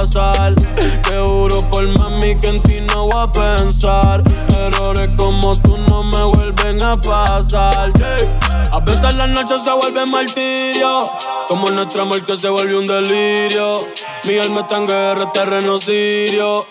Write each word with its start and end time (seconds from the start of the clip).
pasar. 0.00 0.54
Te 0.54 1.18
juro 1.18 1.58
por 1.70 1.86
mami 1.98 2.38
que 2.40 2.48
en 2.48 2.62
ti 2.62 2.80
no 2.80 3.08
voy 3.08 3.22
a 3.22 3.32
pensar. 3.32 4.22
Errores 4.54 5.10
como 5.16 5.60
tú 5.60 5.76
no 5.76 6.02
me 6.04 6.24
vuelven 6.24 6.82
a 6.82 7.00
pasar. 7.00 7.92
A 8.70 8.80
veces 8.80 9.14
la 9.14 9.26
noche 9.26 9.58
se 9.58 9.72
vuelve 9.72 10.06
martirio. 10.06 11.10
Como 11.48 11.70
nuestro 11.70 12.02
amor 12.02 12.24
que 12.24 12.36
se 12.36 12.48
vuelve 12.48 12.76
un 12.76 12.86
delirio. 12.86 13.88
Mi 14.24 14.38
alma 14.38 14.60
está 14.60 14.76
en 14.76 14.86
guerra, 14.86 15.32
terreno 15.32 15.78
sirio. 15.78 16.66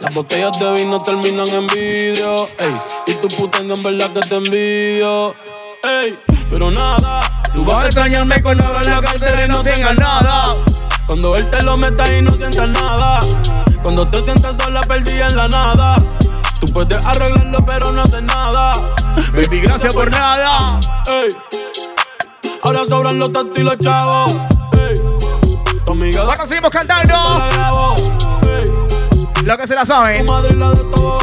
Las 0.00 0.14
botellas 0.14 0.58
de 0.58 0.72
vino 0.72 0.98
terminan 0.98 1.48
en 1.48 1.66
vidrio. 1.66 2.48
Y 3.06 3.14
tu 3.14 3.28
puta 3.28 3.58
en 3.58 3.82
verdad 3.82 4.12
que 4.12 4.20
te 4.20 4.36
envidio. 4.36 5.34
Ey. 5.84 6.18
Pero 6.50 6.70
nada. 6.70 7.20
Tú 7.52 7.64
vas 7.64 7.84
a 7.84 7.86
extrañarme 7.86 8.42
cuando 8.42 8.64
abras 8.64 8.86
la 8.86 9.00
cartera 9.00 9.44
y 9.44 9.48
no 9.48 9.62
tengas 9.62 9.96
nada. 9.96 10.56
Cuando 11.08 11.34
él 11.36 11.48
te 11.48 11.62
lo 11.62 11.78
meta 11.78 12.04
y 12.14 12.20
no 12.20 12.32
sientas 12.32 12.68
nada. 12.68 13.18
Cuando 13.82 14.06
te 14.08 14.20
sientas 14.20 14.58
sola, 14.58 14.82
perdida 14.82 15.28
en 15.28 15.36
la 15.36 15.48
nada. 15.48 15.96
Tú 16.60 16.66
puedes 16.70 17.02
arreglarlo, 17.02 17.64
pero 17.64 17.90
no 17.92 18.02
haces 18.02 18.22
nada. 18.24 18.74
Baby, 19.32 19.62
gracias 19.62 19.94
por 19.94 20.10
nada. 20.10 20.78
Ey. 21.06 21.34
Ahora 22.62 22.84
sobran 22.84 23.18
los 23.18 23.32
tantos 23.32 23.58
y 23.58 23.62
los 23.62 23.78
chavos. 23.78 24.34
Ey. 24.78 25.00
Tu 25.86 25.92
amiga 25.92 26.24
Bueno, 26.24 26.46
seguimos 26.46 26.70
cantando. 26.70 27.14
Ey. 28.42 28.70
Lo 29.44 29.56
que 29.56 29.66
se 29.66 29.74
la 29.74 29.86
saben. 29.86 30.26
Tu 30.26 30.30
madre 30.30 30.54
la 30.56 30.70
de 30.72 30.84
tu. 30.84 31.18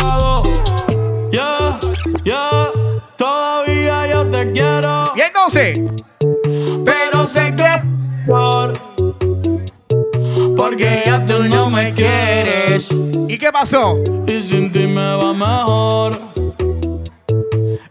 Ya, 1.31 1.79
ya. 2.23 2.71
Todavía 3.15 4.07
yo 4.07 4.25
te 4.31 4.51
quiero. 4.51 5.13
Y 5.15 5.21
entonces, 5.21 5.79
Pero 6.83 7.27
sé 7.27 7.55
que 7.55 7.83
por 8.25 8.73
Porque 10.55 11.03
ya 11.05 11.25
tú 11.25 11.43
no 11.43 11.69
me 11.69 11.93
quieres 11.93 12.89
¿y 13.27 13.37
qué 13.37 13.51
pasó? 13.51 14.01
Y 14.27 14.41
sin 14.41 14.71
ti 14.71 14.87
me 14.87 15.15
va 15.17 15.33
mejor 15.33 16.19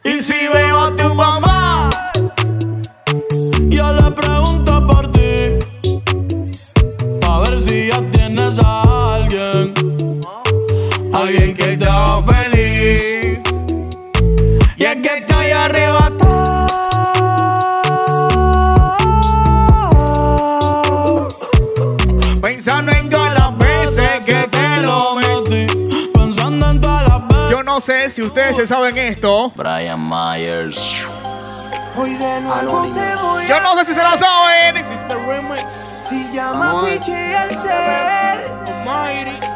Y 0.05 0.19
si 0.19 0.48
veo 0.52 0.78
a 0.78 0.97
tu 0.97 1.14
mamá 1.14 1.91
Yo 3.69 3.92
le 3.92 4.11
pregunto 4.12 4.86
por 4.86 5.11
ti 5.12 5.58
A 7.28 7.41
ver 7.41 7.61
si 7.61 7.89
ya 7.89 8.00
tienes 8.12 8.58
a 8.58 8.83
no 27.75 27.80
sé 27.80 28.08
si 28.08 28.22
ustedes 28.22 28.55
se 28.55 28.69
saben 28.69 28.97
esto. 28.97 29.50
Brian 29.56 29.98
Myers. 30.08 31.03
Hoy 31.97 32.14
de 32.14 32.41
nuevo 32.42 32.92
te 32.92 33.17
voy 33.17 33.47
Yo 33.48 33.61
no 33.61 33.77
sé 33.78 33.86
si 33.86 33.94
se 33.94 34.00
la 34.00 34.17
saben. 34.17 34.84
Si 36.08 36.33
llama 36.33 36.84
Piche 36.84 37.36
al 37.36 37.52
ser 37.52 38.45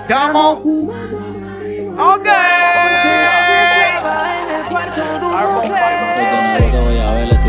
Estamos. 0.01 0.59
Ok. 1.97 2.29
Esclava 2.97 4.41
en 4.41 4.61
el 4.61 4.67
cuarto 4.67 5.01
de 5.01 5.25
un 5.25 5.33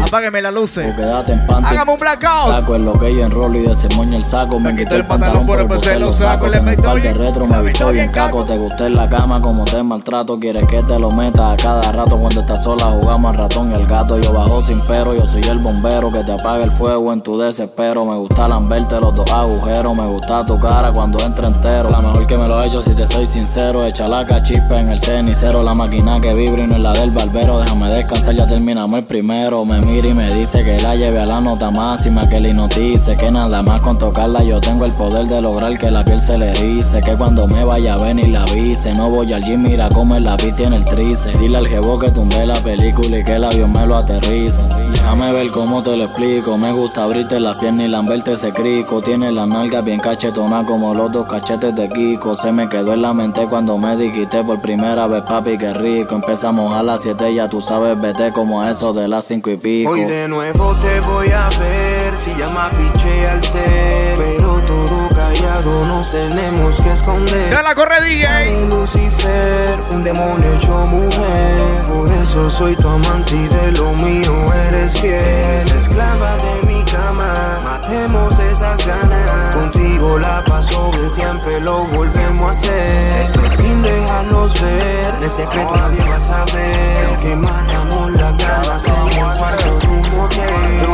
estoy 0.03 0.17
Apágueme 0.19 0.51
luces. 0.51 0.93
o 0.93 0.95
quédate 0.95 1.33
en 1.33 1.45
panty. 1.45 1.69
Hágame 1.69 1.93
un 1.93 1.99
blackout. 1.99 2.49
Taco 2.51 2.75
es 2.75 2.81
lo 2.81 2.93
que 2.93 3.15
yo 3.15 3.25
enrolo 3.25 3.57
y 3.57 3.61
de 3.63 3.71
ese 3.71 3.87
moño 3.95 4.17
el 4.17 4.23
saco. 4.23 4.59
Me 4.59 4.75
quité 4.75 4.95
el 4.95 5.05
pantalón 5.05 5.45
por 5.45 5.59
el 5.59 5.67
pues 5.67 5.99
lo 5.99 6.13
saco. 6.13 6.49
Tengo 6.49 6.69
un 6.69 6.75
par 6.75 7.01
de 7.01 7.13
retro, 7.13 7.47
me 7.47 7.61
visto 7.61 7.89
bien 7.89 8.11
caco. 8.11 8.43
Te 8.45 8.57
gusté 8.57 8.87
en 8.87 8.95
la 8.95 9.09
cama 9.09 9.41
como 9.41 9.65
te 9.65 9.81
maltrato. 9.83 10.39
Quieres 10.39 10.65
que 10.67 10.81
te 10.83 10.97
lo 10.99 11.11
meta 11.11 11.51
a 11.51 11.55
cada 11.55 11.81
rato. 11.91 12.17
Cuando 12.17 12.41
estás 12.41 12.63
sola 12.63 12.85
jugamos 12.85 13.31
al 13.31 13.37
ratón 13.37 13.71
y 13.71 13.75
el 13.75 13.85
gato. 13.85 14.17
Yo 14.19 14.33
bajo 14.33 14.61
sin 14.61 14.81
pero, 14.81 15.13
yo 15.13 15.25
soy 15.25 15.41
el 15.43 15.59
bombero 15.59 16.11
que 16.11 16.23
te 16.23 16.31
apaga 16.31 16.63
el 16.63 16.71
fuego 16.71 17.13
en 17.13 17.21
tu 17.21 17.37
desespero. 17.37 18.05
Me 18.05 18.15
gusta 18.15 18.47
lamberte 18.47 18.99
los 18.99 19.13
dos 19.13 19.29
agujeros. 19.31 19.95
Me 19.95 20.05
gusta 20.05 20.43
tu 20.45 20.57
cara 20.57 20.91
cuando 20.91 21.23
entra 21.23 21.47
entero. 21.47 21.89
La 21.89 22.01
mejor 22.01 22.25
que 22.25 22.37
me 22.37 22.47
lo 22.47 22.61
he 22.61 22.67
hecho 22.67 22.81
si 22.81 22.93
te 22.93 23.05
soy 23.05 23.25
sincero. 23.25 23.83
Echa 23.85 24.07
la 24.07 24.25
cachispa 24.25 24.77
en 24.77 24.91
el 24.91 24.99
cenicero. 24.99 25.63
La 25.63 25.73
máquina 25.73 26.19
que 26.19 26.33
vibra 26.33 26.63
y 26.63 26.67
no 26.67 26.75
es 26.75 26.81
la 26.81 26.93
del 26.93 27.11
barbero. 27.11 27.59
Déjame 27.59 27.89
descansar, 27.93 28.35
ya 28.35 28.47
terminamos 28.47 28.99
el 28.99 29.05
primero. 29.05 29.65
Me 29.65 29.79
mira 29.89 30.07
y 30.07 30.13
me 30.13 30.29
dice 30.33 30.63
que 30.63 30.77
la 30.79 30.95
lleve 30.95 31.19
a 31.19 31.25
la 31.25 31.41
nota 31.41 31.71
máxima. 31.71 32.27
Que 32.27 32.39
le 32.39 32.53
notice 32.53 33.17
que 33.17 33.31
nada 33.31 33.61
más 33.61 33.81
con 33.81 33.97
tocarla 33.97 34.43
yo 34.43 34.59
tengo 34.61 34.85
el 34.85 34.93
poder 34.93 35.25
de 35.27 35.41
lograr 35.41 35.77
que 35.77 35.91
la 35.91 36.05
piel 36.05 36.21
se 36.21 36.37
le 36.37 36.51
erice. 36.51 37.01
Que 37.01 37.15
cuando 37.17 37.47
me 37.47 37.63
vaya 37.63 37.95
a 37.95 37.97
venir 37.97 38.29
la 38.29 38.41
avise. 38.41 38.93
No 38.93 39.09
voy 39.09 39.33
al 39.33 39.43
mira 39.57 39.89
cómo 39.89 40.15
el 40.15 40.23
lápiz 40.23 40.53
tiene 40.55 40.77
el 40.77 40.85
trice. 40.85 41.31
Dile 41.39 41.57
al 41.57 41.67
jevo 41.67 41.97
que 41.99 42.11
tumbe 42.11 42.45
la 42.45 42.55
película 42.55 43.17
y 43.17 43.23
que 43.23 43.35
el 43.35 43.43
avión 43.43 43.71
me 43.71 43.85
lo 43.85 43.95
aterriza. 43.95 44.67
Déjame 44.91 45.31
ver 45.33 45.49
cómo 45.51 45.81
te 45.81 45.95
lo 45.97 46.03
explico. 46.03 46.57
Me 46.57 46.71
gusta 46.71 47.03
abrirte 47.03 47.39
las 47.39 47.57
piernas 47.57 47.87
y 47.87 47.89
lamberte 47.89 48.33
ese 48.33 48.51
crico. 48.51 49.01
Tiene 49.01 49.31
la 49.31 49.45
nalga 49.45 49.81
bien 49.81 49.99
cachetona 49.99 50.65
como 50.65 50.93
los 50.93 51.11
dos 51.11 51.27
cachetes 51.27 51.75
de 51.75 51.89
Kiko. 51.89 52.35
Se 52.35 52.51
me 52.51 52.69
quedó 52.69 52.93
en 52.93 53.01
la 53.01 53.13
mente 53.13 53.47
cuando 53.47 53.77
me 53.77 53.95
dijiste 53.95 54.43
por 54.43 54.61
primera 54.61 55.07
vez, 55.07 55.23
papi, 55.23 55.57
qué 55.57 55.73
rico. 55.73 56.15
Empezamos 56.15 56.73
a 56.73 56.83
las 56.83 57.01
7, 57.01 57.33
ya 57.33 57.49
tú 57.49 57.61
sabes, 57.61 57.99
vete 57.99 58.31
como 58.31 58.61
a 58.61 58.71
eso 58.71 58.93
de 58.93 59.07
las 59.07 59.25
5 59.25 59.49
y 59.49 59.57
pico. 59.57 59.78
Hoy 59.87 60.03
de 60.05 60.27
nuevo 60.27 60.75
te 60.75 60.99
voy 61.01 61.29
a 61.31 61.47
ver 61.59 62.17
Si 62.17 62.33
llama 62.35 62.69
Piche 62.69 63.27
al 63.27 63.43
ser 63.43 64.15
Pero 64.17 64.59
todo 64.67 65.09
callado 65.09 65.83
nos 65.87 66.11
tenemos 66.11 66.81
que 66.81 66.91
esconder 66.91 67.49
Ya 67.51 67.61
la 67.61 67.75
corre 67.75 68.01
DJ. 68.01 68.27
de 68.27 68.65
Lucifer, 68.65 69.79
un 69.91 70.03
demonio 70.03 70.53
hecho 70.53 70.71
mujer. 70.87 71.81
Por 71.87 72.11
eso 72.11 72.49
soy 72.49 72.75
tu 72.75 72.87
amante 72.87 73.35
y 73.35 73.47
de 73.47 73.71
lo 73.73 73.93
mío 73.93 74.33
eres 74.67 74.99
fiel. 74.99 75.13
Eres 75.13 75.71
esclava 75.73 76.37
de 76.37 76.67
mi 76.67 76.83
cama, 76.85 77.33
matemos 77.63 78.37
esas 78.39 78.85
ganas. 78.85 79.55
Contigo 79.55 80.19
la 80.19 80.43
paso 80.45 80.91
bien, 80.91 81.09
siempre 81.09 81.59
lo 81.59 81.85
volvemos 81.87 82.43
a 82.43 82.51
hacer. 82.51 83.21
Esto 83.23 83.45
es 83.45 83.53
sin 83.53 83.81
dejarnos 83.81 84.61
ver, 84.61 85.19
de 85.19 85.29
secreto 85.29 85.75
nadie 85.75 86.03
va 86.03 86.15
a 86.15 86.19
saber. 86.19 87.17
Que 87.19 87.35
matamos 87.35 87.98
las 88.37 88.37
ganas 88.37 88.83
de 88.83 88.91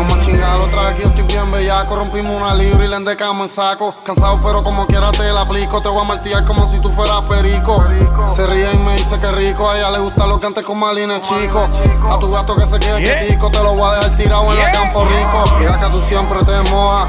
más 0.09 0.19
chingado, 0.25 0.63
otra 0.63 0.83
vez 0.83 0.95
que 0.95 1.01
yo 1.03 1.09
estoy 1.09 1.23
bien 1.23 1.51
bellaco. 1.51 1.95
Rompimos 1.95 2.39
una 2.41 2.53
libra 2.53 2.85
y 2.85 2.87
la 2.87 2.97
endecamos 2.97 3.47
en 3.47 3.53
saco. 3.53 3.93
Cansado, 4.03 4.39
pero 4.43 4.63
como 4.63 4.85
quiera 4.87 5.11
te 5.11 5.31
la 5.31 5.41
aplico. 5.41 5.81
Te 5.81 5.89
voy 5.89 6.01
a 6.01 6.03
martillar 6.03 6.45
como 6.45 6.67
si 6.67 6.79
tú 6.79 6.91
fueras 6.91 7.21
perico. 7.21 7.83
Se 8.27 8.45
ríe 8.45 8.71
y 8.73 8.77
me 8.77 8.93
dice 8.93 9.19
que 9.19 9.31
rico. 9.31 9.69
A 9.69 9.77
ella 9.77 9.89
le 9.91 9.99
gusta 9.99 10.25
lo 10.27 10.39
que 10.39 10.45
antes 10.47 10.63
con 10.63 10.77
Malina 10.79 11.17
es 11.17 11.21
chico. 11.23 11.67
A 12.09 12.19
tu 12.19 12.31
gato 12.31 12.55
que 12.55 12.65
se 12.67 12.79
quede 12.79 12.95
Yeah. 13.03 13.19
quietico. 13.19 13.49
Te 13.51 13.61
lo 13.61 13.73
voy 13.75 13.89
a 13.89 13.95
dejar 13.95 14.15
tirado 14.17 14.51
en 14.51 14.57
Yeah. 14.57 14.65
la 14.67 14.71
campo 14.71 15.05
rico. 15.05 15.43
Ya 15.61 15.79
que 15.79 15.85
tú 15.91 16.01
siempre 16.07 16.43
te 16.45 16.69
mojas. 16.71 17.07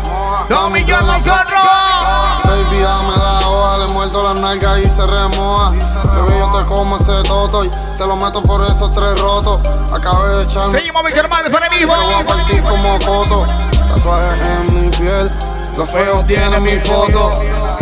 Dos 0.48 0.70
millones 0.70 1.06
no 1.06 1.12
son 1.12 1.22
sé- 1.22 1.30
rojas. 1.30 2.42
Baby, 2.44 2.78
dame 2.80 3.16
la 3.16 3.48
hoja, 3.48 3.78
le 3.78 3.86
muerdo 3.92 4.22
las 4.22 4.40
nalgas 4.40 4.78
y 4.78 4.86
se 4.88 5.06
remoja. 5.06 5.70
Bebé, 5.70 6.38
yo 6.38 6.50
te 6.50 6.68
como 6.68 6.96
ese 6.96 7.22
toto 7.24 7.64
y 7.64 7.70
te 7.96 8.06
lo 8.06 8.16
meto 8.16 8.42
por 8.42 8.64
esos 8.64 8.90
tres 8.90 9.18
rotos. 9.20 9.60
Acabé 9.92 10.15
echarme. 10.42 10.78
Seguimos, 10.78 11.04
mi 11.04 11.10
hermano, 11.12 11.50
para 11.50 11.70
mí, 11.70 11.84
voy 11.84 12.12
a 12.12 12.26
partir 12.26 12.62
como 12.62 12.98
coto. 12.98 13.46
Tatuajes 13.70 14.48
en 14.48 14.74
mi 14.74 14.90
piel. 14.90 15.30
Los 15.76 15.90
feos 15.90 16.26
tienen 16.26 16.62
mi 16.62 16.78
foto. 16.78 17.30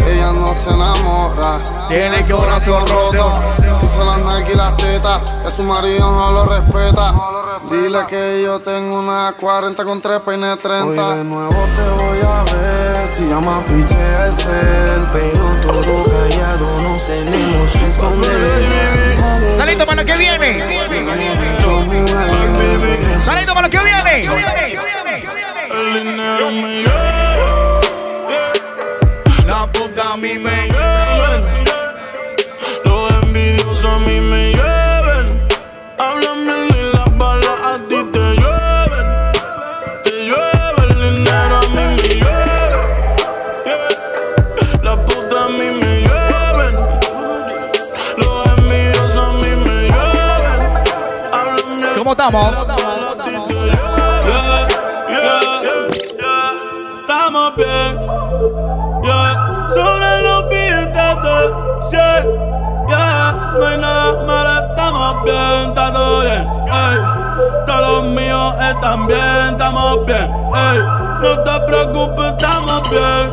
Ella 0.05 0.33
no 0.33 0.53
se 0.55 0.71
enamora. 0.71 1.59
Tiene 1.89 2.25
corazón 2.25 2.85
roto. 2.89 3.33
Si 3.73 3.87
se 3.87 4.05
las 4.05 4.21
nalgas 4.23 4.51
y 4.51 4.57
las 4.57 4.77
tetas, 4.77 5.21
que 5.45 5.51
su 5.51 5.63
marido 5.63 6.11
no 6.11 6.33
lo 6.33 6.45
respeta. 6.45 7.15
Dile 7.71 8.05
que 8.07 8.43
yo 8.43 8.59
tengo 8.59 8.99
una 8.99 9.35
40 9.39 9.85
con 9.85 10.01
tres 10.01 10.21
peines 10.21 10.59
30. 10.59 10.85
Hoy 10.85 11.19
de 11.19 11.25
nuevo 11.25 11.55
te 11.77 12.05
voy 12.05 12.19
a 12.19 12.45
ver. 12.53 13.09
Si 13.17 13.29
llama 13.29 13.65
piche 13.65 13.95
es 14.27 14.45
él. 14.45 15.09
Pero 15.13 15.73
todo 15.73 16.05
callado 16.05 16.83
nos 16.83 17.07
tenemos 17.07 17.73
que 17.73 17.89
esconder. 17.89 19.14
Salito 19.57 19.87
para 19.87 20.03
lo 20.03 20.07
que 20.07 20.17
viene. 20.17 20.63
Salito 23.21 23.55
para 23.55 23.67
lo 23.67 23.71
que 23.71 23.79
viene. 23.79 24.21
El 25.71 25.95
dinero 25.95 26.51
me 26.51 26.83
lleva 26.83 27.81
La 29.47 29.67
puta 29.73 30.13
a 30.13 30.17
mí 30.17 30.39
me 30.39 30.74
Bien 52.25 52.33
¿Cómo 52.33 52.63
estamos? 52.63 52.81
Yeah, 53.49 54.67
yeah, 55.09 55.41
yeah. 56.19 56.41
Estamos 57.01 57.55
bien, 57.57 57.99
yeah. 59.03 59.69
Sobre 59.69 60.23
yeah, 62.89 63.53
no 63.59 63.67
hay 63.67 63.77
nada 63.77 64.25
malo, 64.25 64.71
estamos 64.71 65.25
bien, 65.25 65.69
está 65.69 65.93
todo 65.93 66.21
bien, 66.23 66.49
ey. 66.73 66.99
Todos 67.67 67.81
los 67.81 68.05
míos 68.05 68.55
están 68.59 69.07
bien, 69.07 69.49
estamos 69.51 70.07
bien, 70.07 70.33
ey. 70.55 70.79
No 71.21 71.43
te 71.45 71.61
preocupes, 71.67 72.27
estamos 72.27 72.89
bien, 72.89 73.27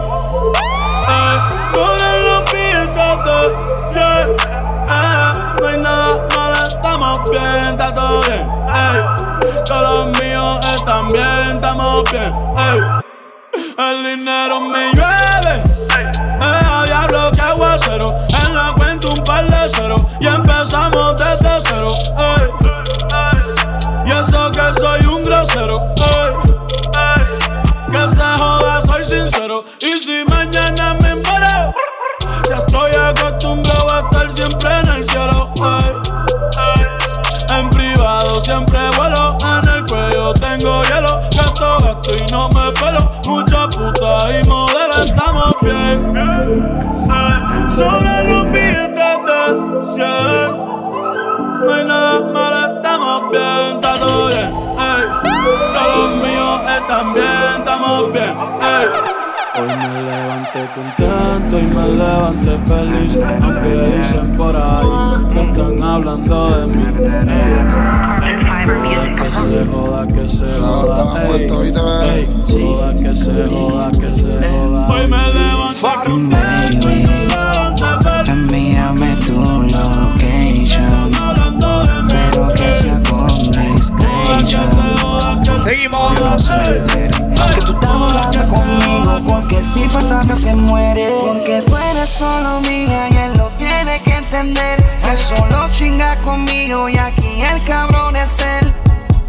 ey. 1.08 1.38
Sobre 1.72 2.24
los 2.26 2.52
billetes, 2.52 3.52
sí, 3.94 4.10
no 5.62 5.68
hay 5.68 5.78
nada 5.78 6.31
estamos 7.02 7.30
bien, 7.32 7.72
está 7.72 7.94
todo 7.96 8.22
bien, 8.22 8.48
ey. 8.74 9.02
Todos 9.66 10.06
los 10.06 10.22
míos 10.22 10.60
están 10.76 11.08
bien, 11.08 11.56
estamos 11.56 12.04
bien, 12.12 12.34
ey. 12.58 12.80
El 13.78 14.04
dinero 14.06 14.60
me 14.60 14.92
llueve. 14.94 15.64
Me 16.40 16.86
diablo 16.86 17.32
que 17.34 17.42
aguacero. 17.42 18.16
En 18.30 18.56
la 18.56 18.74
cuenta 18.78 19.08
un 19.08 19.24
par 19.24 19.46
de 19.46 19.70
cero. 19.70 20.06
Y 20.20 20.28
empezamos 20.28 21.16
desde 21.18 21.62
cero. 21.62 21.92
Y 24.06 24.12
eso 24.12 24.52
que 24.52 24.80
soy 24.80 25.06
un 25.08 25.26
grosero. 25.26 25.94
Que 27.90 28.10
se 28.10 28.24
joda, 28.38 28.82
soy 28.82 29.04
sincero. 29.04 29.66
Y 29.80 29.94
si 30.00 30.24
mañana 30.26 30.41
siempre 38.52 38.80
vuelo, 38.98 39.38
en 39.40 39.70
el 39.70 39.86
cuello 39.86 40.34
tengo 40.34 40.84
hielo. 40.84 41.22
Gasto, 41.36 41.78
gasto 41.84 42.12
y 42.18 42.32
no 42.32 42.50
me 42.50 42.72
pelo. 42.80 43.02
Mucha 43.28 43.68
puta 43.70 44.18
y 44.30 44.48
modelo, 44.50 45.04
estamos 45.06 45.56
bien. 45.62 45.98
Sobre 47.72 48.24
los 48.28 48.52
billetes 48.52 49.18
de 49.28 49.40
100. 49.96 50.58
No 51.62 51.74
hay 51.74 51.86
nada 51.86 52.20
malo, 52.34 52.76
estamos 52.76 53.32
bien, 53.32 53.76
está 53.76 53.94
todo 53.94 54.28
bien. 54.28 54.52
Todos 55.74 55.98
los 55.98 56.12
míos 56.24 56.62
están 56.78 57.14
bien, 57.14 57.52
estamos 57.58 58.12
bien. 58.12 58.36
Ey. 58.62 58.88
Hoy 59.54 59.68
me 59.68 60.02
levanté 60.02 60.62
contento 60.76 61.60
y 61.60 61.66
me 61.76 61.86
levanté 61.90 62.58
feliz. 62.68 63.18
Aunque 63.44 63.72
dicen 63.98 64.32
por 64.34 64.56
ahí 64.56 65.28
que 65.30 65.42
están 65.42 65.84
hablando 65.84 66.50
de 66.50 66.68
mí. 66.68 68.11
Ey. 68.72 69.12
que 69.12 69.34
se 69.34 69.66
joda, 69.66 70.08
que 70.08 70.30
se 70.30 70.60
joda. 70.60 71.28
Ey, 71.28 71.44
ey, 71.44 72.28
joda, 72.48 72.94
que 72.94 73.16
se 73.16 73.48
joda, 73.48 73.92
que 73.92 74.14
se 74.14 74.48
joda. 74.48 74.88
Hoy 74.90 75.08
me 75.08 75.34
levanté 75.34 75.88
contento 76.06 76.90
y 76.90 77.04
me 77.04 77.28
levanté 77.28 77.86
feliz. 78.04 78.30
Envíame 78.30 79.16
tu 79.26 79.40
location, 79.64 81.12
pero 82.08 82.48
que 82.54 82.72
sea 82.74 83.02
con 83.10 83.52
discretion. 83.52 84.64
Seguimos. 85.64 86.50
Me 86.50 86.78
entere, 86.78 87.10
que 87.10 87.62
tú 87.62 87.74
estás 87.74 87.90
hablando 87.90 88.44
conmigo, 88.50 89.20
porque 89.28 89.64
si 89.64 89.88
fantasma 89.90 90.36
se 90.36 90.56
muere. 90.56 91.10
Porque 91.28 91.62
tú 91.62 91.76
eres 91.92 92.10
solo 92.10 92.62
mía 92.62 93.10
y 93.10 93.18
él 93.18 93.38
lo 93.38 93.50
tiene 93.58 94.02
que 94.02 94.16
entender. 94.16 94.84
Que 95.02 95.18
solo 95.18 95.68
chinga 95.74 96.16
conmigo 96.18 96.88
y 96.90 96.98
aquí 96.98 97.21
el 97.44 97.64
cabrón 97.64 98.16
es 98.16 98.40
él. 98.40 98.74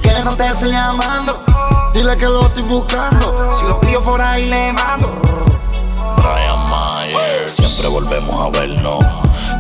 Que 0.02 0.22
no 0.24 0.36
te 0.36 0.46
estoy 0.46 0.70
llamando, 0.70 1.44
Dile 1.94 2.16
que 2.16 2.26
lo 2.26 2.46
estoy 2.46 2.62
buscando. 2.64 3.52
si 3.52 3.64
lo 3.66 3.78
pillo 3.80 4.02
por 4.02 4.20
ahí 4.20 4.46
le 4.46 4.72
mando. 4.72 5.10
Brian 6.16 6.68
Myers. 6.68 7.52
Siempre 7.52 7.88
volvemos 7.88 8.46
a 8.46 8.58
vernos. 8.58 9.04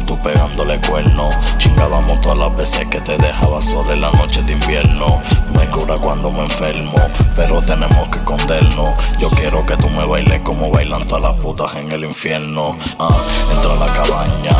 Tú 0.06 0.20
pegándole 0.22 0.80
cuerno. 0.80 1.30
Chingábamos 1.58 2.20
todas 2.20 2.38
las 2.38 2.56
veces 2.56 2.86
que 2.88 3.00
te 3.00 3.16
dejaba 3.18 3.60
sola 3.60 3.92
en 3.92 4.00
la 4.00 4.10
noche 4.12 4.42
de 4.42 4.52
invierno. 4.52 5.20
Me 5.54 5.68
cura 5.70 5.96
cuando 5.98 6.30
me 6.30 6.42
enfermo, 6.44 6.98
pero 7.36 7.62
tenemos 7.62 8.08
que 8.08 8.18
escondernos. 8.18 8.94
Yo 9.18 9.28
quiero 9.30 9.64
que 9.66 9.76
tú 9.76 9.88
me 9.90 10.04
bailes 10.04 10.40
como 10.42 10.70
bailan 10.70 11.04
todas 11.06 11.22
las 11.22 11.36
putas 11.42 11.76
en 11.76 11.90
el 11.92 12.04
infierno. 12.04 12.76
Ah, 12.98 13.10
entra 13.54 13.72
a 13.72 13.76
la 13.76 13.92
cabaña. 13.94 14.56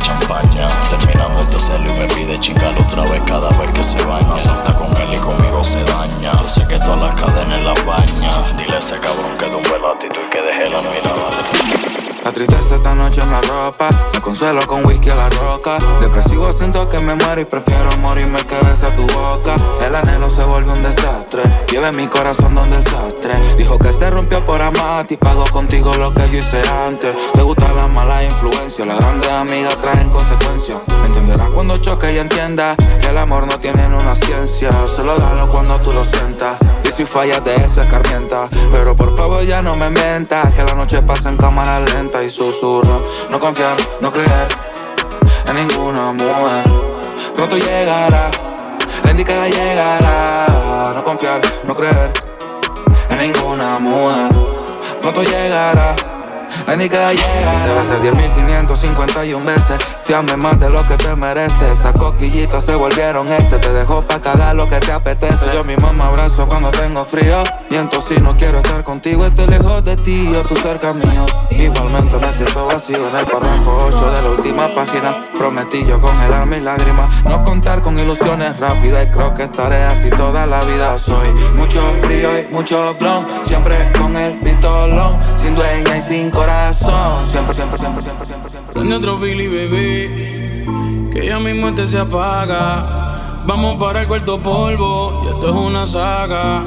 Champaña. 0.00 0.68
Terminamos 0.90 1.50
de 1.50 1.56
hacerlo 1.56 1.94
y 1.94 1.98
me 1.98 2.06
pide 2.14 2.40
chingar 2.40 2.78
otra 2.78 3.02
vez 3.04 3.22
cada 3.26 3.48
vez 3.50 3.70
que 3.72 3.82
se 3.82 4.02
baña. 4.04 4.38
Salta 4.38 4.74
con 4.74 4.96
él 5.00 5.14
y 5.14 5.18
conmigo 5.18 5.62
se 5.62 5.82
daña. 5.84 6.32
Yo 6.40 6.48
sé 6.48 6.66
que 6.66 6.78
todas 6.78 7.00
las 7.00 7.14
cadenas 7.14 7.62
la 7.62 7.74
baña. 7.84 8.52
Dile 8.56 8.76
a 8.76 8.78
ese 8.78 8.98
cabrón 8.98 9.36
que 9.38 9.46
tumbe 9.46 9.78
la 9.78 9.88
actitud 9.92 10.20
y 10.26 10.30
que 10.30 10.42
deje 10.42 10.70
la 10.70 10.80
mirada 10.82 11.89
La 12.24 12.32
tristeza 12.32 12.76
esta 12.76 12.94
noche 12.94 13.24
me 13.24 13.40
ropa. 13.42 13.88
Me 14.12 14.20
consuelo 14.20 14.60
con 14.66 14.84
whisky 14.84 15.08
a 15.08 15.14
la 15.14 15.28
roca. 15.30 15.78
Depresivo 16.00 16.52
siento 16.52 16.88
que 16.88 16.98
me 16.98 17.14
muero 17.14 17.40
y 17.40 17.44
prefiero 17.46 17.90
morirme 17.98 18.38
que 18.44 18.56
besar 18.56 18.94
tu 18.94 19.06
boca. 19.06 19.56
El 19.80 19.94
anhelo 19.94 20.28
se 20.28 20.44
vuelve 20.44 20.72
un 20.72 20.82
desastre. 20.82 21.42
Lleve 21.70 21.92
mi 21.92 22.06
corazón 22.08 22.54
donde 22.54 22.76
el 22.76 22.82
sastre. 22.82 23.34
Dijo 23.56 23.78
que 23.78 23.92
se 23.92 24.10
rompió 24.10 24.44
por 24.44 24.60
amarte 24.60 25.14
y 25.14 25.16
pagó 25.16 25.44
contigo 25.50 25.94
lo 25.94 26.12
que 26.12 26.28
yo 26.30 26.38
hice 26.38 26.62
antes. 26.86 27.14
Te 27.32 27.42
gusta 27.42 27.72
la 27.72 27.86
mala 27.86 28.22
influencia. 28.22 28.84
Las 28.84 28.98
grandes 28.98 29.30
amigas 29.30 29.76
traen 29.80 30.10
consecuencias. 30.10 30.78
Entenderás 31.06 31.48
cuando 31.50 31.78
choque 31.78 32.12
y 32.12 32.18
entiendas 32.18 32.76
que 33.00 33.08
el 33.08 33.16
amor 33.16 33.46
no 33.46 33.58
tiene 33.58 33.86
una 33.86 34.14
ciencia. 34.14 34.70
Solo 34.86 35.16
dalo 35.18 35.50
cuando 35.50 35.80
tú 35.80 35.92
lo 35.92 36.04
sientas. 36.04 36.58
Y 36.90 36.92
si 36.92 37.06
fallas 37.06 37.44
de 37.44 37.54
eso 37.54 37.82
escarmienta. 37.82 38.48
Pero 38.72 38.96
por 38.96 39.16
favor 39.16 39.44
ya 39.44 39.62
no 39.62 39.76
me 39.76 39.90
mientas. 39.90 40.52
Que 40.52 40.64
la 40.64 40.74
noche 40.74 41.00
pasa 41.02 41.28
en 41.28 41.36
cámara 41.36 41.78
lenta 41.78 42.20
y 42.20 42.28
susurro. 42.28 43.00
No 43.30 43.38
confiar, 43.38 43.76
no 44.00 44.10
creer 44.10 44.48
en 45.46 45.54
ninguna 45.54 46.10
mujer. 46.10 46.64
Pronto 47.36 47.56
llegará, 47.56 48.28
la 49.04 49.10
indicada 49.12 49.46
llegará. 49.46 50.92
No 50.96 51.04
confiar, 51.04 51.40
no 51.64 51.76
creer 51.76 52.12
en 53.08 53.18
ninguna 53.20 53.78
mujer. 53.78 54.32
Pronto 55.00 55.22
llegará. 55.22 55.94
La 56.66 56.74
indicada 56.74 57.12
llegará. 57.12 57.66
Debe 57.66 57.84
ser 57.84 58.00
10.551 58.00 59.44
veces. 59.44 59.78
Te 60.06 60.14
amé 60.14 60.36
más 60.36 60.58
de 60.58 60.70
lo 60.70 60.86
que 60.86 60.96
te 60.96 61.14
mereces. 61.16 61.78
Esas 61.78 61.92
coquillitas 61.92 62.64
se 62.64 62.74
volvieron 62.74 63.32
ese. 63.32 63.58
Te 63.58 63.72
dejo 63.72 64.02
pa' 64.02 64.20
cagar 64.20 64.54
lo 64.54 64.68
que 64.68 64.80
te 64.80 64.92
apetece. 64.92 65.46
Yo 65.54 65.64
mismo 65.64 65.92
me 65.92 66.04
abrazo 66.04 66.46
cuando 66.46 66.70
tengo 66.70 67.04
frío. 67.04 67.42
Y 67.70 67.76
si 68.02 68.20
no 68.20 68.36
quiero 68.36 68.58
estar 68.58 68.82
contigo, 68.82 69.24
estoy 69.26 69.46
lejos 69.46 69.84
de 69.84 69.96
ti 69.96 70.32
o 70.34 70.42
tú 70.42 70.56
cerca 70.56 70.92
mío. 70.92 71.26
Igualmente 71.50 72.16
me 72.18 72.32
siento 72.32 72.66
vacío 72.66 73.08
en 73.08 73.16
el 73.16 73.26
párrafo 73.26 73.88
8 73.88 74.10
de 74.10 74.22
la 74.22 74.30
última 74.30 74.74
página. 74.74 75.26
Prometí 75.38 75.84
yo 75.86 76.00
congelar 76.00 76.46
mis 76.46 76.62
lágrimas. 76.62 77.24
No 77.24 77.42
contar 77.44 77.82
con 77.82 77.98
ilusiones 77.98 78.58
rápidas. 78.58 79.06
Y 79.06 79.10
creo 79.10 79.34
que 79.34 79.44
estaré 79.44 79.84
así 79.84 80.10
toda 80.10 80.46
la 80.46 80.64
vida. 80.64 80.98
Soy 80.98 81.30
mucho 81.54 81.80
brillo 82.02 82.38
y 82.38 82.46
mucho 82.52 82.94
blon. 82.98 83.26
Siempre 83.42 83.92
con 83.98 84.16
el 84.16 84.32
pistolón. 84.40 85.18
Sin 85.36 85.54
dueña 85.54 85.96
y 85.96 86.02
sin 86.02 86.30
corazón. 86.30 86.49
Siempre, 87.30 87.54
siempre, 87.54 87.78
siempre, 87.78 88.02
siempre, 88.02 88.26
siempre, 88.26 88.50
siempre. 88.50 88.72
Prende 88.72 88.94
otro 88.94 89.16
Philly, 89.18 89.46
baby, 89.46 91.10
que 91.12 91.26
ya 91.26 91.38
mi 91.38 91.52
muerte 91.54 91.86
se 91.86 91.98
apaga. 91.98 93.42
Vamos 93.46 93.76
para 93.76 94.00
el 94.00 94.08
cuarto 94.08 94.40
polvo, 94.40 95.22
y 95.24 95.28
esto 95.28 95.48
es 95.48 95.54
una 95.54 95.86
saga. 95.86 96.62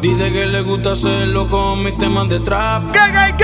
Dice 0.00 0.32
que 0.32 0.46
le 0.46 0.62
gusta 0.62 0.92
hacerlo 0.92 1.48
con 1.48 1.82
mis 1.82 1.96
temas 1.98 2.28
de 2.28 2.40
trap. 2.40 2.92
¿Qué, 2.92 2.98
qué, 2.98 3.36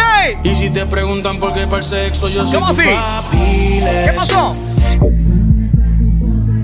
qué? 0.43 0.51
Y 0.51 0.55
si 0.55 0.71
te 0.71 0.87
preguntan 0.87 1.39
por 1.39 1.53
qué 1.53 1.67
para 1.67 1.79
el 1.79 1.85
sexo, 1.85 2.29
yo 2.29 2.47
soy 2.47 2.61
¿Cómo 2.61 2.73
tu. 2.73 2.81
¿Qué 2.81 4.13
pasó? 4.15 4.53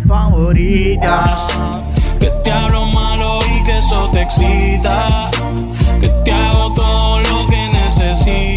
Favoritas. 0.07 1.47
Que 2.19 2.31
te 2.45 2.52
hablo 2.52 2.87
malo 2.87 3.38
y 3.40 3.64
que 3.64 3.79
eso 3.79 4.11
te 4.12 4.23
excita. 4.23 5.31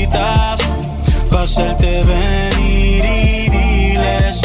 Necesitas. 0.03 0.61
Pa' 1.31 1.43
hacerte 1.43 2.01
venir 2.05 3.03
y 3.03 3.49
diles 3.49 4.41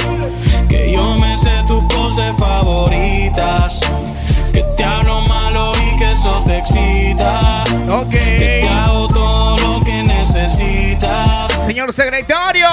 que 0.69 0.93
yo 0.93 1.17
me 1.17 1.37
sé 1.38 1.62
tus 1.67 1.83
poses 1.95 2.35
favoritas. 2.38 3.81
Que 4.53 4.62
te 4.77 4.85
hablo 4.85 5.21
malo 5.29 5.73
y 5.75 5.99
que 5.99 6.12
eso 6.12 6.43
te 6.47 6.59
excita. 6.59 7.62
Ok. 7.91 8.11
Que 8.11 8.59
te 8.61 8.69
hago 8.69 9.07
todo 9.09 9.57
lo 9.57 9.81
que 9.81 10.03
necesitas. 10.03 11.53
Señor 11.67 11.93
secretario. 11.93 12.69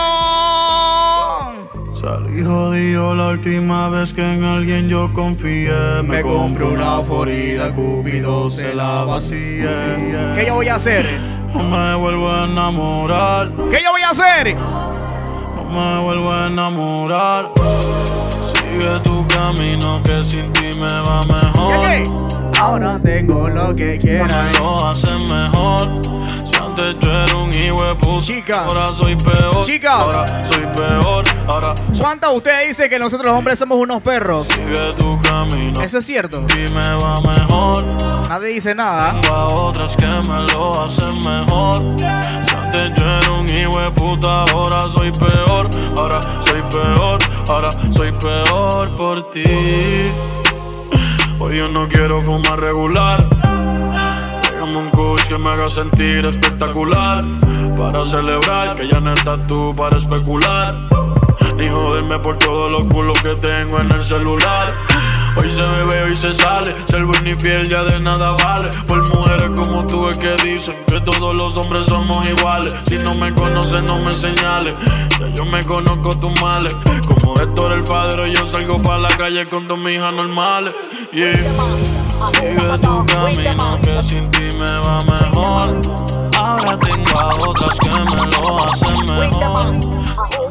Salí 1.93 2.43
jodido 2.43 3.15
la 3.15 3.29
última 3.29 3.89
vez 3.89 4.13
que 4.13 4.21
en 4.21 4.43
alguien 4.43 4.87
yo 4.87 5.11
confié. 5.11 6.03
Me 6.03 6.21
compré 6.21 6.65
una 6.65 7.01
forida, 7.01 7.73
Cupido 7.73 8.49
se 8.49 8.73
la 8.73 9.03
vacié. 9.03 9.65
¿Qué 10.35 10.45
yo 10.45 10.55
voy 10.55 10.67
a 10.67 10.75
hacer? 10.75 11.34
No 11.55 11.63
me 11.63 11.95
vuelvo 11.95 12.29
a 12.29 12.45
enamorar, 12.45 13.49
¿Qué 13.69 13.81
yo 13.81 13.91
voy 13.91 14.01
a 14.01 14.09
hacer? 14.09 14.55
no 14.55 15.63
me 15.71 15.99
vuelvo 16.03 16.31
a 16.31 16.47
enamorar. 16.47 17.51
Sigue 18.43 18.99
tu 19.03 19.25
camino 19.27 20.01
que 20.03 20.23
sin 20.23 20.51
ti 20.53 20.69
me 20.79 21.01
va 21.01 21.21
mejor. 21.27 21.77
¿Qué, 21.79 22.03
qué? 22.03 22.59
Ahora 22.59 22.99
tengo 23.01 23.47
lo 23.49 23.75
que 23.75 23.97
quieras. 23.97 24.51
Me 24.51 24.59
lo 24.59 24.85
hacen 24.87 25.17
mejor. 25.33 26.01
Antes 26.77 26.99
yo 26.99 27.09
era 27.09 27.35
un 27.37 27.53
hijo 27.53 27.97
puta. 27.97 28.25
Chicas. 28.25 28.67
Ahora 28.67 28.87
soy 28.87 29.15
peor. 29.15 29.65
Chicas. 29.65 30.05
Ahora 30.05 30.45
soy 30.45 30.65
peor. 30.75 31.23
Ahora 31.47 31.73
¿Cuántas 31.97 32.31
de 32.31 32.35
ustedes 32.35 32.67
dicen 32.67 32.89
que 32.89 32.99
nosotros 32.99 33.27
los 33.31 33.37
hombres 33.37 33.57
somos 33.57 33.77
unos 33.77 34.03
perros? 34.03 34.45
sigue 34.47 34.93
tu 34.97 35.17
camino. 35.21 35.81
Eso 35.81 35.99
es 35.99 36.05
cierto. 36.05 36.45
Y 36.49 36.73
me 36.73 36.95
va 36.95 37.15
mejor. 37.21 37.85
Nadie 38.27 38.49
dice 38.49 38.75
nada. 38.75 39.13
Tengo 39.21 39.35
a 39.35 39.45
otras 39.45 39.95
que 39.95 40.05
me 40.05 40.53
lo 40.53 40.83
hacen 40.83 41.23
mejor. 41.23 41.95
Si 41.97 42.55
antes 42.55 42.91
yo 42.97 43.05
era 43.05 43.31
un 43.31 43.47
hijo 43.47 43.79
de 43.79 43.91
puta, 43.91 44.43
ahora 44.43 44.81
soy 44.89 45.11
peor. 45.11 45.69
Ahora 45.97 46.19
soy 46.41 46.61
peor, 46.63 47.19
ahora 47.47 47.69
soy 47.91 48.11
peor 48.11 48.95
por 48.97 49.29
ti. 49.31 49.45
Hoy 51.39 51.57
yo 51.57 51.69
no 51.69 51.87
quiero 51.87 52.21
fumar 52.21 52.59
regular. 52.59 53.29
Un 54.73 54.89
kush 54.89 55.27
que 55.27 55.37
me 55.37 55.49
haga 55.49 55.69
sentir 55.69 56.25
espectacular. 56.25 57.23
Para 57.77 58.03
celebrar 58.03 58.75
que 58.75 58.87
ya 58.87 58.99
no 58.99 59.13
estás 59.13 59.45
tú 59.45 59.75
para 59.77 59.95
especular. 59.97 60.75
Ni 61.55 61.69
joderme 61.69 62.17
por 62.17 62.37
todos 62.39 62.71
los 62.71 62.85
culos 62.85 63.17
que 63.21 63.35
tengo 63.35 63.79
en 63.79 63.91
el 63.91 64.03
celular. 64.03 64.73
Hoy 65.37 65.51
se 65.51 65.61
bebe, 65.61 66.03
hoy 66.03 66.15
se 66.15 66.33
sale. 66.33 66.75
Ser 66.87 67.05
buen 67.05 67.27
y 67.27 67.35
fiel 67.35 67.69
ya 67.69 67.83
de 67.83 67.99
nada 67.99 68.31
vale. 68.31 68.69
Por 68.87 69.07
mujeres 69.13 69.51
como 69.55 69.85
tú 69.85 70.09
es 70.09 70.17
que 70.17 70.35
dicen 70.43 70.75
que 70.87 70.99
todos 70.99 71.35
los 71.35 71.55
hombres 71.57 71.85
somos 71.85 72.27
iguales. 72.27 72.73
Si 72.87 72.97
no 72.97 73.13
me 73.13 73.33
conoces, 73.35 73.83
no 73.83 73.99
me 73.99 74.11
señales. 74.13 74.73
Ya 75.19 75.27
yo 75.35 75.45
me 75.45 75.63
conozco 75.63 76.19
tus 76.19 76.41
males. 76.41 76.75
Como 77.07 77.39
Héctor 77.39 77.71
el 77.73 77.83
Fadero, 77.83 78.25
yo 78.25 78.47
salgo 78.47 78.81
para 78.81 78.97
la 78.97 79.15
calle 79.15 79.45
con 79.45 79.67
dos 79.67 79.77
mis 79.77 79.97
hijas 79.97 80.13
normales. 80.13 80.73
Sigue 82.15 82.77
tu 82.79 83.05
camino 83.05 83.79
que 83.81 84.03
sin 84.03 84.31
ti 84.31 84.47
me 84.57 84.79
va 84.79 84.99
mejor. 85.01 85.81
Ahora 86.37 86.79
tengo 86.79 87.19
a 87.19 87.49
otras 87.49 87.79
que 87.79 87.89
me 87.89 88.27
lo 88.31 88.63
hacen 88.63 89.19
mejor. 89.19 89.65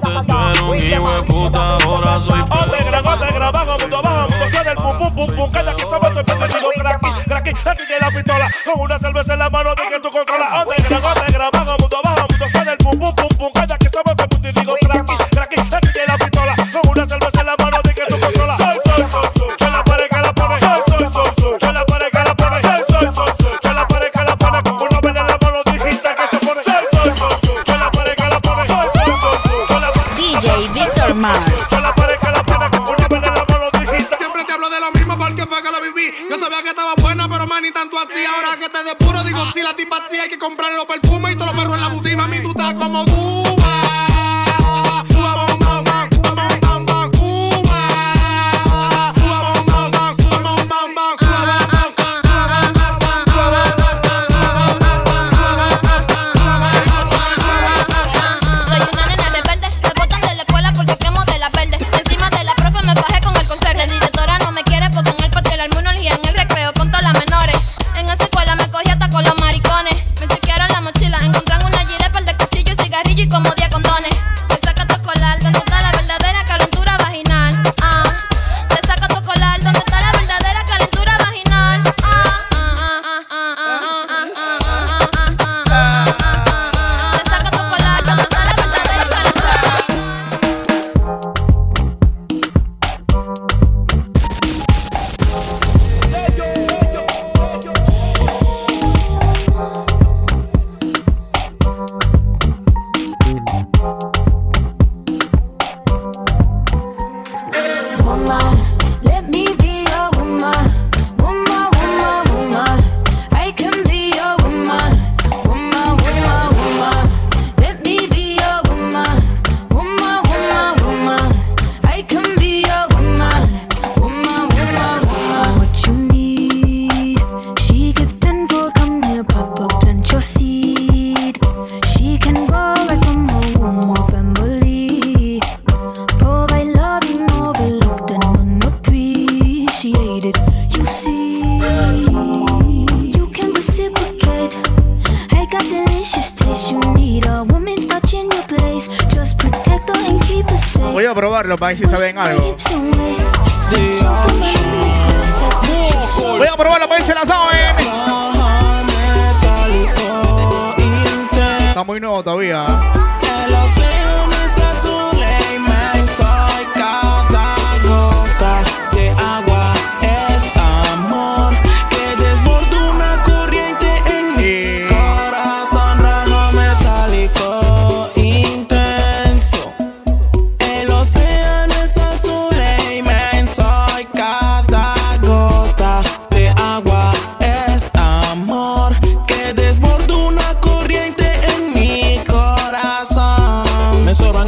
Antes 0.05 0.27
yo 0.29 0.51
era 0.51 0.63
un 0.63 0.77
hijo 0.77 1.11
de 1.11 1.23
puta, 1.23 1.79
ahora 1.79 2.21
soy 2.21 2.43
peor. 2.43 2.71
Negra, 2.71 3.17
negra, 3.17 3.49
abajo, 3.49 3.79
mundo 3.81 3.99
abajo, 3.99 4.29
mundo 4.29 4.47
suena 4.53 4.71
el 4.71 4.77
pum 4.77 4.99
pum 4.99 5.15
pum 5.15 5.37
pum. 5.37 5.51
Cada 5.51 5.75
que 5.75 5.83
somos 5.85 6.09
el 6.09 6.25
perseguido, 6.25 6.69
cracky, 6.77 7.11
cracky, 7.27 7.53
cracky 7.53 7.87
de 7.87 8.01
la 8.01 8.11
pistola. 8.11 8.51
Con 8.65 8.81
una 8.81 8.99
cerveza 8.99 9.33
en 9.33 9.39
la 9.39 9.51
mano, 9.51 9.75
de 9.75 9.83
que 9.89 10.01
tú 10.01 10.11
controlas. 10.11 10.49
Oh, 10.53 10.71
negra, 10.71 11.15
negra, 11.27 11.49
abajo, 11.53 11.77
mundo 11.81 11.99
abajo, 12.05 12.27
mundo 12.31 12.47
suena 12.53 12.71
el 12.73 12.79
pum 12.79 12.99
pum 12.99 13.15
pum 13.15 13.29
pum. 13.39 13.51
Cada 13.55 13.79
que 13.79 13.89
somos 13.89 14.11
el 14.11 14.29
perseguido, 14.29 14.75
cracky, 14.81 15.17
cracky, 15.31 15.57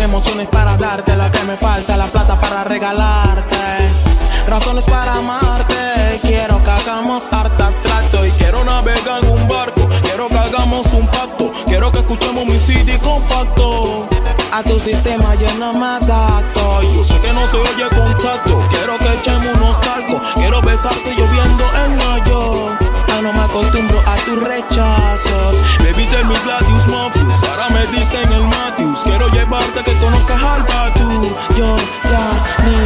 emociones 0.07 0.47
para 0.47 0.77
darte 0.77 1.17
la 1.17 1.33
que 1.33 1.43
me 1.43 1.57
falta, 1.57 1.97
la 1.97 2.07
plata 2.07 2.41
para 2.41 2.63
regalarte, 2.63 3.57
razones 4.49 4.85
para 4.85 5.15
amarte. 5.15 6.21
Quiero 6.23 6.63
que 6.63 6.71
hagamos 6.71 7.25
harta 7.33 7.73
trato 7.83 8.25
y 8.25 8.31
quiero 8.33 8.65
navegar 8.65 9.23
en 9.25 9.31
un 9.31 9.49
barco. 9.49 9.89
Quiero 10.03 10.29
que 10.29 10.39
hagamos 10.39 10.87
un 10.93 11.07
pacto. 11.09 11.53
Quiero 11.67 11.91
que 11.91 11.99
escuchemos 11.99 12.47
mi 12.47 12.59
CD 12.59 12.99
compacto. 13.01 14.09
A 14.53 14.63
tu 14.63 14.79
sistema 14.79 15.35
yo 15.35 15.53
no 15.59 15.73
me 15.73 15.87
adapto. 15.87 16.83
Yo 16.83 17.05
sé 17.05 17.21
que 17.21 17.33
no 17.33 17.47
se 17.49 17.57
oye 17.57 17.89
contacto. 17.91 18.63
Quiero 18.71 18.99
que 18.99 19.13
echemos 19.13 19.57
unos 19.57 19.81
talcos. 19.81 20.21
Quiero 20.37 20.63
besarte 20.63 21.15
lloviendo 21.17 21.65
en 21.85 21.97
Nueva 21.97 22.86
Ya 23.17 23.23
no 23.23 23.33
me 23.33 23.41
acostumbro 23.41 23.99
a 24.07 24.15
tus 24.17 24.39
rechazos. 24.47 25.63
Baby, 25.79 26.05
tell 26.11 26.27
me 26.27 26.35
Gladius 26.45 26.87
Mafus. 26.89 27.49
Ahora 27.49 27.71
me 27.71 27.87
dicen 27.87 28.31
el 28.31 28.43
Matthews. 28.43 29.01
Quiero 29.05 29.29
llevarte 29.31 29.83
que 29.85 29.97
conozcas 29.97 30.43
al 30.43 30.63
Batu. 30.65 31.35
Yo 31.57 31.77
ya 32.05 32.29
ni. 32.67 32.77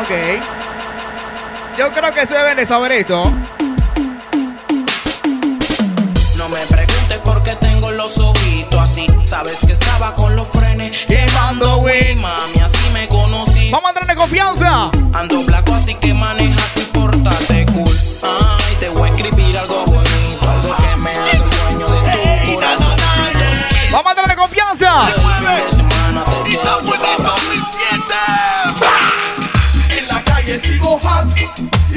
Ok. 0.00 0.42
Yo 1.76 1.92
creo 1.92 2.14
que 2.14 2.26
se 2.26 2.32
deben 2.32 2.56
de 2.56 2.64
saber 2.64 2.92
esto. 2.92 3.30
No 6.38 6.48
me 6.48 6.60
preguntes 6.70 6.90
mirándote 7.10 7.20
porque 7.24 7.56
tengo 7.56 7.90
los 7.90 8.18
ojitos 8.18 8.80
así. 8.80 9.06
Sabes 9.26 9.58
que 9.66 9.72
estaba 9.72 10.14
con 10.14 10.36
los 10.36 10.48
frenes 10.48 11.06
quemando 11.06 11.76
güey. 11.78 12.14
Mami, 12.16 12.60
así 12.64 12.90
me 12.92 13.08
conocí. 13.08 13.70
Vamos 13.70 13.86
a 13.86 13.88
entrar 13.90 14.10
en 14.10 14.16
confianza. 14.16 14.90
Ando 15.12 15.42
blanco, 15.42 15.74
así 15.74 15.94
que 15.94 16.14
manejate 16.14 16.80
y 16.80 16.84
portate 16.84 17.66
cool. 17.66 17.96
Ay, 18.22 18.49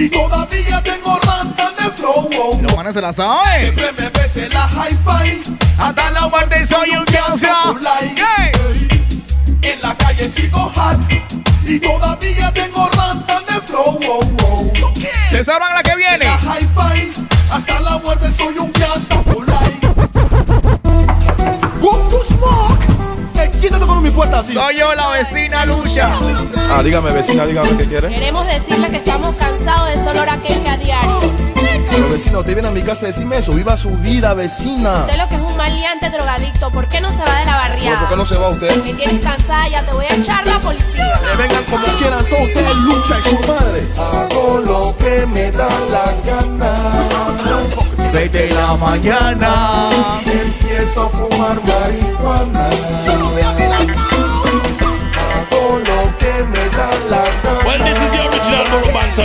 y 0.04 0.10
todavía 0.10 0.82
tengo 0.84 1.18
rantan 1.20 1.74
de 1.78 1.90
flow. 1.92 2.30
wow. 2.30 2.62
Los 2.62 2.76
manes 2.76 2.94
se 2.94 3.02
la 3.02 3.14
saben. 3.14 3.62
Siempre 3.62 3.92
me 3.98 4.10
ves 4.10 4.38
en 4.38 4.50
la 4.50 4.70
hi-fi. 4.70 5.58
Hasta 5.78 6.12
la 6.12 6.28
muerte 6.28 6.68
soy 6.68 6.90
un 6.90 7.06
fianza. 7.08 7.56
En 9.62 9.82
la 9.82 9.96
calle 9.96 10.28
sigo 10.28 10.72
hot 10.76 11.00
y 11.66 11.80
todavía 11.80 12.52
tengo 12.52 12.90
rantan 12.90 13.46
de 13.46 13.62
flow. 13.62 14.00
wow, 14.06 14.24
wow. 14.24 14.74
Se 15.30 15.44
sabrán 15.46 15.74
la 15.74 15.84
que 15.84 15.96
viene. 15.96 16.26
En 16.26 16.46
la 16.46 16.60
hi-fi. 16.60 17.14
Hasta 17.50 17.80
la 17.80 17.98
muerte 18.00 18.32
soy 18.34 18.58
un 18.58 18.73
puerta 24.14 24.40
así? 24.40 24.54
Soy 24.54 24.78
yo, 24.78 24.94
la 24.94 25.10
vecina 25.10 25.66
Lucha. 25.66 26.12
Ah, 26.72 26.82
dígame, 26.84 27.12
vecina, 27.12 27.46
dígame 27.46 27.78
qué 27.78 27.86
quiere. 27.86 28.10
Queremos 28.10 28.46
decirle 28.46 28.90
que 28.90 28.98
estamos 28.98 29.36
cansados 29.36 29.90
de 29.90 30.04
solo 30.04 30.22
hora 30.22 30.38
que 30.38 30.54
a 30.70 30.78
diario. 30.78 31.20
Pero 31.90 32.10
vecina, 32.10 32.40
usted 32.40 32.54
viene 32.54 32.68
a 32.68 32.72
mi 32.72 32.82
casa 32.82 33.06
a 33.06 33.10
decirme 33.10 33.38
eso. 33.38 33.54
Viva 33.54 33.78
su 33.78 33.90
vida, 33.98 34.34
vecina. 34.34 35.02
Usted 35.02 35.18
lo 35.18 35.30
que 35.30 35.36
es 35.36 35.42
un 35.42 35.58
maleante 35.58 36.10
drogadicto, 36.10 36.72
¿por 36.72 36.88
qué 36.88 37.02
no 37.02 37.10
se 37.10 37.18
va 37.18 37.40
de 37.40 37.46
la 37.46 37.56
barriada? 37.56 38.00
¿Por 38.00 38.10
qué 38.10 38.16
no 38.16 38.26
se 38.26 38.38
va 38.38 38.50
usted? 38.50 38.84
Me 38.84 38.94
tienes 38.94 39.24
cansada, 39.24 39.68
ya 39.68 39.86
te 39.86 39.94
voy 39.94 40.06
a 40.06 40.16
echar 40.16 40.46
la 40.48 40.60
policía. 40.60 41.20
Que 41.20 41.38
vengan 41.38 41.64
como 41.66 41.86
quieran 41.98 42.26
todos 42.26 42.48
ustedes, 42.48 42.76
lucha 42.78 43.16
y 43.20 43.30
su 43.30 43.40
madre. 43.48 43.84
Hago 43.98 44.60
lo 44.60 44.98
que 44.98 45.26
me 45.26 45.52
da 45.52 45.70
la 45.92 46.14
gana. 46.26 46.74
Desde 48.12 48.52
la 48.52 48.76
mañana. 48.76 49.90
Empiezo 50.26 51.04
a 51.04 51.10
fumar 51.10 51.60
marihuana. 51.66 52.70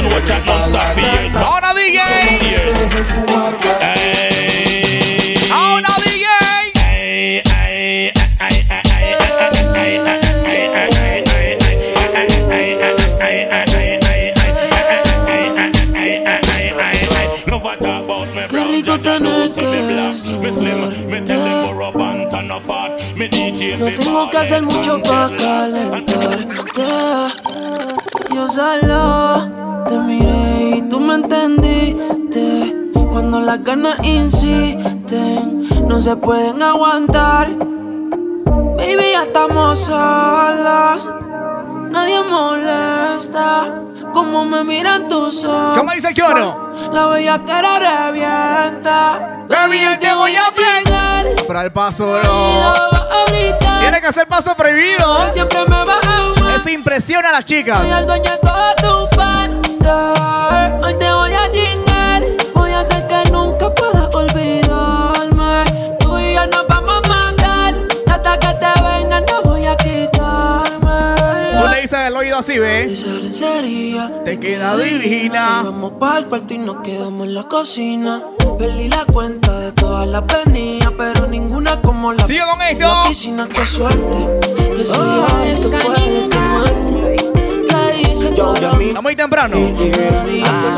Watch 0.05 0.31
out 0.31 0.47
non-stop. 0.47 0.97
Ahora 1.35 1.75
DJ. 1.75 1.99
Ahora 5.51 5.89
DJ. 6.05 6.29
Qué 18.49 18.65
rico 18.65 18.97
No 23.79 23.91
tengo 23.93 24.31
que 24.31 24.39
hacer 24.39 24.63
mucho 24.63 25.03
para 25.03 25.37
calentarte. 25.37 26.19
Yo 28.39 28.49
solo 28.49 29.85
te 29.89 29.99
miré 29.99 30.77
y 30.77 30.83
tú 30.83 31.01
me 31.01 31.17
entendiste. 31.17 32.73
Cuando 33.11 33.41
las 33.41 33.65
ganas 33.65 33.99
insisten, 34.07 35.67
no 35.89 36.01
se 36.01 36.15
pueden 36.15 36.63
aguantar. 36.63 37.49
Baby, 38.77 39.11
ya 39.11 39.25
estamos 39.25 39.81
solos. 39.81 41.11
Nadie 41.91 42.23
molesta. 42.23 43.75
Como 44.13 44.45
me 44.45 44.63
miran 44.63 45.09
tus 45.09 45.43
ojos. 45.43 45.77
¿Cómo 45.77 45.91
dice 45.91 46.11
el 46.11 46.23
coro? 46.23 46.75
La 46.93 47.07
bella 47.07 47.43
cara 47.45 48.07
revienta. 48.07 49.47
Baby, 49.49 49.81
yo 49.83 49.99
te 49.99 50.15
voy 50.15 50.37
a 50.37 50.49
prender. 50.55 51.45
Para 51.45 51.65
el 51.65 51.73
paso, 51.73 52.07
bro. 52.07 52.73
Tiene 53.81 54.01
que 54.01 54.07
hacer 54.07 54.29
paso 54.29 54.55
prohibido. 54.55 55.29
Siempre 55.33 55.59
me 55.67 55.85
vas 55.85 56.08
Eso 56.69 56.75
impresiona 56.75 57.31
a 57.31 57.33
las 57.33 57.47
chicas. 57.47 57.79
Soy 57.79 57.91
el 57.91 58.07
dueño 58.07 58.31
de 58.31 58.39
toda 58.39 58.75
tu 58.77 59.17
parte. 59.17 59.89
Hoy 60.85 60.95
te 60.99 61.11
voy 61.11 61.33
a 61.33 61.51
chingar. 61.51 62.23
Voy 62.53 62.71
a 62.73 62.81
hacer 62.81 63.07
que 63.07 63.31
nunca 63.31 63.75
puedas 63.75 64.15
olvidarme. 64.15 65.65
Tú 65.99 66.19
y 66.19 66.35
yo 66.35 66.47
nos 66.47 66.67
vamos 66.69 66.93
a 66.93 67.09
matar. 67.09 67.75
Hasta 68.07 68.39
que 68.39 68.49
te 68.49 68.83
vengan, 68.83 69.25
no 69.33 69.51
voy 69.51 69.65
a 69.65 69.77
quitarme. 69.77 71.59
Tú 71.59 71.69
le 71.69 71.81
dices 71.81 72.01
el 72.07 72.15
oído 72.15 72.37
así, 72.37 72.59
¿ve? 72.59 72.93
Esa 72.93 73.07
lencería 73.13 74.13
Te 74.27 74.39
queda 74.39 74.77
divina. 74.77 75.63
Vamos 75.65 75.93
para 75.99 76.19
el 76.19 76.27
cuarto 76.27 76.53
y 76.53 76.59
nos 76.59 76.83
quedamos 76.83 77.29
en 77.29 77.35
la 77.35 77.45
cocina. 77.45 78.23
Perdí 78.59 78.89
la 78.91 79.07
cuenta 79.07 79.59
de 79.59 79.73
todas 79.73 80.07
las 80.07 80.23
venidas, 80.27 80.93
pero 80.99 81.29
ninguna 81.29 81.81
como 81.81 82.13
la 82.13 82.27
Sigue 82.27 82.43
con 82.43 82.61
esto. 82.61 82.87
la 82.87 83.05
piscina. 83.09 83.49
Qué 83.49 83.65
suerte, 83.65 84.41
que 84.77 84.85
si 84.85 84.93
yo 84.93 85.27
Yo, 88.21 88.35
para 88.35 88.61
Yami. 88.61 88.89
Está 88.89 89.01
muy 89.01 89.15
temprano. 89.15 89.57
Cada 90.45 90.77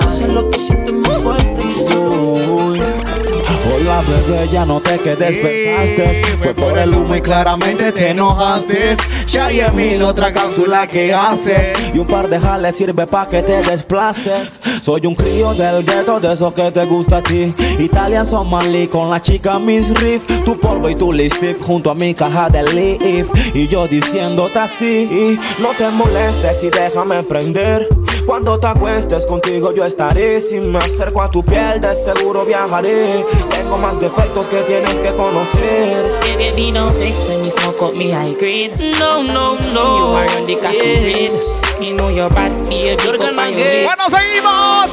Hola 3.63 4.03
bebé, 4.03 4.49
ya 4.49 4.65
noté 4.65 4.99
que 4.99 5.17
despertaste 5.17 6.23
Fue 6.39 6.55
por 6.55 6.79
el 6.79 6.95
humo 6.95 7.15
y 7.15 7.21
claramente 7.21 7.93
te 7.93 8.09
enojaste. 8.09 8.95
Ya 9.27 9.47
hay 9.47 9.61
en 9.61 9.77
mil 9.77 10.03
otra 10.03 10.33
cápsula 10.33 10.87
que 10.87 11.13
haces 11.13 11.73
Y 11.95 11.99
un 11.99 12.07
par 12.07 12.29
de 12.29 12.41
jales 12.41 12.75
sirve 12.75 13.07
pa' 13.07 13.29
que 13.29 13.43
te 13.43 13.63
desplaces. 13.63 14.61
Soy 14.81 15.07
un 15.07 15.15
crío 15.15 15.53
del 15.55 15.85
gueto, 15.85 16.21
de 16.21 16.33
eso 16.33 16.55
que 16.55 16.71
te 16.73 16.85
gusta 16.87 17.19
a 17.19 17.23
ti. 17.23 17.55
Italia 17.79 18.25
Somali 18.25 18.89
con 18.89 19.11
la 19.11 19.21
chica 19.21 19.59
Miss 19.59 19.93
Riff. 19.95 20.27
Tu 20.45 20.59
polvo 20.59 20.89
y 20.89 20.95
tu 20.95 21.13
lipstick 21.13 21.61
junto 21.61 21.91
a 21.91 21.95
mi 21.95 22.15
caja 22.15 22.49
de 22.49 22.63
leaf. 22.63 23.29
Y 23.55 23.69
yo 23.69 23.87
diciéndote 23.87 24.59
así 24.59 25.39
No 25.59 25.71
te 25.77 25.89
molestes 25.91 26.63
y 26.65 26.71
déjame 26.71 27.23
prender. 27.25 27.89
Cuando 28.27 28.59
te 28.59 28.69
acuestes 28.69 29.27
contigo 29.27 29.75
yo 29.75 29.85
estaré. 29.85 30.41
Si 30.41 30.61
me 30.61 30.79
acerco 30.79 31.23
a 31.23 31.31
tu 31.31 31.45
piel 31.45 31.81
de 31.81 31.95
seguro 31.95 32.45
viajaré 32.45 33.25
Tengo 33.51 33.79
más 33.79 34.01
defectos 34.01 34.49
que 34.49 34.63
tienes 34.63 35.01
que 35.01 35.11
conocer 35.11 36.21
Baby, 36.41 36.73
don't 36.73 36.97
fix 36.97 37.29
when 37.29 37.45
you 37.45 37.51
smoke 37.51 37.83
up 37.83 37.97
me 37.97 38.11
high 38.11 38.33
grade. 38.39 38.73
No, 38.99 39.23
no, 39.23 39.59
no. 39.75 39.97
You 39.99 40.05
are 40.17 40.31
on 40.39 40.47
the 40.47 40.57
cocky 40.57 41.01
grade. 41.01 41.35
Me 41.81 41.93
know 41.93 42.09
your 42.09 42.31
bad 42.31 42.53
baby. 42.65 42.97
You're 43.05 43.19
fuck 43.19 43.35
gonna 43.35 43.51
get-. 43.51 43.85
Bueno, 43.85 44.09
seguimos. 44.09 44.91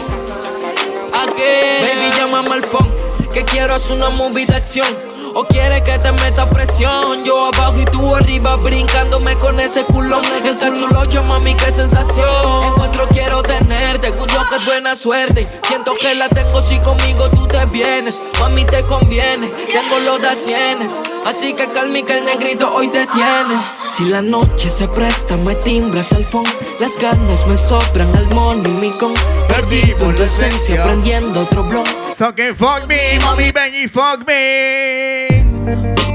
Baby, 1.38 2.12
llámame 2.18 2.56
al 2.56 2.64
phone, 2.64 2.92
que 3.34 3.46
quiero 3.46 3.76
hacer 3.76 3.98
una 3.98 4.10
movie 4.10 4.46
de 4.46 4.56
acción. 4.56 5.07
O 5.40 5.46
quiere 5.46 5.84
que 5.84 6.00
te 6.00 6.12
meta 6.14 6.50
presión. 6.50 7.24
Yo 7.24 7.52
abajo 7.54 7.80
y 7.80 7.86
tú 7.86 8.16
arriba, 8.16 8.56
brincándome 8.56 9.38
con 9.38 9.60
ese 9.60 9.86
culón. 9.86 10.24
En 10.44 10.56
capsulocho, 10.56 11.24
mami, 11.26 11.54
qué 11.54 11.72
sensación. 11.72 12.64
En 12.64 12.74
cuatro 12.74 13.08
quiero 13.10 13.44
tenerte, 13.44 14.10
juro 14.14 14.50
que 14.50 14.56
es 14.56 14.66
buena 14.66 14.96
suerte. 14.96 15.46
Siento 15.68 15.94
que 16.02 16.16
la 16.16 16.28
tengo 16.28 16.60
si 16.64 16.80
conmigo 16.80 17.30
tú 17.30 17.46
te 17.48 17.64
vienes. 17.66 18.16
Mami, 18.40 18.66
te 18.66 18.84
conviene, 18.84 19.48
tengo 19.48 20.00
los 20.00 20.20
de 20.20 20.28
a 20.28 20.36
cienes. 20.36 20.92
Así 21.28 21.54
que 21.54 21.68
calmi 21.68 22.04
que 22.04 22.20
el 22.20 22.24
negrito 22.24 22.74
hoy 22.74 22.88
te 22.88 23.06
tiene. 23.08 23.62
Si 23.90 24.06
la 24.06 24.22
noche 24.22 24.70
se 24.70 24.88
presta, 24.88 25.36
me 25.36 25.56
timbras 25.56 26.14
al 26.14 26.24
phone. 26.24 26.48
Las 26.80 26.98
ganas 26.98 27.46
me 27.48 27.58
sobran 27.58 28.16
al 28.16 28.28
money, 28.28 28.72
mi 28.72 28.92
con. 28.92 29.14
Perdido 29.50 30.10
en 30.10 30.16
tu 30.16 30.24
esencia, 30.24 30.82
prendiendo 30.84 31.42
otro 31.42 31.64
blog. 31.64 31.86
So 32.18 32.34
que 32.34 32.54
fuck 32.54 32.88
me, 32.88 33.20
mami, 33.20 33.52
ven 33.52 33.76
y 33.76 33.90
fuck 33.90 34.26
me. 34.26 35.28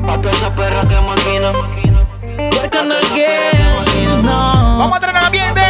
Pa' 0.07 0.19
toda 0.19 0.33
esa 0.33 0.55
perra 0.55 0.89
que 0.89 1.82
maquina. 2.37 2.51
Working 2.63 2.93
again. 2.93 4.23
No. 4.25 4.79
Vamos 4.79 4.97
a 4.99 5.01
tener 5.01 5.17
ambiente. 5.17 5.61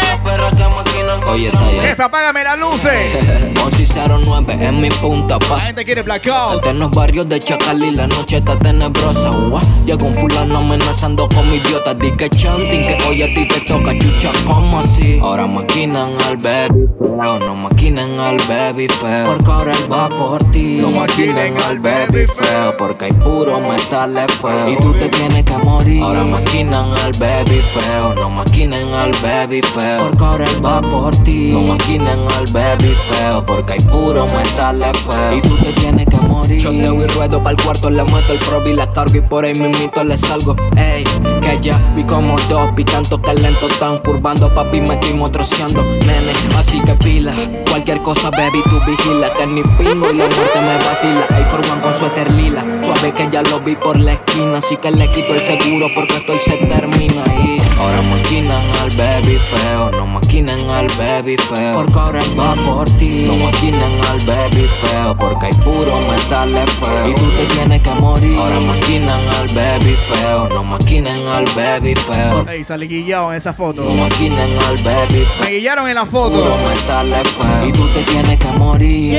Oye, 1.26 1.46
está 1.46 1.72
ya. 1.72 1.82
Jefe, 1.82 2.02
apágame 2.02 2.44
las 2.44 2.58
luces. 2.58 3.54
Monsi 3.58 3.86
09 3.86 4.58
en 4.60 4.80
mi 4.80 4.88
punta 4.90 5.38
La 5.40 5.48
paz. 5.48 5.62
gente 5.66 5.84
quiere 5.84 6.02
blackout. 6.02 6.66
En 6.66 6.78
los 6.78 6.90
barrios 6.90 7.28
de 7.28 7.38
Chacal 7.38 7.82
y 7.82 7.90
la 7.92 8.06
noche 8.06 8.38
está 8.38 8.58
tenebrosa. 8.58 9.30
Guau. 9.30 9.60
Ya 9.86 9.96
con 9.96 10.14
fulano 10.14 10.58
amenazando 10.58 11.28
con 11.28 11.48
mi 11.50 11.56
idiota. 11.56 11.94
Di 11.94 12.10
que 12.12 12.28
chanting 12.28 12.82
que 12.82 12.98
hoy 13.08 13.22
a 13.22 13.26
ti 13.34 13.46
te 13.48 13.60
toca 13.60 13.92
chucha. 13.98 14.30
como 14.46 14.80
así? 14.80 15.18
Ahora 15.22 15.46
maquinan 15.46 16.10
al 16.28 16.36
baby 16.36 16.86
feo. 16.98 17.38
No 17.38 17.54
maquinen 17.54 18.18
al 18.18 18.36
baby 18.48 18.88
feo. 18.88 19.26
Porque 19.36 19.50
ahora 19.50 19.72
él 19.72 19.92
va 19.92 20.08
por 20.08 20.42
ti. 20.50 20.78
No 20.80 20.90
maquinen 20.90 21.54
al 21.62 21.78
baby 21.78 22.26
feo. 22.26 22.76
Porque 22.76 23.06
hay 23.06 23.12
puro 23.12 23.58
metal 23.60 24.14
feo. 24.40 24.68
Y 24.68 24.76
tú 24.76 24.92
te 24.94 25.08
tienes 25.08 25.44
que 25.44 25.56
morir. 25.58 26.02
Ahora 26.02 26.24
maquinan 26.24 26.51
al 26.60 27.12
baby 27.18 27.60
feo. 27.72 28.14
No 28.14 28.28
maquinen 28.28 28.94
al 28.94 29.10
baby 29.22 29.62
feo. 29.62 30.08
Porque 30.08 30.24
ahora 30.24 30.44
él 30.44 30.64
va 30.64 30.82
por 30.82 31.16
ti. 31.24 31.50
No 31.52 31.62
maquinen 31.62 32.20
al 32.36 32.46
baby 32.52 32.94
feo. 33.08 33.44
Porque 33.46 33.72
hay 33.72 33.80
puro 33.80 34.26
metal 34.26 34.82
feo. 34.94 35.36
Y 35.36 35.40
tú 35.40 35.56
te 35.56 35.72
tienes 35.80 36.06
que 36.06 36.16
morir. 36.42 36.62
Choteo 36.62 37.04
y 37.04 37.06
ruedo 37.06 37.42
pa'l 37.42 37.56
cuarto, 37.56 37.90
le 37.90 38.02
meto 38.04 38.32
el 38.32 38.38
prob 38.40 38.66
y 38.66 38.72
la 38.72 38.90
cargo. 38.92 39.16
Y 39.16 39.20
por 39.20 39.44
ahí 39.44 39.54
mismito 39.54 40.04
le 40.04 40.16
salgo. 40.16 40.56
Ey, 40.76 41.04
que 41.40 41.58
ya 41.60 41.78
vi 41.94 42.04
como 42.04 42.36
dos. 42.48 42.70
Y 42.76 42.84
tanto 42.84 43.20
que 43.20 43.34
lento 43.34 43.68
están 43.68 43.98
curvando. 43.98 44.52
Papi, 44.52 44.80
me 44.80 44.94
estoy 44.94 45.14
motroceando, 45.14 45.82
nene. 45.82 46.32
Así 46.56 46.80
que 46.80 46.94
pila. 46.94 47.32
Cualquier 47.68 48.02
cosa, 48.02 48.30
baby, 48.30 48.62
tú 48.64 48.78
vigila. 48.86 49.32
Que 49.34 49.46
ni 49.46 49.62
pingo 49.62 50.10
y 50.10 50.16
la 50.16 50.24
muerte 50.24 50.60
me 50.60 50.76
vacila. 50.84 51.26
Hay 51.30 51.44
for 51.44 51.62
con 51.80 51.94
suéter 51.94 52.30
lila. 52.32 52.64
Suave 52.82 53.12
que 53.12 53.28
ya 53.30 53.42
lo 53.42 53.60
vi 53.60 53.76
por 53.76 53.98
la 53.98 54.12
esquina. 54.12 54.58
Así 54.58 54.76
que 54.76 54.90
le 54.90 55.08
quito 55.12 55.34
el 55.34 55.40
seguro 55.40 55.86
porque 55.94 56.16
estoy 56.16 56.38
se 56.38 56.56
termina 56.58 57.24
ahí. 57.24 57.61
Ahora 57.82 58.02
maquinan 58.02 58.70
al 58.80 58.90
baby 58.96 59.36
feo. 59.36 59.90
No 59.90 60.06
maquinen 60.06 60.70
al 60.70 60.86
baby 60.98 61.36
feo. 61.36 61.74
Porque 61.82 61.98
ahora 61.98 62.20
él 62.20 62.38
va 62.38 62.54
por 62.62 62.88
ti. 62.96 63.24
No 63.26 63.36
maquinen 63.36 64.00
al 64.04 64.18
baby 64.24 64.68
feo. 64.80 65.16
Porque 65.18 65.46
hay 65.46 65.52
puro 65.64 65.98
metal 65.98 66.54
feo. 66.80 67.08
Y 67.08 67.14
tú 67.14 67.24
te 67.30 67.44
tienes 67.54 67.80
que 67.82 67.94
morir. 67.94 68.38
Ahora 68.38 68.60
maquinan 68.60 69.20
al 69.28 69.46
baby 69.48 69.96
feo. 70.08 70.48
No 70.48 70.64
maquinen 70.64 71.28
al 71.28 71.44
baby 71.56 71.94
feo. 71.94 72.48
Ey, 72.48 72.64
salí 72.64 72.86
guillado 72.86 73.32
en 73.32 73.38
esa 73.38 73.52
foto. 73.52 73.82
No 73.82 73.94
maquinen 73.94 74.58
al 74.68 74.76
baby 74.82 75.24
feo. 75.24 75.46
Me 75.46 75.50
guillaron 75.56 75.88
en 75.88 75.94
la 75.96 76.06
foto. 76.06 76.38
Puro 76.38 76.56
metal 76.68 77.12
feo. 77.24 77.68
Y 77.68 77.72
tú 77.72 77.86
te 77.88 78.02
tienes 78.04 78.38
que 78.38 78.52
morir. 78.52 79.12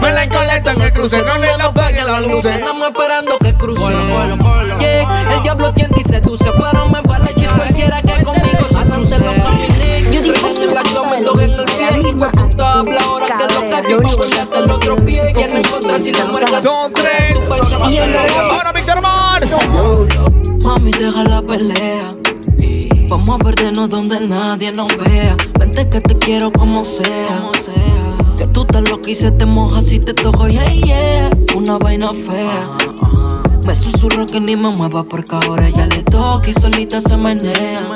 Me 0.00 0.12
la 0.12 0.24
encoleta 0.24 0.72
en 0.72 0.82
el 0.82 0.92
cruce, 0.92 1.22
no 1.22 1.38
me 1.38 1.56
la 1.56 1.64
apaguen 1.64 2.06
las 2.06 2.26
luces. 2.26 2.56
Estamos 2.56 2.88
esperando 2.88 3.38
que 3.38 3.54
cruce. 3.54 3.92
Yeah, 4.80 5.34
el 5.34 5.42
diablo 5.42 5.72
tiende 5.72 6.00
y 6.00 6.04
seduce, 6.04 6.50
pero 6.52 6.88
me 6.88 7.00
vale 7.02 7.34
chis 7.34 7.48
cualquiera 7.48 8.00
que 8.02 8.09
conmigo 8.24 8.68
se 8.68 8.88
cruce 8.88 9.18
los 9.18 9.34
camines. 9.44 9.70
Traigan 10.20 10.62
en 10.62 10.74
la 10.74 10.82
cama 10.82 11.16
y 11.18 11.24
toquen 11.24 11.50
el 11.50 11.64
pie. 11.64 12.00
Hijo 12.00 12.24
de 12.24 12.30
puta, 12.30 12.72
habla 12.72 13.00
ahora 13.02 13.26
que 13.26 13.54
lo 13.54 13.60
cacho 13.70 14.00
pa' 14.02 14.16
ponerte 14.16 14.58
el 14.58 14.70
otro 14.70 14.96
pie. 14.96 15.32
Quieren 15.34 15.56
encontrar 15.58 15.98
si 16.00 16.12
la 16.12 16.26
muerca 16.26 16.60
Son 16.60 16.92
tres. 16.92 17.36
Ahora, 18.50 18.72
Víctor 18.72 19.00
Mars. 19.00 19.50
Mami, 20.58 20.90
deja 20.92 21.24
la 21.24 21.42
pelea. 21.42 22.08
Vamos 23.08 23.40
a 23.40 23.44
perdernos 23.44 23.88
donde 23.88 24.20
nadie 24.20 24.70
nos 24.72 24.96
vea. 24.96 25.36
Vente 25.58 25.88
que 25.88 26.00
te 26.00 26.16
quiero 26.18 26.52
como 26.52 26.84
sea. 26.84 27.36
Que 28.36 28.46
tú 28.46 28.62
estás 28.62 28.82
loca 28.82 29.10
y 29.10 29.14
se 29.14 29.30
te 29.32 29.46
moja 29.46 29.82
si 29.82 29.98
te 29.98 30.14
toco, 30.14 30.48
yeah, 30.48 30.72
yeah. 30.72 31.30
Una 31.56 31.76
vaina 31.78 32.12
fea. 32.14 32.62
Me 33.66 33.74
susurro 33.74 34.26
que 34.26 34.40
ni 34.40 34.56
me 34.56 34.70
mueva 34.70 35.04
porque 35.04 35.34
ahora 35.34 35.68
ya 35.68 35.86
le 35.86 36.02
toca 36.02 36.50
y 36.50 36.54
solita 36.54 37.00
se 37.00 37.16
menea. 37.16 37.86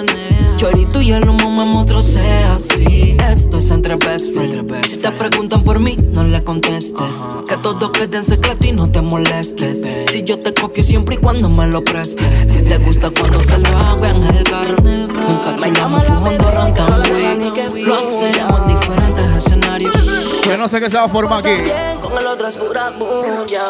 Chorito 0.57 1.00
y 1.00 1.12
el 1.12 1.29
humo 1.29 1.50
me 1.50 1.64
motrocea 1.64 2.53
así. 2.53 3.16
Esto 3.31 3.59
es 3.59 3.70
entre 3.70 3.96
best 3.96 4.33
friends. 4.35 4.90
Si 4.90 4.98
te 4.98 5.11
preguntan 5.11 5.64
por 5.64 5.81
mí, 5.81 5.96
no 6.12 6.24
le 6.24 6.42
contestes. 6.44 7.27
Que 7.48 7.57
todo 7.57 7.90
quede 7.92 8.18
en 8.18 8.24
secreto 8.24 8.66
y 8.66 8.72
no 8.72 8.90
te 8.90 9.00
molestes. 9.00 9.88
Si 10.11 10.22
yo 10.22 10.38
te 10.38 10.55
copio 10.55 10.85
siempre 10.85 11.16
y 11.16 11.18
cuando 11.18 11.48
me 11.48 11.66
lo 11.66 11.83
prestes. 11.83 12.46
Te 12.46 12.79
gusta 12.79 13.11
cuando 13.11 13.42
se 13.42 13.59
lo 13.59 13.68
hago 13.68 14.05
en 14.05 14.22
el 14.22 14.44
carro. 14.44 14.77
Nunca 14.83 15.57
chulamos 15.57 16.05
fumando 16.05 16.50
rantan 16.50 17.03
Lo 17.85 17.94
hacemos 17.94 18.61
en 18.61 18.68
diferentes 18.68 19.37
escenarios. 19.38 19.94
Yo 20.46 20.59
no 20.59 20.68
sé 20.68 20.79
qué 20.79 20.90
se 20.90 20.96
va 20.96 21.05
a 21.05 21.09
formar 21.09 21.40
aquí. 21.40 21.70
Con 22.03 22.18
el 22.18 22.27
otro 22.27 22.46
es 22.48 22.55
pura 22.55 22.90
bulla. 22.90 23.64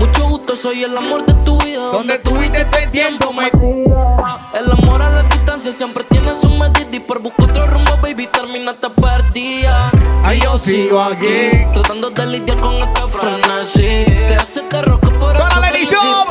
Mucho 0.00 0.27
gusto, 0.48 0.68
soy 0.68 0.84
el 0.84 0.96
amor 0.96 1.24
de 1.26 1.34
tu 1.44 1.60
vida. 1.60 1.80
Donde 1.92 2.18
tuviste 2.18 2.62
este 2.62 2.86
tiempo, 2.88 3.32
me 3.32 3.46
El 3.46 4.70
amor 4.70 5.02
a 5.02 5.10
la 5.10 5.22
distancia 5.24 5.72
siempre 5.72 6.04
tiene 6.04 6.32
su 6.40 6.48
medida. 6.50 6.88
Y 6.90 7.00
por 7.00 7.20
buscar 7.20 7.50
otro 7.50 7.66
rumbo, 7.66 7.96
baby, 8.00 8.26
terminaste 8.26 8.88
perdida. 8.90 9.90
Ay, 10.24 10.40
yo 10.42 10.58
sigo 10.58 11.00
aquí. 11.02 11.50
Tratando 11.72 12.10
de 12.10 12.26
lidiar 12.26 12.60
con 12.60 12.74
esta 12.74 13.08
frenesí. 13.08 14.04
Te 14.06 14.36
hace 14.36 14.62
te 14.62 14.82
roca 14.82 15.10
por 15.16 15.36
eso. 15.36 16.24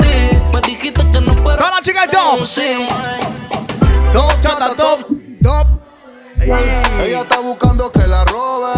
Me 0.52 0.60
dijiste 0.62 1.04
que 1.04 1.20
no 1.20 1.34
pero 1.44 1.56
Toda 1.56 1.70
la 1.70 1.80
chica 1.82 2.06
top. 2.10 2.40
Top, 4.12 4.40
chata, 4.40 4.74
top, 4.74 5.06
top. 5.42 5.87
Ella 6.40 7.22
está 7.22 7.40
buscando 7.40 7.90
que 7.90 8.06
la 8.06 8.24
robe. 8.24 8.72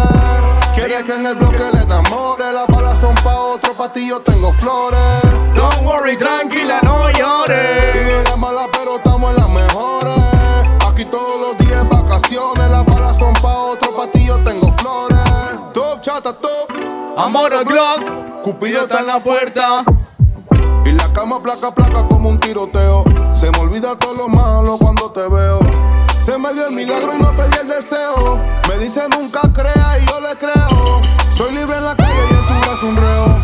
Quiere 0.73 1.03
que 1.03 1.13
en 1.13 1.25
el 1.25 1.35
bloque 1.35 1.63
le 1.73 1.81
enamore. 1.81 2.51
Las 2.51 2.67
balas 2.67 2.99
son 2.99 3.13
pa' 3.15 3.35
otro, 3.35 3.73
pa' 3.73 3.93
ti 3.93 4.07
yo 4.09 4.19
tengo 4.21 4.51
flores. 4.53 5.21
Don't 5.53 5.85
worry, 5.85 6.17
tranquila, 6.17 6.79
no 6.81 7.09
llores. 7.11 7.93
Vive 7.93 8.23
la 8.23 8.35
mala, 8.35 8.67
pero 8.71 8.95
estamos 8.95 9.29
en 9.29 9.37
las 9.37 9.49
mejores. 9.51 10.69
Aquí 10.87 11.05
todos 11.05 11.39
los 11.39 11.57
días 11.59 11.87
vacaciones. 11.87 12.69
Las 12.69 12.85
balas 12.85 13.17
son 13.17 13.33
pa' 13.35 13.55
otro, 13.55 13.89
pa' 13.95 14.07
ti 14.11 14.25
yo 14.25 14.43
tengo 14.43 14.73
flores. 14.77 15.19
Top, 15.73 16.01
chata, 16.01 16.33
top. 16.33 16.71
Amor 17.17 17.53
o 17.53 17.63
Glock. 17.63 18.41
Cupido 18.41 18.81
está 18.81 18.99
en 18.99 19.07
la 19.07 19.21
puerta. 19.21 19.83
Y 20.85 20.91
la 20.93 21.13
cama 21.13 21.41
placa, 21.43 21.71
placa 21.71 22.07
como 22.07 22.29
un 22.29 22.39
tiroteo. 22.39 23.03
Se 23.33 23.51
me 23.51 23.59
olvida 23.59 23.95
todo 23.97 24.15
lo 24.15 24.27
malo 24.27 24.77
cuando 24.79 25.11
te 25.11 25.21
veo. 25.21 25.90
Se 26.23 26.37
me 26.37 26.53
dio 26.53 26.67
el 26.67 26.75
milagro 26.75 27.15
y 27.15 27.21
no 27.21 27.35
pedí 27.35 27.57
el 27.61 27.67
deseo. 27.67 28.39
Me 28.69 28.77
dice 28.77 29.01
nunca 29.09 29.41
crea 29.53 29.97
y 29.99 30.05
yo 30.05 30.21
le 30.21 30.35
creo. 30.37 31.01
Soy 31.29 31.51
libre 31.51 31.75
en 31.75 31.83
la 31.83 31.95
calle 31.95 32.13
y 32.29 32.33
en 32.33 32.47
tu 32.47 32.53
brazo 32.65 32.85
un 32.85 32.95
reo. 32.95 33.35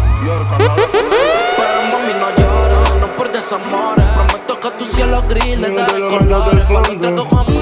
Pero 1.58 1.82
mami 1.92 2.14
no 2.14 2.30
llora, 2.38 3.00
no 3.02 3.08
por 3.16 3.32
desamores. 3.32 4.06
Prometo 4.14 4.60
que 4.60 4.72
tu 4.78 4.86
cielo 4.86 5.24
gris 5.28 5.60
le 5.60 5.74
da 5.74 5.86
colores. 5.88 6.66
Con 6.66 7.57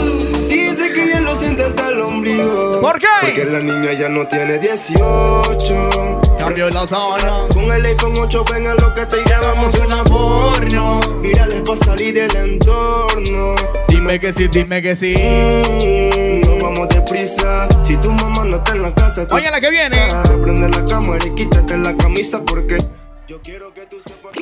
la 3.56 3.62
niña 3.62 3.94
ya 3.94 4.10
no 4.10 4.28
tiene 4.28 4.60
18. 4.60 6.22
Cambio 6.38 6.70
la 6.70 6.86
sábana. 6.86 7.48
Con 7.54 7.72
el 7.72 7.86
iPhone 7.86 8.14
8 8.18 8.44
ven 8.52 8.68
a 8.68 8.74
lo 8.74 8.94
que 8.94 9.06
te 9.06 9.24
grabamos 9.24 9.74
una 9.80 10.04
porno. 10.04 11.00
Mírales 11.22 11.62
pa' 11.62 11.78
salir 11.78 12.14
del 12.16 12.36
entorno. 12.36 13.56
Dime 13.88 14.20
que 14.20 14.34
sí, 14.34 14.48
dime 14.50 14.82
que 14.82 14.96
sí. 14.96 15.16
Mm, 15.16 16.42
no 16.42 16.64
vamos 16.64 16.90
deprisa. 16.90 17.68
Si 17.84 17.96
tu 17.98 18.12
mamá 18.12 18.44
no 18.44 18.58
está 18.58 18.74
en 18.74 18.82
la 18.82 18.94
casa, 18.94 19.26
tú 19.26 19.36
Oye, 19.36 19.50
la 19.50 19.62
que 19.62 19.70
viene. 19.70 20.08
Prende 20.42 20.70
la 20.70 20.84
cámara 20.86 21.26
y 21.26 21.36
quítate 21.36 21.78
la 21.78 21.96
camisa 21.96 22.44
porque 22.46 22.78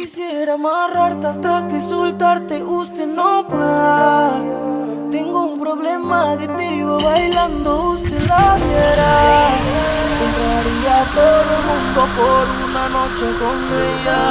Quisiera 0.03 0.55
amarrarte 0.55 1.27
hasta 1.27 1.65
que 1.69 1.79
soltarte 1.79 2.61
usted 2.61 3.07
no 3.07 3.47
pueda. 3.47 4.33
Tengo 5.09 5.45
un 5.45 5.57
problema 5.61 6.31
adictivo 6.31 6.97
bailando, 7.01 7.91
usted 7.93 8.19
la 8.27 8.55
viera. 8.55 9.47
Compraría 10.19 11.05
todo 11.15 11.49
el 11.57 11.63
mundo 11.69 12.01
por 12.17 12.43
una 12.67 12.89
noche 12.89 13.27
con 13.39 13.57
ella. 13.87 14.21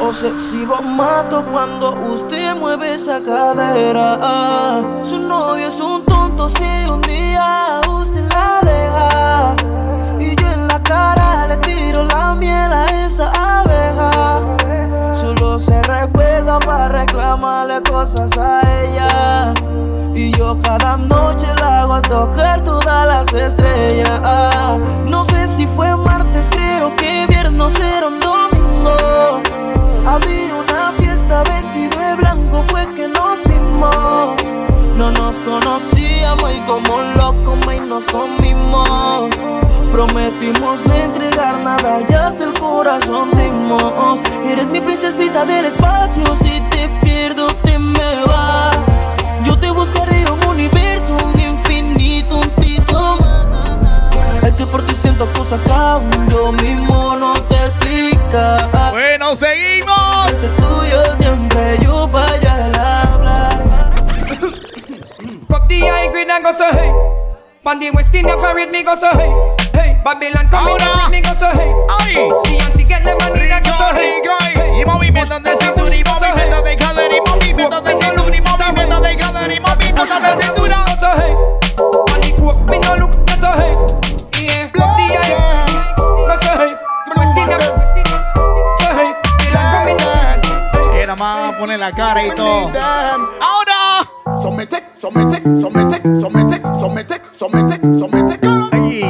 O 0.00 0.12
sexy 0.12 0.64
mato 0.96 1.44
cuando 1.50 1.98
usted 2.14 2.54
mueve 2.54 2.94
esa 2.94 3.20
cadera. 3.20 4.80
Su 5.02 5.18
novio 5.18 5.66
es 5.66 5.80
un 5.80 6.04
tonto 6.04 6.48
si 6.50 6.92
un 6.92 7.02
día 7.02 7.80
usted 7.90 8.22
la 8.30 8.60
deja. 8.62 9.56
Y 10.20 10.36
yo 10.40 10.46
en 10.52 10.68
la 10.68 10.80
cara 10.84 11.48
le 11.48 11.56
tiro 11.56 12.04
la 12.04 12.36
miel 12.36 12.72
a 12.72 12.86
esa 13.04 13.32
abeja. 13.58 14.57
Recuerda 16.08 16.58
para 16.60 16.88
reclamarle 16.88 17.82
cosas 17.82 18.30
a 18.38 18.62
ella. 18.82 19.54
Y 20.14 20.30
yo 20.32 20.58
cada 20.60 20.96
noche 20.96 21.46
la 21.60 21.82
hago 21.82 22.00
tocar 22.02 22.64
todas 22.64 23.06
las 23.06 23.42
estrellas. 23.42 24.20
No 25.04 25.24
sé 25.26 25.46
si 25.46 25.66
fue 25.66 25.94
martes, 25.96 26.48
creo 26.50 26.96
que 26.96 27.26
viernes 27.28 27.78
era 27.78 28.08
un 28.08 28.20
domingo. 28.20 29.42
Había 30.06 30.54
una 30.54 30.92
fiesta 30.98 31.42
vestido 31.42 31.98
de 31.98 32.16
blanco, 32.16 32.64
fue 32.68 32.86
que 32.94 33.06
nos 33.06 33.44
vimos. 33.44 34.67
No 34.98 35.12
nos 35.12 35.36
conocíamos 35.36 36.52
y 36.56 36.60
como 36.62 37.00
locos 37.16 37.56
y 37.72 37.78
nos 37.78 38.04
comimos. 38.08 39.30
Prometimos 39.92 40.84
no 40.86 40.92
entregar 40.92 41.60
nada 41.60 42.00
y 42.08 42.12
hasta 42.12 42.42
el 42.42 42.52
corazón 42.54 43.30
dimos. 43.36 44.18
Eres 44.44 44.66
mi 44.66 44.80
princesita 44.80 45.44
del 45.44 45.66
espacio, 45.66 46.24
si 46.42 46.60
te 46.72 46.88
pierdo 47.04 47.46
te 47.64 47.78
me 47.78 48.24
vas. 48.26 48.76
Yo 49.44 49.56
te 49.56 49.70
buscaré 49.70 50.28
un 50.32 50.44
universo, 50.44 51.16
un 51.32 51.38
infinito, 51.38 52.38
un 52.38 52.50
tito. 52.60 53.18
Es 54.42 54.52
que 54.54 54.66
por 54.66 54.82
ti 54.82 54.94
siento 55.00 55.32
cosas 55.32 55.60
que 55.60 55.72
aún 55.72 56.28
yo 56.28 56.50
mismo 56.54 57.14
no 57.16 57.34
se 57.48 57.54
explica. 57.54 58.90
Bueno, 58.90 59.36
seguimos. 59.36 60.26
Este 60.26 60.48
tuyo 60.48 61.02
siempre 61.20 61.78
yo 61.84 61.87
high 65.86 66.08
grade 66.10 66.28
and 66.28 66.42
go 66.42 66.52
so 66.52 66.70
hey. 66.72 66.90
On 67.68 67.78
West 67.94 68.14
India 68.14 68.36
parade 68.36 68.70
me 68.70 68.82
go 68.82 68.94
so 68.96 69.10
hey. 69.12 69.30
Hey, 69.72 70.00
Babylon 70.04 70.48
come 70.48 70.68
Ahora. 70.68 71.04
in 71.06 71.10
me 71.10 71.20
go 71.20 71.34
so 71.34 71.48
hey. 71.52 71.70
Ay. 72.00 72.14
Beyonce 72.44 72.88
get 72.88 73.04
the 73.04 73.14
money 73.20 73.46
that 73.46 73.62
go 73.62 73.72
so 73.76 73.92
hey. 73.94 74.80
Y 74.80 74.84
movimiento 74.84 75.38
de 75.40 75.56
cintura 75.56 75.94
y 75.94 76.04
movimiento 76.04 76.62
de 76.62 76.76
calor 76.76 77.12
y 77.12 77.20
movimiento 77.20 77.80
de 77.80 77.90
cintura 77.92 78.36
y 78.36 78.40
movimiento 78.40 79.00
de 79.00 79.16
calor 79.16 79.54
y 79.54 79.60
movimiento 79.60 80.04
de 80.06 80.42
cintura. 80.42 80.84
Era 90.94 91.16
más 91.16 91.54
poner 91.54 91.78
la 91.78 91.90
cara 91.90 92.22
y 92.22 92.30
todo. 92.34 92.66
Ahora. 93.40 93.67
Somete, 94.42 94.82
somete, 94.94 95.42
somete, 95.60 96.02
somete, 96.20 96.62
somete, 96.78 97.20
somete, 97.38 97.80
somete, 97.98 98.38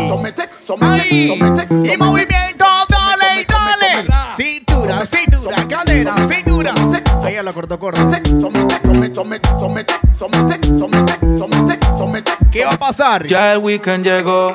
somete, 0.08 0.48
somete, 0.66 1.26
somete, 1.26 1.92
Y 1.92 1.96
movimiento, 1.96 2.64
dale, 2.88 3.44
dale. 3.46 4.06
Cintura, 4.36 5.06
cintura, 5.06 5.56
cadera, 5.68 6.14
cintura. 6.28 6.74
Ahí 7.22 7.42
la 7.42 7.52
cortó 7.52 7.78
corto. 7.78 8.00
Somete, 8.00 8.30
somete, 8.30 9.14
somete, 9.14 9.48
somete, 9.54 9.88
somete, 10.18 11.38
somete, 11.38 11.78
somete. 11.96 12.32
¿Qué 12.50 12.64
va 12.64 12.72
a 12.72 12.78
pasar? 12.78 13.26
Ya 13.26 13.52
el 13.52 13.58
weekend 13.58 14.04
llegó 14.04 14.54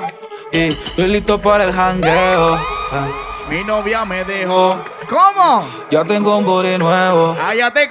y 0.52 0.60
estoy 0.70 1.08
listo 1.08 1.40
para 1.40 1.66
el 1.66 1.72
jangueo. 1.72 2.56
Ah, 2.92 3.08
Mi 3.50 3.64
novia 3.64 4.06
me 4.06 4.24
dejó. 4.24 4.78
¿Cómo? 5.10 5.64
Ya 5.92 6.04
tengo 6.04 6.38
un 6.38 6.46
body 6.46 6.78
nuevo. 6.78 7.36
Ah, 7.40 7.54
ya 7.54 7.72
te 7.72 7.88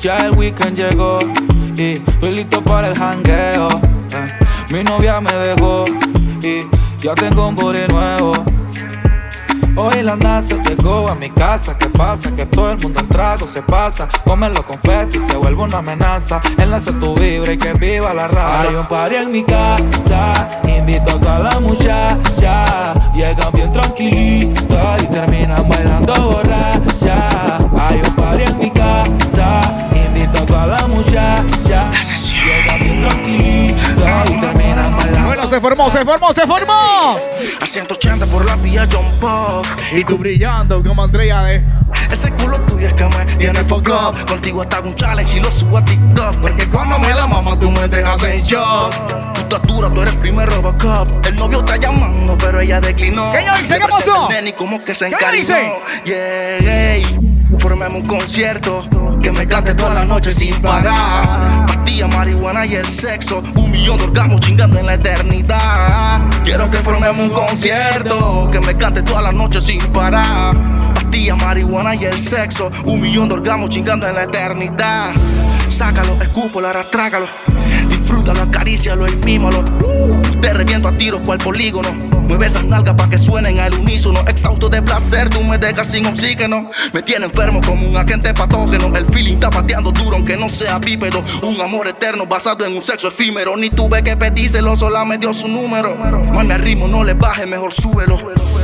Ya 0.00 0.16
el 0.24 0.32
weekend 0.32 0.76
llegó 0.76 1.18
y 1.76 2.00
estoy 2.06 2.34
listo 2.34 2.62
para 2.62 2.88
el 2.88 2.96
jangueo. 2.96 3.68
Ah, 4.14 4.26
Mi 4.70 4.82
novia 4.82 5.20
me 5.20 5.30
dejó 5.30 5.84
y 6.42 6.66
ya 7.02 7.14
tengo 7.14 7.48
un 7.48 7.54
body 7.54 7.86
nuevo. 7.88 8.32
Hoy 9.76 10.02
la 10.02 10.16
NASA 10.16 10.56
llegó 10.62 11.06
a 11.06 11.14
mi 11.14 11.28
casa. 11.28 11.76
¿Qué 11.76 11.86
pasa? 11.86 12.34
Que 12.34 12.46
todo 12.46 12.70
el 12.70 12.78
mundo 12.78 13.00
en 13.00 13.08
trago 13.08 13.46
se 13.46 13.60
pasa. 13.60 14.08
Comen 14.24 14.54
los 14.54 14.64
confetis 14.64 15.22
se 15.26 15.36
vuelve 15.36 15.62
una 15.64 15.78
amenaza. 15.78 16.40
Enlace 16.56 16.92
tu 16.92 17.14
vibra 17.14 17.52
y 17.52 17.58
que 17.58 17.74
viva 17.74 18.14
la 18.14 18.26
raza. 18.26 18.68
Hay 18.68 18.74
un 18.74 18.86
party 18.88 19.16
en 19.16 19.30
mi 19.32 19.44
casa. 19.44 20.48
Invito 20.66 21.10
a 21.10 21.20
toda 21.20 21.38
la 21.40 21.60
muchacha. 21.60 22.94
Llegan 23.14 23.52
bien 23.52 23.70
tranquilitas 23.70 25.02
y 25.02 25.06
terminan 25.08 25.68
bailando 25.68 26.14
borracha. 26.30 27.58
Hay 27.78 28.00
un 28.02 28.14
party 28.14 28.42
en 28.44 28.58
mi 28.58 28.70
casa. 28.70 29.89
La 30.50 30.86
bien 32.78 33.00
y 33.26 33.74
Bueno, 35.24 35.48
se 35.48 35.60
formó, 35.60 35.90
se 35.90 36.04
formó, 36.04 36.34
se 36.34 36.46
formó. 36.46 37.16
A 37.60 37.66
180 37.66 38.26
por 38.26 38.44
la 38.44 38.56
vía 38.56 38.86
John 38.90 39.04
Pop. 39.20 39.64
Y 39.92 40.04
tú 40.04 40.18
brillando 40.18 40.82
como 40.82 41.04
Andrea 41.04 41.42
de. 41.44 41.64
Ese 42.10 42.32
culo 42.32 42.60
tuyo 42.62 42.88
es 42.88 42.94
que 42.94 43.04
me 43.04 43.24
tiene 43.36 43.62
fuck 43.62 43.88
up. 43.88 44.26
Contigo 44.26 44.62
hasta 44.62 44.80
un 44.80 44.94
challenge 44.94 45.38
y 45.38 45.40
lo 45.40 45.50
subo 45.50 45.78
a 45.78 45.84
TikTok. 45.84 46.36
Porque 46.36 46.68
cuando 46.68 46.98
me 46.98 47.14
la 47.14 47.26
mama 47.26 47.58
tú 47.58 47.70
me 47.70 47.86
dejas 47.86 48.22
en 48.24 48.42
shock. 48.42 48.92
Tu 49.34 49.40
estatura, 49.40 49.88
tú 49.90 50.02
eres 50.02 50.14
primer 50.16 50.48
Robocop. 50.50 51.26
El 51.26 51.36
novio 51.36 51.60
está 51.60 51.76
llamando, 51.76 52.36
pero 52.38 52.60
ella 52.60 52.80
declinó. 52.80 53.32
¿Qué 53.32 53.44
yo 53.44 53.52
hice? 53.64 53.78
¿Qué 53.78 53.86
pasó? 53.86 54.28
como 54.56 54.82
que 54.82 54.94
se. 54.94 55.10
Formemos 57.60 58.00
un 58.00 58.06
concierto 58.06 58.88
que 59.22 59.30
me 59.30 59.46
cante 59.46 59.74
toda 59.74 59.92
la 59.92 60.04
noche 60.04 60.32
sin 60.32 60.54
parar. 60.62 61.66
Pastilla, 61.66 62.06
marihuana 62.06 62.64
y 62.64 62.74
el 62.74 62.86
sexo. 62.86 63.42
Un 63.54 63.70
millón 63.70 63.98
de 63.98 64.04
orgasmos 64.04 64.40
chingando 64.40 64.78
en 64.78 64.86
la 64.86 64.94
eternidad. 64.94 66.22
Quiero 66.42 66.70
que 66.70 66.78
formemos 66.78 67.20
un 67.20 67.30
concierto 67.30 68.48
que 68.50 68.60
me 68.60 68.76
cante 68.76 69.02
toda 69.02 69.20
la 69.22 69.32
noche 69.32 69.60
sin 69.60 69.80
parar. 69.92 70.56
Pastilla, 70.94 71.36
marihuana 71.36 71.94
y 71.94 72.06
el 72.06 72.18
sexo. 72.18 72.70
Un 72.84 73.02
millón 73.02 73.28
de 73.28 73.34
orgasmos 73.34 73.68
chingando 73.68 74.08
en 74.08 74.14
la 74.14 74.22
eternidad. 74.22 75.12
Sácalo, 75.68 76.20
escúpalo, 76.22 76.66
ahora 76.66 76.90
trágalo. 76.90 77.26
Disfrútalo, 77.88 78.42
acarícialo 78.42 79.06
y 79.06 79.16
mímalo. 79.16 79.64
Te 80.40 80.54
reviento 80.54 80.88
a 80.88 80.92
tiros 80.92 81.20
cual 81.20 81.38
polígono. 81.38 82.09
Mueve 82.30 82.46
esas 82.46 82.64
nalgas 82.64 82.94
para 82.94 83.10
que 83.10 83.18
suenen 83.18 83.58
al 83.58 83.74
unísono. 83.74 84.20
Exhausto 84.28 84.68
de 84.68 84.80
placer, 84.80 85.28
tú 85.28 85.42
me 85.42 85.58
dejas 85.58 85.90
sin 85.90 86.06
oxígeno. 86.06 86.70
Me 86.92 87.02
tiene 87.02 87.24
enfermo 87.24 87.60
como 87.60 87.84
un 87.84 87.96
agente 87.96 88.32
patógeno. 88.32 88.86
El 88.96 89.04
feeling 89.06 89.34
está 89.34 89.50
pateando 89.50 89.90
duro 89.90 90.14
aunque 90.14 90.36
no 90.36 90.48
sea 90.48 90.78
bípedo. 90.78 91.24
Un 91.42 91.60
amor 91.60 91.88
eterno 91.88 92.26
basado 92.26 92.64
en 92.64 92.76
un 92.76 92.84
sexo 92.84 93.08
efímero. 93.08 93.56
Ni 93.56 93.68
tuve 93.68 94.04
que 94.04 94.16
pedírselo, 94.16 94.76
sola 94.76 95.04
me 95.04 95.18
dio 95.18 95.34
su 95.34 95.48
número. 95.48 95.96
Mami, 95.96 96.52
al 96.52 96.60
ritmo 96.60 96.86
no 96.86 97.02
le 97.02 97.14
baje, 97.14 97.46
mejor 97.46 97.72
súbelo. 97.72 98.16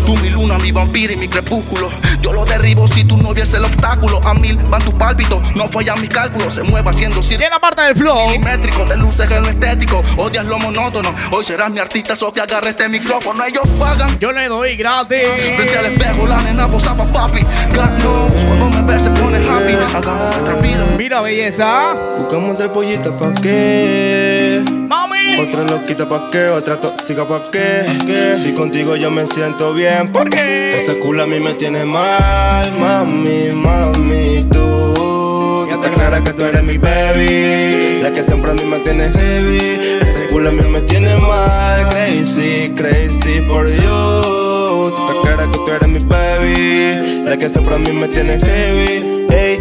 Tú 0.06 0.16
mi 0.18 0.30
luna, 0.30 0.56
mi 0.58 0.70
vampiro 0.70 1.12
y 1.12 1.16
mi 1.16 1.26
crepúsculo. 1.26 1.90
Yo 2.20 2.32
lo 2.32 2.44
derribo 2.44 2.86
si 2.86 3.04
tú 3.04 3.16
no 3.16 3.34
vies 3.34 3.52
el 3.54 3.64
obstáculo. 3.64 4.20
A 4.24 4.34
mil 4.34 4.56
van 4.56 4.80
tus 4.80 4.94
pálpitos, 4.94 5.42
no 5.56 5.68
fallan 5.68 6.00
mis 6.00 6.10
cálculos. 6.10 6.54
Se 6.54 6.62
mueve 6.62 6.88
haciendo 6.90 7.22
círculos. 7.22 7.50
la 7.50 7.58
parte 7.58 7.82
del 7.82 7.96
flow. 7.96 8.26
Milimétrico, 8.28 8.84
de 8.84 8.96
luces 8.96 9.28
en 9.28 9.42
lo 9.42 9.48
estético. 9.48 10.04
Odias 10.16 10.46
lo 10.46 10.60
monótono. 10.60 11.12
Hoy 11.32 11.44
serás 11.44 11.70
mi 11.70 11.80
artista, 11.80 12.14
so 12.14 12.32
que 12.32 12.40
agarre 12.40 12.70
este 12.70 12.88
micrófono. 12.88 13.44
Ellos 13.44 13.66
pagan. 13.80 14.16
Yo 14.20 14.30
le 14.30 14.48
doy 14.48 14.76
gratis. 14.76 15.28
Frente 15.56 15.76
al 15.76 15.86
espejo, 15.86 16.26
la 16.26 16.40
nena 16.40 16.68
posa 16.68 16.96
pa' 16.96 17.04
papi. 17.06 17.40
God 17.74 18.00
knows, 18.00 18.44
cuando 18.44 18.70
me 18.70 18.92
ve 18.92 19.00
se 19.00 19.10
pone 19.10 19.38
happy. 19.38 19.72
Hagamos 19.96 20.36
nuestra 20.36 20.54
vida. 20.62 20.86
Mira, 20.96 21.20
belleza. 21.20 21.94
Buscamos 22.18 22.54
otra 22.54 22.72
pollita 22.72 23.16
pa' 23.16 23.34
qué. 23.34 24.62
Mami. 24.88 25.40
Otra 25.40 25.64
loquita 25.64 26.08
pa' 26.08 26.28
qué, 26.30 26.48
otra 26.48 26.80
tóxica 26.80 27.24
pa' 27.24 27.42
qué. 27.50 28.36
Si 28.42 28.52
contigo 28.54 28.96
yo 28.96 29.10
me 29.10 29.26
siento 29.26 29.72
bien, 29.74 29.95
¿por 30.04 30.28
qué? 30.28 30.78
Ese 30.78 30.98
culo 30.98 31.22
a 31.22 31.26
mí 31.26 31.40
me 31.40 31.54
tiene 31.54 31.84
mal, 31.84 32.72
mami, 32.78 33.50
mami, 33.52 34.44
tú. 34.50 35.66
Ya 35.68 35.76
está 35.76 35.90
clara 35.90 36.22
que 36.22 36.32
tú 36.32 36.44
eres 36.44 36.62
mi 36.62 36.76
baby, 36.76 38.00
la 38.02 38.12
que 38.12 38.22
siempre 38.22 38.50
a 38.50 38.54
mí 38.54 38.64
me 38.64 38.80
tiene 38.80 39.08
heavy. 39.08 39.80
Ese 40.02 40.26
culo 40.30 40.50
a 40.50 40.52
mí 40.52 40.62
me 40.70 40.82
tiene 40.82 41.16
mal, 41.16 41.88
crazy, 41.88 42.72
crazy 42.76 43.40
for 43.48 43.66
you. 43.66 44.92
Tú 44.94 45.06
estás 45.06 45.16
clara 45.22 45.50
que 45.50 45.58
tú 45.58 45.68
eres 45.68 45.88
mi 45.88 45.98
baby, 46.00 47.22
la 47.24 47.36
que 47.38 47.48
siempre 47.48 47.74
a 47.74 47.78
mí 47.78 47.92
me 47.92 48.08
tiene 48.08 48.38
heavy. 48.38 49.26
Hey, 49.30 49.60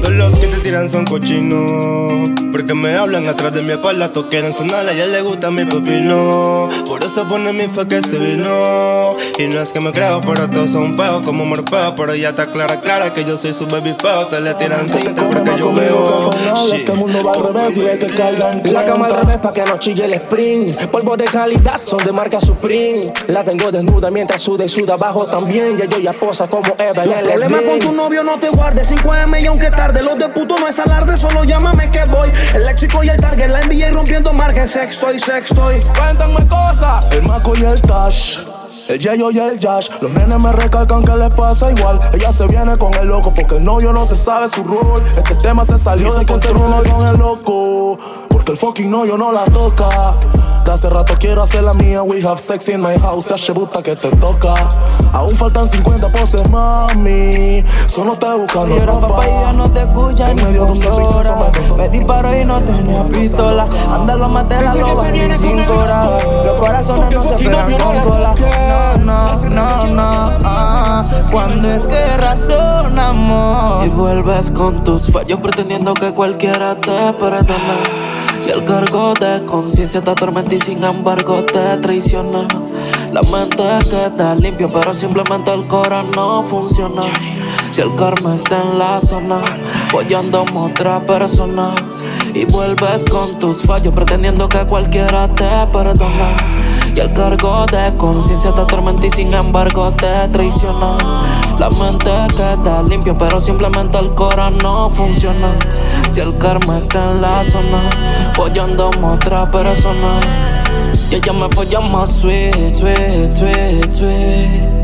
todos 0.00 0.14
los 0.14 0.38
que 0.38 0.46
te 0.46 0.58
tiran 0.58 0.88
son 0.88 1.04
cochinos. 1.04 2.30
Porque 2.52 2.74
me 2.74 2.94
hablan 2.96 3.26
atrás 3.28 3.52
de 3.52 3.62
mi 3.62 3.72
espalda, 3.72 4.10
todos 4.10 4.28
quieren 4.28 4.52
sonar, 4.52 4.86
a 4.86 4.92
ella 4.92 5.06
le 5.06 5.22
gusta 5.22 5.50
mi 5.50 5.64
pepino. 5.64 6.68
Por 6.86 7.02
eso 7.02 7.24
pone 7.28 7.52
mi 7.52 7.66
fe 7.68 7.86
que 7.88 8.00
se 8.00 8.16
vino. 8.18 9.16
Y 9.38 9.46
no 9.48 9.60
es 9.60 9.70
que 9.70 9.80
me 9.80 9.92
creo, 9.92 10.20
pero 10.20 10.48
todos 10.48 10.70
son 10.70 10.96
feos 10.96 11.24
como 11.24 11.44
Morfeo. 11.44 11.94
Pero 11.96 12.14
ya 12.14 12.30
está 12.30 12.46
clara, 12.46 12.80
clara 12.80 13.12
que 13.12 13.24
yo 13.24 13.36
soy 13.36 13.52
su 13.52 13.66
baby 13.66 13.94
feo. 14.00 14.26
Te 14.26 14.40
le 14.40 14.54
tiran 14.54 14.88
cinta 14.88 15.28
porque 15.28 15.50
yo 15.58 15.72
veo. 15.72 16.30
Este 16.72 16.92
mundo 16.92 17.22
va 17.24 17.32
al 17.32 17.52
revés, 17.52 17.74
dile 17.74 17.98
que 17.98 18.08
caigan 18.14 18.62
La 18.64 18.84
cama 18.84 19.06
al 19.06 19.20
revés 19.20 19.36
pa' 19.38 19.52
que 19.52 19.64
no 19.64 19.78
chille 19.78 20.04
el 20.04 20.14
sprint 20.14 20.86
Polvo 20.86 21.16
de 21.16 21.24
calidad 21.24 21.80
son 21.84 21.98
de 22.04 22.12
marca 22.12 22.40
Supreme 22.40 23.12
La 23.28 23.44
tengo 23.44 23.70
desnuda 23.70 24.10
mientras 24.10 24.42
suda 24.42 24.64
y 24.64 24.68
suda 24.68 24.94
abajo 24.94 25.24
también 25.24 25.76
Ya 25.76 25.84
yo 25.84 25.98
ya 25.98 26.12
posa 26.12 26.46
como 26.46 26.74
Eva 26.78 27.04
en 27.04 27.10
el 27.12 27.26
Problema 27.26 27.62
con 27.62 27.78
tu 27.78 27.92
novio, 27.92 28.24
no 28.24 28.38
te 28.38 28.48
guardes 28.48 28.92
5M 28.92 29.42
y 29.42 29.46
aunque 29.46 29.70
tarde 29.86 30.02
Los 30.02 30.18
de 30.18 30.28
puto 30.28 30.58
no 30.58 30.66
es 30.66 30.78
alarde, 30.78 31.16
solo 31.16 31.44
llámame 31.44 31.90
que 31.90 32.04
voy 32.04 32.30
El 32.54 32.64
léxico 32.64 33.04
y 33.04 33.08
el 33.08 33.18
target, 33.18 33.48
la 33.48 33.60
NBA 33.62 33.90
rompiendo 33.90 34.32
margen 34.32 34.66
Sexto 34.66 35.12
y 35.12 35.18
sexto 35.18 35.62
y 35.74 35.80
Cuéntame 35.98 36.46
cosas 36.46 37.10
El 37.12 37.22
maco 37.22 37.54
y 37.56 37.64
el 37.64 37.80
tash 37.82 38.38
el 38.86 38.98
Yayo 38.98 39.30
y 39.30 39.38
el 39.38 39.58
Yash, 39.58 39.88
los 40.02 40.12
nenes 40.12 40.38
me 40.38 40.52
recalcan 40.52 41.02
que 41.02 41.16
les 41.16 41.32
pasa 41.32 41.70
igual. 41.70 41.98
Ella 42.12 42.30
se 42.34 42.46
viene 42.46 42.76
con 42.76 42.92
el 42.92 43.08
loco 43.08 43.32
porque 43.34 43.56
el 43.56 43.64
novio 43.64 43.94
no 43.94 44.04
se 44.04 44.14
sabe 44.14 44.46
su 44.46 44.62
rol. 44.62 45.02
Este 45.16 45.36
tema 45.36 45.64
se 45.64 45.78
salió 45.78 46.12
de 46.14 46.26
control 46.26 46.86
con 46.86 47.06
el 47.06 47.16
loco. 47.16 47.98
Porque 48.34 48.50
el 48.50 48.58
fucking 48.58 48.90
novio 48.90 49.16
no 49.16 49.30
la 49.30 49.44
toca. 49.44 50.16
De 50.64 50.72
hace 50.72 50.90
rato 50.90 51.14
quiero 51.20 51.42
hacer 51.42 51.62
la 51.62 51.72
mía. 51.72 52.02
We 52.02 52.20
have 52.26 52.40
sex 52.40 52.68
in 52.68 52.80
my 52.80 52.98
house. 52.98 53.32
Se 53.36 53.52
buta 53.52 53.80
que 53.80 53.94
te 53.94 54.10
toca. 54.16 54.54
Aún 55.12 55.36
faltan 55.36 55.68
50 55.68 56.08
poses, 56.08 56.50
mami. 56.50 57.64
Solo 57.86 58.14
estoy 58.14 58.40
buscando 58.40 58.74
Llora 58.74 58.94
ropa. 58.94 59.06
papá 59.08 59.24
y 59.28 59.30
ya 59.30 59.52
no 59.52 59.70
te 59.70 59.82
escucha 59.82 60.30
En 60.32 60.36
ni 60.38 60.42
medio 60.42 60.64
hora. 60.66 61.36
me. 61.70 61.76
Me 61.76 61.88
disparó 61.90 62.36
y 62.36 62.44
no 62.44 62.60
tenía 62.60 63.04
pistola 63.04 63.68
Anda 63.92 64.16
lo 64.16 64.28
maté 64.28 64.60
la 64.60 64.74
loba 64.74 65.00
se 65.00 65.08
y 65.10 65.12
viene 65.12 65.36
con 65.36 65.46
sin 65.46 65.64
cora. 65.66 66.18
Los 66.44 66.54
corazones 66.56 67.14
no 67.14 67.22
se 67.22 67.34
pegan 67.36 67.70
no 67.70 67.78
con 67.78 67.94
la 67.94 68.02
cola. 68.02 68.34
No, 69.04 69.34
no, 69.44 69.86
no, 69.86 69.86
no 69.86 70.38
ah. 70.42 71.04
Cuando 71.30 71.70
es 71.70 71.86
que 71.86 72.16
razonamos 72.16 73.86
Y 73.86 73.90
vuelves 73.90 74.50
con 74.50 74.82
tus 74.82 75.08
fallos 75.12 75.38
pretendiendo 75.38 75.94
que 75.94 76.12
cualquiera 76.12 76.74
te 76.80 77.12
perdona. 77.12 78.03
Y 78.46 78.50
el 78.50 78.64
cargo 78.64 79.14
de 79.14 79.44
conciencia 79.46 80.02
te 80.02 80.10
atormenta 80.10 80.54
y 80.54 80.60
sin 80.60 80.82
embargo 80.84 81.44
te 81.44 81.76
traiciona. 81.78 82.46
La 83.12 83.22
mente 83.22 83.64
queda 83.88 84.34
limpio, 84.34 84.70
pero 84.72 84.92
simplemente 84.92 85.52
el 85.52 85.66
corazón 85.66 86.10
no 86.14 86.42
funciona. 86.42 87.02
Si 87.70 87.80
el 87.80 87.94
karma 87.94 88.34
está 88.34 88.62
en 88.62 88.78
la 88.78 89.00
zona, 89.00 89.40
follando 89.90 90.40
a 90.40 90.60
otra 90.60 91.00
persona. 91.06 91.74
Y 92.34 92.44
vuelves 92.46 93.04
con 93.04 93.38
tus 93.38 93.62
fallos 93.62 93.94
pretendiendo 93.94 94.48
que 94.48 94.66
cualquiera 94.66 95.32
te 95.34 95.66
perdona. 95.72 96.36
Y 96.94 97.00
el 97.00 97.12
cargo 97.12 97.66
de 97.66 97.96
conciencia 97.96 98.52
te 98.52 98.60
atormenta 98.60 99.06
y 99.06 99.10
sin 99.10 99.32
embargo 99.34 99.92
te 99.92 100.28
traiciona. 100.28 100.96
La 101.58 101.70
mente 101.70 102.10
queda 102.36 102.82
limpio, 102.82 103.16
pero 103.16 103.40
simplemente 103.40 103.98
el 103.98 104.14
corazón 104.14 104.58
no 104.58 104.90
funciona. 104.90 105.56
Si 106.12 106.20
el 106.20 106.36
karma 106.38 106.78
está 106.78 107.10
en 107.10 107.20
la 107.20 107.44
zona, 107.44 108.32
follando 108.34 108.90
a 109.02 109.12
otra 109.12 109.50
persona. 109.50 110.20
Y 111.10 111.16
ella 111.16 111.32
me 111.32 111.48
folla 111.48 111.80
más 111.80 112.20
sweet, 112.20 112.76
sweet, 112.76 113.36
sweet, 113.36 113.94
sweet. 113.94 114.74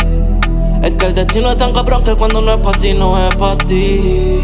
Es 0.82 0.92
que 0.92 1.06
el 1.06 1.14
destino 1.14 1.50
es 1.50 1.56
tan 1.56 1.72
cabrón 1.72 2.02
que 2.02 2.14
cuando 2.14 2.40
no 2.40 2.52
es 2.52 2.58
para 2.58 2.78
ti, 2.78 2.94
no 2.94 3.18
es 3.18 3.34
para 3.36 3.58
ti. 3.58 4.40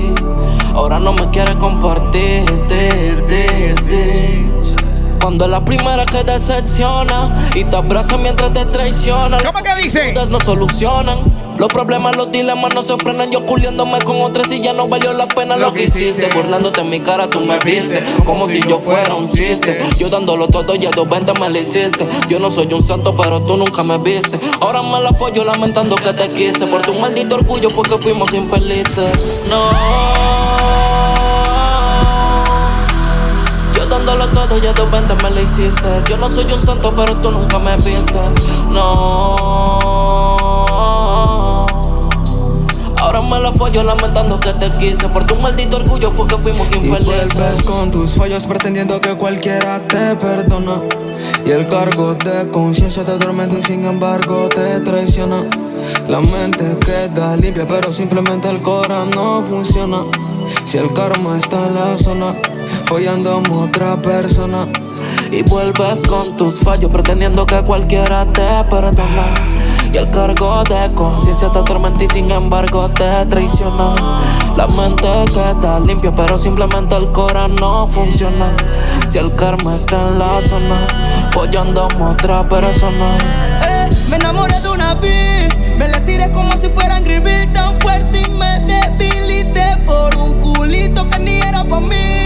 Ahora 0.74 0.98
no 0.98 1.12
me 1.12 1.30
quiere 1.30 1.56
compartir, 1.56 2.44
te, 2.68 3.16
te, 3.26 3.74
te. 3.88 4.75
Cuando 5.20 5.44
es 5.44 5.50
la 5.50 5.64
primera 5.64 6.04
que 6.04 6.22
decepciona 6.22 7.50
y 7.54 7.64
te 7.64 7.76
abraza 7.76 8.16
mientras 8.16 8.52
te 8.52 8.64
traiciona. 8.66 9.38
¿Cómo 9.42 9.62
que 9.62 9.82
dice? 9.82 10.12
Las 10.14 10.30
no 10.30 10.40
solucionan. 10.40 11.46
Los 11.58 11.68
problemas, 11.68 12.14
los 12.16 12.30
dilemas 12.30 12.74
no 12.74 12.82
se 12.82 12.96
frenan. 12.98 13.30
Yo 13.32 13.46
culiándome 13.46 13.98
con 14.00 14.20
otras 14.20 14.52
y 14.52 14.60
ya 14.60 14.72
no 14.72 14.88
valió 14.88 15.12
la 15.14 15.26
pena 15.26 15.56
lo, 15.56 15.72
que 15.72 15.84
hiciste. 15.84 16.28
Burlándote 16.34 16.82
en 16.82 16.90
mi 16.90 17.00
cara, 17.00 17.30
tú 17.30 17.40
me 17.40 17.58
viste. 17.58 18.04
Como 18.24 18.48
si 18.48 18.60
yo 18.68 18.78
fuera 18.78 19.14
un 19.14 19.30
chiste. 19.32 19.78
Yo 19.98 20.10
dándolo 20.10 20.48
todo 20.48 20.74
y 20.74 20.84
a 20.84 20.90
dos 20.90 21.08
ventas 21.08 21.38
me 21.40 21.48
lo 21.48 21.58
hiciste. 21.58 22.06
Yo 22.28 22.38
no 22.38 22.50
soy 22.50 22.72
un 22.72 22.82
santo, 22.82 23.16
pero 23.16 23.42
tú 23.42 23.56
nunca 23.56 23.82
me 23.82 23.96
viste. 23.98 24.38
Ahora 24.60 24.82
me 24.82 25.00
la 25.00 25.12
follo 25.12 25.44
lamentando 25.44 25.96
que 25.96 26.12
te 26.12 26.30
quise. 26.30 26.66
Por 26.66 26.82
tu 26.82 26.92
maldito 26.94 27.36
orgullo 27.36 27.70
fue 27.70 27.84
que 27.84 27.96
fuimos 27.98 28.32
infelices. 28.34 29.40
No. 29.48 30.45
Dándolo 34.06 34.30
todo 34.30 34.58
y 34.58 34.66
a 34.66 34.72
dos 34.72 34.90
ventas 34.90 35.20
me 35.22 35.30
lo 35.30 35.40
hiciste. 35.40 36.02
Yo 36.08 36.16
no 36.16 36.30
soy 36.30 36.50
un 36.52 36.60
santo, 36.60 36.94
pero 36.96 37.16
tú 37.20 37.30
nunca 37.30 37.58
me 37.58 37.76
vistes. 37.76 38.34
No. 38.70 39.36
Ahora 43.00 43.20
me 43.22 43.40
la 43.40 43.52
follo 43.52 43.82
lamentando 43.82 44.38
que 44.40 44.52
te 44.52 44.68
quise. 44.78 45.08
Por 45.08 45.24
tu 45.24 45.34
maldito 45.36 45.76
orgullo 45.76 46.12
fue 46.12 46.26
que 46.26 46.36
fuimos 46.38 46.66
Y 46.72 46.76
infelices. 46.78 47.34
vuelves 47.34 47.62
con 47.64 47.90
tus 47.90 48.12
fallos 48.14 48.46
pretendiendo 48.46 49.00
que 49.00 49.14
cualquiera 49.16 49.80
te 49.86 50.14
perdona. 50.16 50.80
Y 51.44 51.50
el 51.50 51.66
cargo 51.66 52.14
de 52.14 52.48
conciencia 52.50 53.04
te 53.04 53.12
atormenta 53.12 53.58
y 53.58 53.62
sin 53.62 53.84
embargo 53.84 54.48
te 54.48 54.80
traiciona. 54.80 55.44
La 56.08 56.20
mente 56.20 56.78
queda 56.78 57.36
limpia, 57.36 57.66
pero 57.68 57.92
simplemente 57.92 58.48
el 58.48 58.60
corazón 58.60 59.10
no 59.10 59.42
funciona. 59.42 59.98
Si 60.64 60.78
el 60.78 60.92
karma 60.92 61.38
está 61.38 61.66
en 61.66 61.74
la 61.74 61.98
zona, 61.98 62.34
follando 62.86 63.32
a 63.32 63.64
otra 63.64 64.00
persona. 64.00 64.66
Y 65.30 65.42
vuelves 65.42 66.02
con 66.02 66.36
tus 66.36 66.60
fallos 66.60 66.90
pretendiendo 66.90 67.44
que 67.44 67.62
cualquiera 67.62 68.24
te 68.32 68.64
perdona. 68.70 69.48
Y 69.92 69.96
el 69.96 70.08
cargo 70.10 70.62
de 70.64 70.92
conciencia 70.94 71.50
te 71.50 71.58
atormenta 71.58 72.04
y 72.04 72.08
sin 72.08 72.30
embargo 72.30 72.88
te 72.90 73.26
traiciona. 73.26 73.94
La 74.56 74.66
mente 74.68 75.08
queda 75.32 75.80
limpia, 75.80 76.14
pero 76.14 76.38
simplemente 76.38 76.96
el 76.96 77.10
cora 77.12 77.48
no 77.48 77.86
funciona. 77.86 78.56
Si 79.08 79.18
el 79.18 79.34
karma 79.34 79.76
está 79.76 80.06
en 80.06 80.18
la 80.18 80.40
zona, 80.40 80.86
follando 81.32 81.82
a 81.82 82.10
otra 82.10 82.48
persona. 82.48 83.18
Eh, 83.62 83.90
me 84.08 84.16
enamoré 84.16 84.60
de 84.60 84.68
una 84.68 84.94
bitch 84.94 85.76
Me 85.78 85.88
la 85.88 86.04
tiré 86.04 86.30
como 86.32 86.56
si 86.56 86.68
fuera 86.68 86.96
Angry 86.96 87.20
Bird 87.20 87.52
Tan 87.52 87.80
fuerte 87.80 88.20
y 88.20 88.30
me 88.30 88.60
debilité 88.60 89.76
Por 89.86 90.14
un 90.16 90.40
culito 90.40 91.08
que 91.08 91.18
ni 91.18 91.38
era 91.40 91.64
pa' 91.64 91.80
mí 91.80 92.25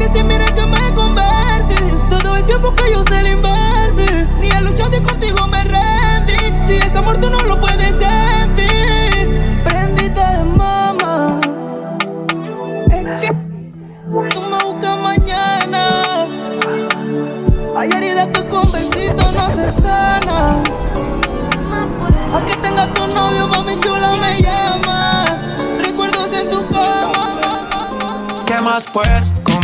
cambiaste 0.00 0.24
mira 0.24 0.46
que 0.46 0.66
me 0.66 0.92
convertí 0.94 1.74
Todo 2.08 2.36
el 2.36 2.44
tiempo 2.44 2.74
que 2.74 2.90
yo 2.90 3.02
se 3.04 3.22
le 3.22 3.32
invertí 3.32 4.28
Ni 4.40 4.50
a 4.50 4.60
luchar 4.62 4.92
y 4.94 5.00
contigo 5.00 5.46
me 5.46 5.62
rendí 5.64 6.34
Si 6.66 6.74
ese 6.74 6.98
amor 6.98 7.18
tú 7.18 7.28
no 7.28 7.40
lo 7.44 7.60
puedes 7.60 7.94
sentir 7.96 9.62
Prendite 9.64 10.20
de 10.20 10.44
mama 10.44 11.40
Es 12.90 13.04
que 13.20 13.34
tú 14.30 14.40
me 14.50 14.64
buscas 14.64 14.98
mañana 14.98 16.26
hay 17.76 17.88
heridas 17.92 18.28
que 18.28 18.46
con 18.48 18.70
besitos 18.72 19.32
no 19.32 19.48
se 19.48 19.70
sana. 19.70 20.62
A 22.34 22.44
que 22.44 22.54
tenga 22.56 22.92
tu 22.92 23.06
novio, 23.06 23.46
mami 23.46 23.80
chula 23.80 24.16
me 24.16 24.42
llama. 24.42 25.40
Recuerdos 25.82 26.30
en 26.34 26.50
tu 26.50 26.58
cama. 26.68 27.70
¿Qué 28.44 28.60
más 28.60 28.84
pues? 28.92 29.32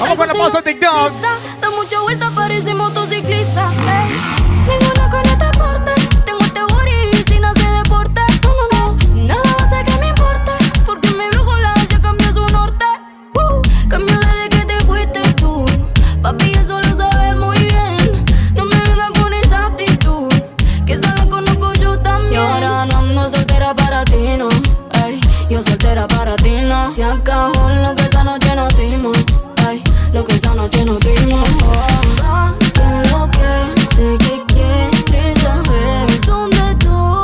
Vamos 0.00 0.16
con 0.16 0.26
la 0.28 0.34
pausa 0.34 0.62
TikTok. 0.62 1.12
Se 27.00 27.06
acabó 27.06 27.66
lo 27.70 27.94
que 27.94 28.02
esa 28.02 28.22
noche 28.24 28.54
nos 28.54 28.76
dimos. 28.76 29.16
Ey, 29.66 29.82
lo 30.12 30.22
que 30.22 30.34
esa 30.34 30.54
noche 30.54 30.84
nos 30.84 31.00
dimos. 31.00 31.48
Que 32.74 33.08
lo 33.10 33.26
que 33.30 33.80
sé 33.94 34.18
que 34.18 34.44
quieres 34.48 35.40
saber 35.40 36.20
dónde 36.26 36.58
estoy. 36.58 37.22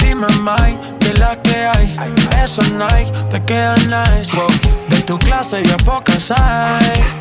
Dime, 0.00 0.26
Mike, 0.42 0.80
que 0.98 1.14
la 1.14 1.40
que 1.42 1.68
hay. 1.68 1.96
Esa 2.42 2.62
Nike 2.62 3.12
te 3.30 3.44
queda 3.44 3.76
nice. 3.76 4.36
De 4.88 5.00
tu 5.02 5.16
clase 5.16 5.62
ya 5.62 5.76
pocas 5.76 6.32
hay. 6.32 7.17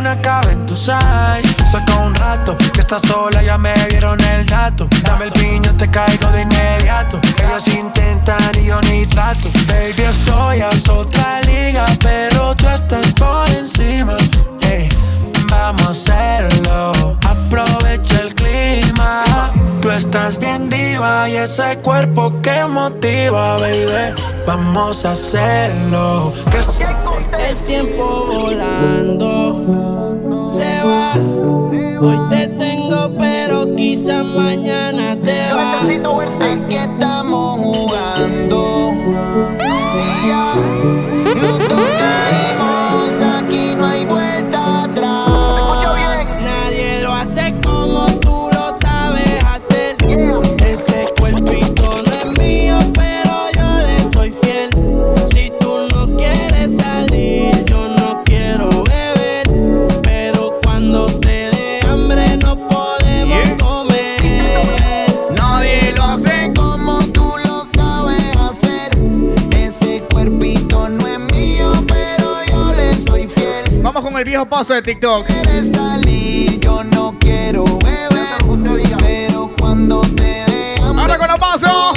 Ninguna 0.00 0.22
cabe 0.22 0.52
en 0.52 0.64
tu 0.64 0.74
size. 0.74 1.70
Saca 1.70 1.96
un 1.96 2.14
rato 2.14 2.56
que 2.56 2.80
estás 2.80 3.02
sola, 3.02 3.42
ya 3.42 3.58
me 3.58 3.74
dieron 3.90 4.18
el 4.18 4.46
dato. 4.46 4.88
Dame 5.02 5.26
el 5.26 5.32
piño, 5.32 5.76
te 5.76 5.90
caigo 5.90 6.26
de 6.30 6.40
inmediato. 6.40 7.20
Ellos 7.36 7.68
intentan 7.68 8.50
y 8.58 8.64
yo 8.64 8.80
ni 8.80 9.04
trato. 9.04 9.50
Baby, 9.66 10.04
estoy 10.08 10.62
a 10.62 10.70
otra 10.90 11.42
liga, 11.42 11.84
pero 12.00 12.54
tú 12.54 12.66
estás 12.68 13.12
por 13.12 13.46
encima. 13.50 14.16
Ey, 14.62 14.88
vamos 15.50 15.82
a 15.82 15.90
hacerlo. 15.90 17.18
Aprovecha 17.28 18.20
el 18.22 18.34
clima. 18.34 19.22
Tú 19.82 19.90
estás 19.90 20.38
bien 20.38 20.70
diva 20.70 21.28
y 21.28 21.36
ese 21.36 21.76
cuerpo 21.82 22.40
que 22.40 22.64
motiva, 22.64 23.58
baby. 23.58 24.14
Vamos 24.46 25.04
a 25.04 25.10
hacerlo. 25.10 26.32
Que 26.50 26.58
El 27.50 27.56
tiempo 27.66 28.26
volando 28.26 29.79
se 30.60 30.84
va. 30.84 31.12
Hoy 32.00 32.18
te 32.28 32.48
tengo, 32.48 33.10
pero 33.18 33.74
quizás 33.76 34.24
mañana 34.24 35.16
te 35.16 35.52
vas. 35.54 35.84
Aquí 36.52 36.74
estamos 36.74 37.60
jugando. 37.60 38.92
Si 39.92 40.28
ya 40.28 40.54
los 41.42 41.58
dos 41.68 41.88
viejo 74.30 74.46
paso 74.46 74.74
de 74.74 74.82
TikTok. 74.82 75.26
Salir, 75.74 76.60
yo 76.60 76.84
no 76.84 77.16
quiero 77.18 77.64
beber, 77.64 78.96
pero 78.98 79.50
cuando 79.58 80.02
te 80.02 80.44
hambre, 80.84 81.02
Ahora 81.02 81.18
con 81.18 81.30
el 81.30 81.36
paso. 81.36 81.92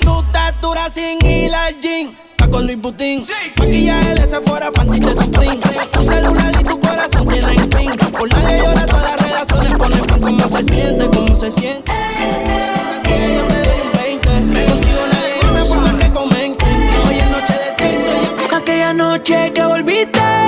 Tu 0.00 0.22
tatura 0.32 0.88
sin 0.88 1.22
ir 1.24 1.54
al 1.54 1.76
gym. 1.78 2.14
Con 2.50 2.66
Luis 2.66 2.80
Butín, 2.80 3.22
sí. 3.22 3.32
maquillaje 3.58 4.14
de 4.14 4.26
Sephora, 4.26 4.72
panty 4.72 4.98
de 4.98 5.14
Supreme. 5.14 5.60
Tu 5.92 6.02
celular 6.02 6.52
y 6.58 6.64
tu 6.64 6.80
corazón 6.80 7.28
tienen 7.28 7.68
pin. 7.68 7.92
Por 8.10 8.28
nadie 8.32 8.58
llora, 8.58 8.86
todas 8.86 9.10
las 9.10 9.22
relaciones 9.22 9.74
ponen 9.76 10.04
fin. 10.08 10.22
¿Cómo 10.22 10.48
se 10.48 10.64
siente? 10.64 11.10
¿Cómo 11.10 11.34
se 11.34 11.50
siente? 11.50 11.99
Noche 19.20 19.52
que 19.52 19.62
volviste, 19.62 20.39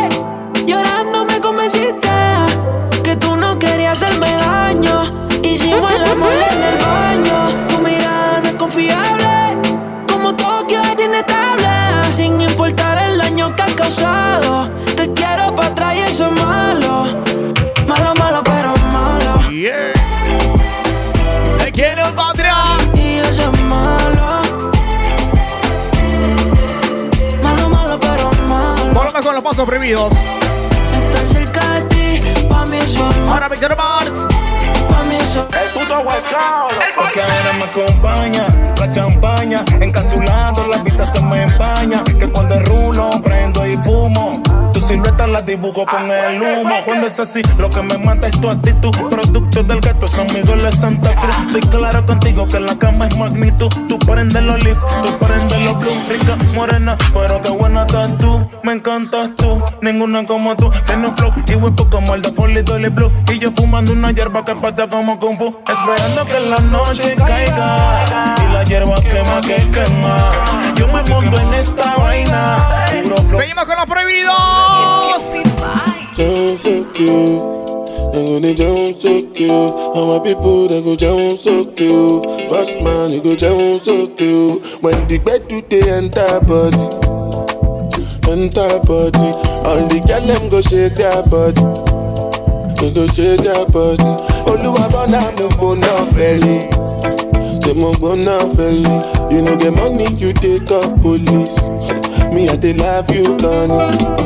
Pasos 29.53 29.67
prohibidos. 29.67 30.15
Estar 30.95 31.29
cerca 31.29 31.73
de 31.73 31.83
ti, 31.83 32.21
pa' 32.49 32.65
mí. 32.65 32.79
Ahora 33.29 33.51
Víctor 33.51 33.77
Mars. 33.77 34.11
Pa' 34.89 35.03
mí 35.03 35.17
El 35.17 35.71
puto 35.79 36.01
West 36.01 36.27
Coast. 36.31 36.75
Porque 36.97 37.21
ahora 37.21 37.53
me 37.59 37.65
acompaña 37.65 38.47
la 38.81 38.91
champaña, 38.91 39.63
encapsulando 39.79 40.67
la 40.69 40.79
vista 40.79 41.05
se 41.05 41.21
me 41.21 41.43
empaña. 41.43 42.03
Que 42.03 42.31
cuando 42.31 42.59
rulo, 42.61 43.11
prendo 43.23 43.67
y 43.67 43.77
fumo. 43.77 44.43
Tu 44.73 44.81
silueta 44.81 45.27
la 45.27 45.43
dibujo 45.43 45.85
con 45.85 46.11
el 46.11 46.41
humo. 46.41 46.75
Cuando 46.87 47.07
es 47.07 47.21
así, 47.21 47.43
lo 47.59 47.69
que 47.69 47.83
me 47.83 47.99
mata 47.99 48.29
es 48.29 48.41
tu 48.41 48.49
actitud. 48.49 48.91
Producto 49.11 49.63
del 49.63 49.83
gato, 49.83 50.09
San 50.09 50.29
Miguel 50.29 50.63
de 50.63 50.73
Santa 50.73 51.15
Cruz. 51.15 51.37
Estoy 51.55 51.79
claro 51.79 52.03
contigo 52.07 52.49
que 52.49 52.59
la 52.59 52.75
cama 52.79 53.07
es 53.07 53.19
magnitud. 53.19 53.71
Tú 54.03 54.09
prendes 54.09 54.43
los 54.43 54.65
leaf, 54.65 54.79
tú 55.01 55.17
prendes 55.19 55.61
los 55.63 55.79
blue. 55.79 55.93
Rica, 56.09 56.37
morena, 56.55 56.97
pero 57.15 57.41
qué 57.41 57.51
buena 57.51 57.83
estás 57.83 58.19
tú. 58.19 58.45
Me 58.65 58.73
encantas 58.73 59.31
tú, 59.37 59.63
ninguna 59.81 60.27
como 60.27 60.57
tú. 60.57 60.69
Tienes 60.87 61.11
un 61.11 61.17
flow 61.17 61.33
y 61.47 61.55
huepo 61.55 61.89
como 61.89 62.17
el 62.17 62.23
de 62.23 62.33
Folly 62.33 62.63
Dolly 62.63 62.89
Blue. 62.89 63.13
Y 63.33 63.39
yo 63.39 63.53
fumando 63.53 63.93
una 63.93 64.11
hierba 64.11 64.45
que 64.45 64.57
patea 64.57 64.89
como 64.89 65.21
Kung 65.21 65.39
Fu. 65.39 65.57
Esperando 65.69 66.25
que 66.27 66.41
la 66.41 66.59
noche 66.59 67.15
caiga. 67.15 68.35
Y 68.45 68.53
la 68.53 68.65
hierba 68.65 68.97
quema 68.97 69.41
que 69.41 69.71
quema. 69.71 70.33
Yo 70.75 70.89
me 70.89 71.03
monto 71.09 71.39
en 71.39 71.55
esta 71.55 71.97
vaina. 71.99 72.87
Puro 73.05 73.17
flow. 73.19 73.41
Seguimos 73.41 73.67
con 73.67 73.77
los 73.77 73.87
prohibidos. 73.87 74.33
Cute. 79.35 79.51
All 79.51 80.19
my 80.19 80.25
people 80.25 80.69
they 80.69 80.83
go 80.83 80.95
down 80.97 81.37
so 81.37 81.65
cute. 81.65 82.23
Boss 82.49 82.77
man, 82.83 83.13
you 83.13 83.23
go 83.23 83.35
down 83.35 83.81
so 83.81 84.07
cute. 84.09 84.63
When 84.83 85.07
the 85.09 85.19
bed 85.19 85.49
do 85.49 85.61
they 85.63 85.83
enter 85.91 86.41
body, 86.45 86.87
enter 88.31 88.79
body. 88.87 89.31
All 89.67 89.81
the 89.89 90.01
girl 90.07 90.21
them 90.27 90.49
go 90.51 90.61
shake 90.61 90.95
their 90.97 91.23
body. 91.27 91.63
They 92.81 92.93
go 92.93 93.07
shake 93.09 93.41
their 93.41 93.65
body. 93.67 94.05
Oluwa 94.51 94.89
bona 94.93 95.21
mo 95.39 95.49
bona 95.57 95.93
feli. 96.13 96.69
Say 97.65 97.73
mo 97.75 97.93
bona 97.95 98.39
feli. 98.55 99.33
You 99.33 99.43
know 99.43 99.57
get 99.57 99.73
money, 99.75 100.07
you 100.17 100.33
take 100.35 100.71
up 100.71 101.01
police. 101.01 101.69
Me 102.35 102.49
I 102.49 102.57
dey 102.57 102.75
love 102.75 103.11
you, 103.15 103.37
Connie. 103.39 104.22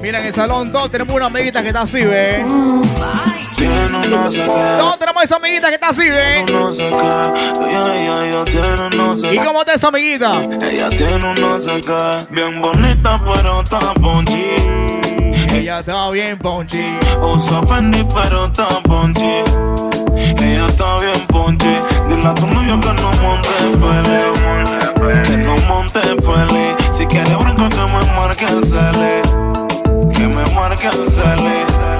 Mira 0.00 0.20
en 0.20 0.26
el 0.26 0.34
salón 0.34 0.72
todos 0.72 0.90
tenemos 0.90 1.14
una 1.14 1.26
amiguita 1.26 1.62
que 1.62 1.68
está 1.68 1.82
así, 1.82 2.00
ve. 2.00 2.44
Todos 4.78 4.98
tenemos 4.98 5.24
esa 5.24 5.36
amiguita 5.36 5.68
que 5.68 5.74
está 5.74 5.88
así, 5.88 6.08
ve. 6.08 6.44
No 6.52 6.72
sé 6.72 6.90
qué. 6.90 7.68
Ella, 7.68 7.94
ella, 7.94 8.26
ella 8.26 8.44
tiene 8.44 8.96
no 8.96 9.16
sé 9.16 9.34
¿Y 9.34 9.38
cómo 9.38 9.60
está 9.60 9.74
esa 9.74 9.88
amiguita? 9.88 10.42
Ella 10.44 10.88
tiene 10.90 11.26
un 11.26 11.34
no 11.40 11.60
sé 11.60 11.80
qué. 11.80 12.26
Bien 12.30 12.60
bonita, 12.60 13.20
pero 13.24 13.60
está 13.62 13.78
ponchi. 13.94 14.44
Ella 15.52 15.80
está 15.80 16.10
bien 16.10 16.38
ponchi. 16.38 16.98
Usa 17.20 17.62
Fendi, 17.66 18.04
pero 18.14 18.46
está 18.46 18.66
ponchi. 18.82 19.42
Ella 20.16 20.66
está 20.66 20.98
bien 20.98 21.26
ponchi. 21.28 21.76
Dile 22.08 22.26
a 22.26 22.34
tu 22.34 22.46
novio 22.46 22.78
que 22.80 22.92
no 22.94 23.10
monte 23.22 23.48
pele. 23.80 24.87
Que 24.98 25.38
no 25.38 25.56
monte 25.68 26.00
pele. 26.00 26.74
Si 26.90 27.06
quiere 27.06 27.34
bronca, 27.36 27.68
que 27.68 27.92
me 27.92 28.12
marque 28.14 28.44
el 28.46 28.64
cele. 28.64 29.22
Que 30.12 30.26
me 30.26 30.54
marque 30.54 30.88
el 30.88 31.06
cele. 31.08 31.97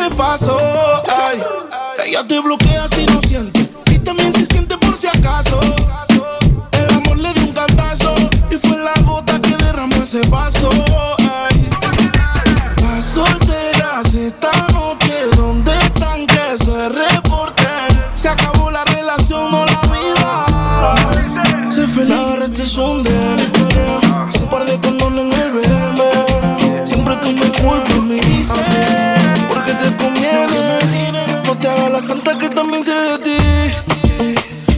Dice 0.00 0.16
paso. 0.16 0.56
Ay, 1.08 1.42
ella 2.06 2.26
te 2.26 2.40
bloquea 2.40 2.88
si 2.88 3.04
no 3.06 3.20
siente. 3.22 3.69
La 32.00 32.06
santa 32.06 32.38
que 32.38 32.48
también 32.48 32.82
sé 32.82 32.92
de 32.92 33.18
ti. 33.18 33.38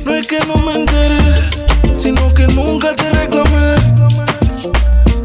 No 0.05 0.15
es 0.15 0.27
que 0.27 0.41
no 0.41 0.57
me 0.57 0.75
enteré, 0.75 1.21
sino 1.97 2.35
que 2.35 2.47
nunca 2.49 2.95
te 2.97 3.09
reclamé. 3.11 3.77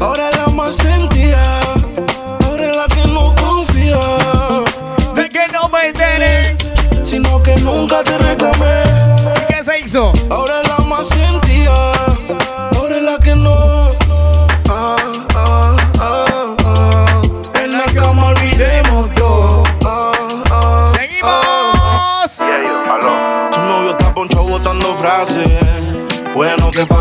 Ahora 0.00 0.30
la 0.30 0.46
más 0.52 0.76
sentía. 0.76 1.42
Ahora 2.44 2.70
la 2.72 2.86
que 2.86 3.04
no 3.10 3.34
confía. 3.34 3.98
De 5.16 5.28
que 5.28 5.46
no 5.52 5.68
me 5.68 5.88
enteré. 5.88 6.56
Sino 7.02 7.42
que 7.42 7.56
nunca 7.56 8.04
te 8.04 8.16
reclamé. 8.18 8.82
¿Y 9.42 9.52
qué 9.52 9.64
se 9.64 9.80
hizo? 9.80 10.12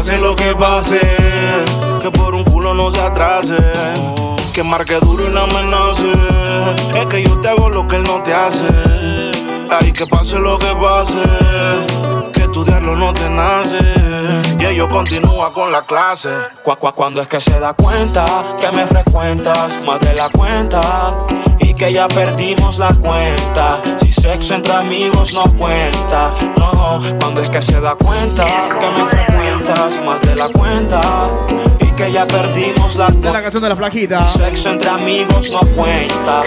Pase 0.08 0.20
lo 0.20 0.36
que 0.36 0.56
pase. 0.56 1.02
Que 2.02 2.10
por 2.12 2.34
un 2.34 2.44
culo 2.46 2.74
no 2.74 2.90
se 2.90 3.02
atrase. 3.02 3.58
Que 4.54 4.64
marque 4.64 4.96
duro 5.02 5.28
y 5.28 5.34
no 5.34 5.42
amenace. 5.42 6.12
Es 6.96 7.06
que 7.08 7.24
yo 7.24 7.40
te 7.42 7.50
hago 7.50 7.70
lo 7.70 7.86
que 7.88 7.98
él 7.98 8.04
no 8.04 8.22
te 8.22 8.34
hace. 8.34 8.68
Ay, 9.70 9.92
que 9.92 10.08
pase 10.08 10.40
lo 10.40 10.58
que 10.58 10.74
pase. 10.76 12.37
Estudiarlo 12.60 12.96
no 12.96 13.14
te 13.14 13.30
nace. 13.30 13.78
Y 14.60 14.66
ello 14.66 14.90
continúa 14.90 15.54
con 15.54 15.72
la 15.72 15.84
clase. 15.84 16.30
Cu- 16.64 16.76
cu- 16.78 16.92
Cuando 16.96 17.22
es 17.22 17.28
que 17.28 17.40
se 17.40 17.60
da 17.60 17.74
cuenta 17.74 18.26
que 18.60 18.72
me 18.72 18.88
frecuentas 18.88 19.84
más 19.86 20.00
de 20.00 20.16
la 20.16 20.28
cuenta 20.30 21.14
y 21.60 21.76
que 21.76 21.94
ya 21.94 22.08
perdimos 22.08 22.80
la 22.80 22.92
cuenta. 22.96 23.80
Si 24.00 24.12
sexo 24.12 24.56
entre 24.56 24.74
amigos 24.74 25.34
no 25.36 25.44
cuenta, 25.56 26.32
no. 26.58 27.00
Cuando 27.20 27.42
es 27.42 27.50
que 27.52 27.62
se 27.62 27.80
da 27.80 27.94
cuenta 27.94 28.46
que 28.48 28.90
me 28.90 29.08
frecuentas 29.08 30.04
más 30.04 30.20
de 30.22 30.36
la 30.36 30.50
cuenta 30.50 31.00
y 31.80 31.86
que 31.92 32.12
ya 32.12 32.26
perdimos 32.26 32.96
la 32.96 33.08
Es 33.10 33.16
la 33.18 33.22
cuenta. 33.22 33.42
canción 33.44 33.62
de 33.64 33.70
la 33.70 33.76
flaquita. 33.76 34.28
Sexo 34.28 34.72
entre 34.72 34.90
amigos 34.90 35.52
no 35.52 35.60
cuenta. 35.76 36.42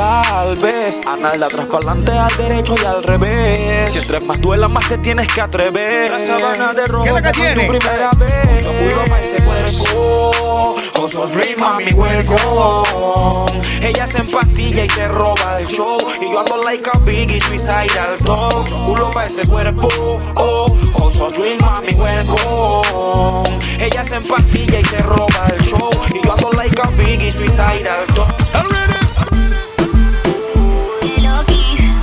Tal 0.00 0.56
vez 0.56 0.98
Analda 1.06 1.44
atrás 1.44 1.66
para 1.66 1.92
adelante, 1.92 2.12
al 2.12 2.34
derecho 2.38 2.74
y 2.82 2.86
al 2.86 3.02
revés. 3.02 3.90
Si 3.90 3.98
entre 3.98 4.18
más 4.20 4.40
duela, 4.40 4.66
más 4.66 4.88
te 4.88 4.96
tienes 4.96 5.28
que 5.30 5.42
atrever. 5.42 6.10
La 6.10 6.26
sabana 6.26 6.72
de 6.72 6.86
rojo 6.86 7.04
¿Qué 7.04 7.10
es 7.10 7.16
lo 7.16 7.22
que 7.22 7.38
fue 7.38 7.54
tu 7.54 7.66
primera 7.66 8.10
vez. 8.18 8.64
Juro 8.64 9.04
pa' 9.04 9.20
ese 9.20 9.42
cuerpo. 9.44 10.74
Oso 11.02 11.26
Dream, 11.26 11.60
mami, 11.60 11.92
welcome. 11.92 13.60
Ella 13.82 14.06
se 14.06 14.18
empastilla 14.20 14.86
y 14.86 14.88
se 14.88 15.06
roba 15.06 15.60
el 15.60 15.66
show. 15.66 15.98
Y 16.18 16.32
yo 16.32 16.40
ando 16.40 16.56
like 16.62 16.88
a 16.88 16.98
Biggie, 17.00 17.38
suicidal 17.38 18.16
top. 18.24 18.70
Culo 18.86 19.10
pa' 19.10 19.26
ese 19.26 19.46
cuerpo, 19.46 19.88
oh. 20.36 20.78
Oso 20.94 21.30
Dream, 21.30 21.58
mami, 21.60 21.92
welcome. 22.00 23.58
Ella 23.78 24.02
se 24.02 24.14
empastilla 24.14 24.80
y 24.80 24.84
se 24.86 24.96
roba 25.02 25.46
el 25.54 25.62
show. 25.66 25.90
Y 26.14 26.26
yo 26.26 26.32
ando 26.32 26.50
like 26.52 26.80
a 26.80 26.88
Biggie, 26.92 27.30
suicidal 27.30 28.06
top. 28.14 28.79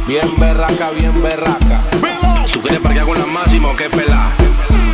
Bien 0.08 0.34
berraca, 0.38 0.89
bien 0.91 1.22
berraca. 1.22 1.82
¿Tú 2.53 2.62
quieres 2.62 2.80
parquear 2.80 3.05
con 3.05 3.20
la 3.20 3.26
máxima 3.26 3.70
o 3.70 3.76
qué 3.76 3.89
pelá? 3.89 4.30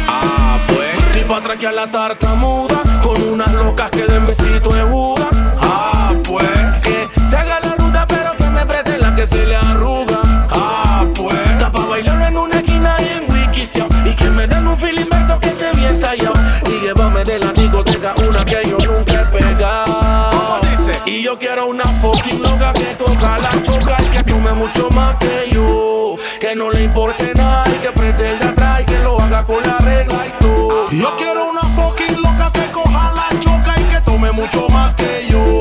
Ah, 0.08 0.58
pues. 0.68 1.14
Tipo 1.14 1.36
atraque 1.36 1.68
a 1.68 1.72
la 1.72 1.86
tartamuda 1.88 2.82
Con 3.04 3.22
unas 3.22 3.54
locas 3.54 3.92
que 3.92 4.04
den 4.06 4.26
besito 4.26 4.70
de 4.74 4.82
Judas 4.82 5.28
Ah, 5.62 6.12
pues. 6.28 6.76
Que 6.84 7.08
se 7.30 7.38
haga 7.38 7.60
la 7.60 7.76
ruda 7.76 8.06
pero 8.08 8.36
que 8.38 8.46
me 8.50 8.66
preste 8.66 8.98
la 8.98 9.14
que 9.16 9.28
se 9.28 9.46
le 9.46 9.56
arruga. 9.56 10.20
Ah, 10.50 11.06
pues. 11.16 11.40
Está 11.52 11.72
pa' 11.72 11.86
bailar 11.86 12.22
en 12.30 12.38
una 12.38 12.56
esquina 12.58 12.98
y 13.00 13.08
en 13.20 13.32
Wikisio 13.32 13.88
Y 14.06 14.16
que 14.16 14.30
me 14.32 14.48
den 14.48 14.68
un 14.68 14.78
filimento 14.78 15.40
que 15.40 15.48
esté 15.50 15.72
bien 15.78 16.02
tallado 16.02 16.34
Y 16.66 16.86
llévame 16.86 17.24
de 17.24 17.40
la 17.40 17.54
discoteca 17.54 18.16
una 18.28 18.44
que 18.44 18.62
yo 18.68 18.78
nunca 18.80 19.22
he 19.22 19.26
pegado. 19.38 20.62
Y 21.06 21.22
yo 21.24 21.38
quiero 21.38 21.68
una 21.68 21.86
fucking 21.86 22.42
loca 22.42 22.74
que 22.74 22.86
toca 22.96 23.38
la 23.38 23.52
choca 23.64 23.98
Tome 24.34 24.54
mucho 24.54 24.90
más 24.90 25.16
que 25.18 25.52
yo 25.52 26.16
Que 26.40 26.56
no 26.56 26.72
le 26.72 26.82
importe 26.82 27.34
nada 27.36 27.66
y 27.70 27.74
que 27.74 27.92
preste 27.92 28.32
el 28.32 28.40
de 28.40 28.46
atrás 28.46 28.82
Y 28.82 28.86
que 28.86 28.98
lo 29.04 29.16
haga 29.22 29.46
con 29.46 29.62
la 29.62 29.78
regla 29.78 30.26
y 30.28 30.44
todo 30.44 30.90
Yo 30.90 31.16
quiero 31.18 31.52
una 31.52 31.62
fucking 31.62 32.20
loca 32.20 32.52
que 32.52 32.72
coja 32.72 33.14
la 33.14 33.40
choca 33.40 33.80
y 33.80 33.84
que 33.84 34.02
tome 34.02 34.32
mucho 34.32 34.68
más 34.70 34.96
que 34.96 35.28
yo. 35.30 35.60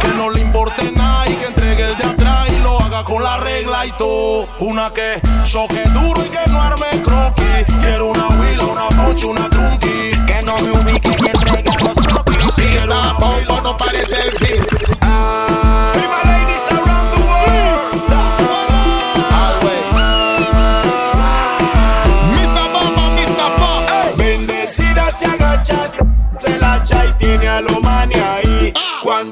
Que 0.00 0.08
no 0.16 0.30
le 0.30 0.40
importe 0.40 0.90
nada 0.92 1.28
y 1.28 1.34
que 1.34 1.46
entregue 1.46 1.84
el 1.84 1.98
de 1.98 2.04
atrás 2.04 2.48
y 2.48 2.62
lo 2.62 2.80
haga 2.80 3.04
con 3.04 3.22
la 3.22 3.36
regla 3.36 3.84
y 3.84 3.92
todo. 3.92 4.48
Una 4.60 4.90
que 4.94 5.20
choque 5.44 5.82
duro 5.90 6.24
y 6.24 6.30
que 6.30 6.50
no 6.50 6.62
arme 6.62 6.86
croquis. 7.04 7.76
Quiero 7.80 8.06
una 8.06 8.28
huila, 8.28 8.64
una 8.64 8.88
ponche, 8.88 9.26
una 9.26 9.50
trunqui. 9.50 10.12
Que 10.26 10.42
no 10.42 10.56
me 10.56 10.70
ubique 10.70 11.10
y 11.18 11.26
entregue 11.26 11.70
a 11.70 11.84
los 11.84 12.06
croquis. 12.06 12.58
Esta 12.78 13.12
bomba 13.14 13.60
no 13.62 13.76
parece 13.76 14.16
el 14.22 14.45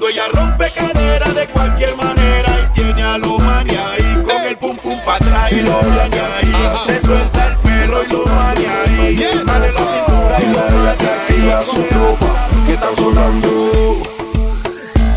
Cuando 0.05 0.21
ella 0.21 0.29
rompe 0.35 0.71
cadera 0.71 1.33
de 1.33 1.47
cualquier 1.49 1.97
manera 1.97 2.51
y 2.63 2.73
tiene 2.75 3.03
a 3.03 3.17
lo 3.17 3.39
mani 3.39 3.71
ahí. 3.71 4.23
Con 4.23 4.43
el 4.43 4.55
pum 4.59 4.77
pum 4.77 5.01
pa' 5.03 5.17
atrás 5.17 5.51
y 5.51 5.63
lo 5.63 5.81
mani 5.83 6.19
ahí. 6.19 6.53
Se 6.85 7.01
suelta 7.01 7.49
el 7.49 7.57
pelo 7.61 8.05
y 8.05 8.13
lo 8.13 8.27
mani 8.27 8.65
ahí. 8.67 9.17
Sale 9.17 9.73
la 9.73 9.81
cintura 9.81 10.41
y 10.43 10.47
lo 10.53 10.61
mani 10.61 11.07
ahí. 11.31 11.51
a 11.51 11.63
su 11.63 11.83
tropa 11.85 12.49
que 12.67 12.75
está 12.75 12.95
sonando. 12.97 14.03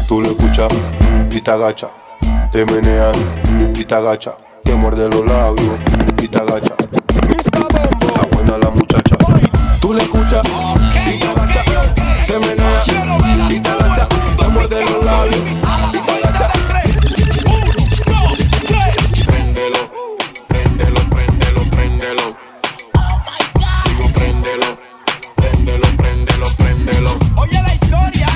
Tú 0.08 0.22
lo 0.22 0.30
escuchas 0.30 0.72
y 1.32 1.42
te 1.42 1.52
agacha, 1.52 1.90
te 2.54 2.66
meneas 2.66 3.18
y 3.76 3.84
te 3.84 3.94
agacha, 3.94 4.38
te 4.64 4.74
muerde 4.74 5.10
los 5.10 5.26
labios 5.26 5.82
y 6.18 6.30
te 6.30 6.38
agacha. 6.38 6.76
Muerde 14.78 14.92
los 14.92 15.06
labios. 15.06 15.42
Préndelo, 19.26 19.90
préndelo, 20.48 21.10
préndelo, 21.10 21.70
préndelo. 21.70 22.38
Digo, 23.86 24.14
préndelo, 24.14 24.80
préndelo, 25.36 25.88
préndelo, 25.98 26.48
préndelo. 26.58 27.18
Oye 27.38 27.62
la 27.62 27.74
historia, 27.74 28.28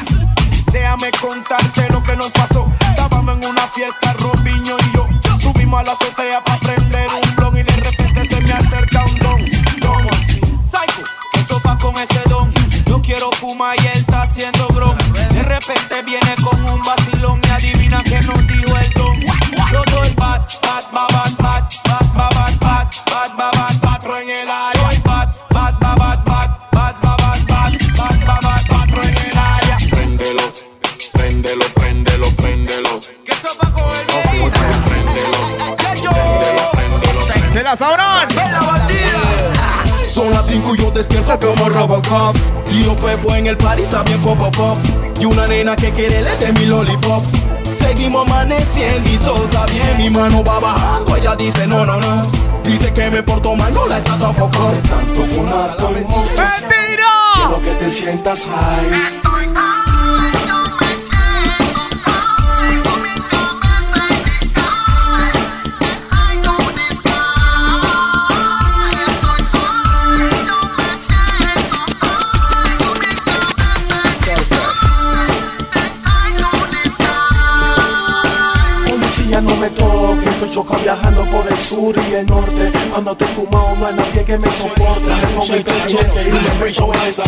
déjame 0.72 1.12
contarte 1.12 1.88
lo 1.90 2.02
que 2.04 2.16
nos 2.16 2.32
pasó. 2.32 2.68
Estábamos 2.90 3.38
en 3.38 3.50
una 3.50 3.68
fiesta, 3.68 4.14
Robinho 4.20 4.78
y 4.80 4.96
yo. 4.96 5.08
Subimos 5.38 5.82
a 5.82 5.84
la 5.84 5.92
azotea 5.92 6.44
para 6.44 6.60
prender 6.60 7.08
un 7.24 7.36
blog 7.36 7.58
y 7.58 7.64
de 7.64 7.76
repente 7.76 8.26
se 8.26 8.42
me 8.42 8.54
acerca 8.54 9.04
un 9.06 9.20
don. 9.20 9.46
Don 9.80 10.08
Psycho, 10.62 11.04
eso 11.34 11.62
va 11.66 11.78
con 11.78 11.96
ese 11.98 12.22
don. 12.30 12.52
Yo 12.86 13.02
quiero 13.02 13.32
fumar 13.32 13.76
y 13.82 13.88
él 13.88 14.01
repente 15.68 16.02
viene 16.04 16.36
con 16.44 16.60
un 16.72 16.82
vacilón 16.82 17.40
y 17.44 17.50
adivina 17.52 18.04
que 18.04 18.20
nos 18.22 18.48
dijo 18.48 18.78
el 18.78 18.90
don. 18.94 19.20
Yo 19.72 19.84
soy 19.92 20.10
bad, 20.16 20.42
bad, 20.62 20.84
bad, 20.92 21.08
bad, 21.10 21.38
bad, 21.38 21.64
bad, 21.84 22.16
bad, 22.16 22.60
bad, 22.60 22.88
bad, 23.06 23.38
bad, 23.38 23.54
bad, 23.54 23.80
patro 23.82 24.18
en 24.18 24.30
el 24.30 24.50
área. 24.50 24.90
Soy 24.90 24.98
bad, 25.04 25.30
bad, 25.52 25.80
bad, 25.80 25.98
bad, 25.98 26.24
bad, 26.26 26.50
bad, 26.72 26.96
bad, 27.02 27.02
bad, 27.02 27.48
bad, 27.48 27.74
bad, 27.98 28.18
bad, 28.26 28.42
bad, 28.42 28.68
patro 28.68 29.04
en 29.04 29.18
el 29.18 29.38
área. 29.38 29.78
Préndelo, 29.90 30.44
préndelo, 31.14 31.66
préndelo, 31.76 32.28
préndelo. 32.38 33.00
Que 33.24 33.32
eso 33.32 33.50
va 33.62 33.72
con 33.72 33.96
el 33.96 34.06
Préndelo, 34.06 35.42
préndelo, 36.72 36.72
préndelo. 36.72 37.54
¡Se 37.54 37.62
la 37.62 37.76
sabrán! 37.76 38.28
Son 40.08 40.32
las 40.32 40.48
5 40.48 40.76
y 40.76 40.78
yo 40.80 40.92
despierto 40.92 41.40
como 41.40 41.70
Robocop 41.70 42.36
Fue 43.02 43.18
fue 43.18 43.40
en 43.40 43.48
el 43.48 43.58
party, 43.58 43.82
está 43.82 44.04
bien 44.04 44.22
pop 44.22 44.38
pop 44.38 44.56
pop. 44.56 44.78
Y 45.20 45.26
una 45.26 45.48
nena 45.48 45.76
que 45.76 45.92
quiere 45.92 46.22
le 46.22 46.38
de 46.38 46.54
mi 46.54 46.68
lollipop. 46.68 47.24
Seguimos 47.72 48.30
amaneciendo 48.30 49.10
y 49.10 49.18
todo 49.18 49.46
está 49.46 49.66
bien 49.68 49.98
Mi 49.98 50.10
mano 50.10 50.44
va 50.44 50.60
bajando, 50.60 51.16
ella 51.16 51.36
dice 51.38 51.66
no, 51.68 51.86
no, 51.86 51.98
no 52.02 52.28
Dice 52.66 52.94
que 52.94 53.10
me 53.10 53.24
porto 53.24 53.56
mal, 53.56 53.74
no 53.74 53.88
la 53.88 54.04
trato 54.04 54.28
a 54.28 54.34
foco. 54.34 54.74
Tanto 54.90 55.26
fumar, 55.26 55.78
mundo 55.80 56.24
Quiero 57.34 57.62
que 57.64 57.72
te 57.80 57.92
sientas 57.92 58.46
high 58.46 59.31
sur 81.72 81.96
y 82.10 82.14
el 82.16 82.26
norte. 82.26 82.72
Cuando 82.92 83.16
te 83.16 83.26
fumado 83.28 83.76
no 83.78 83.88
hay 83.88 83.96
nadie 83.96 84.26
que 84.26 84.38
me 84.38 84.48
cachete 85.64 86.22
y 86.28 86.32
me 86.32 86.60
brecho 86.60 86.92
esa 87.08 87.24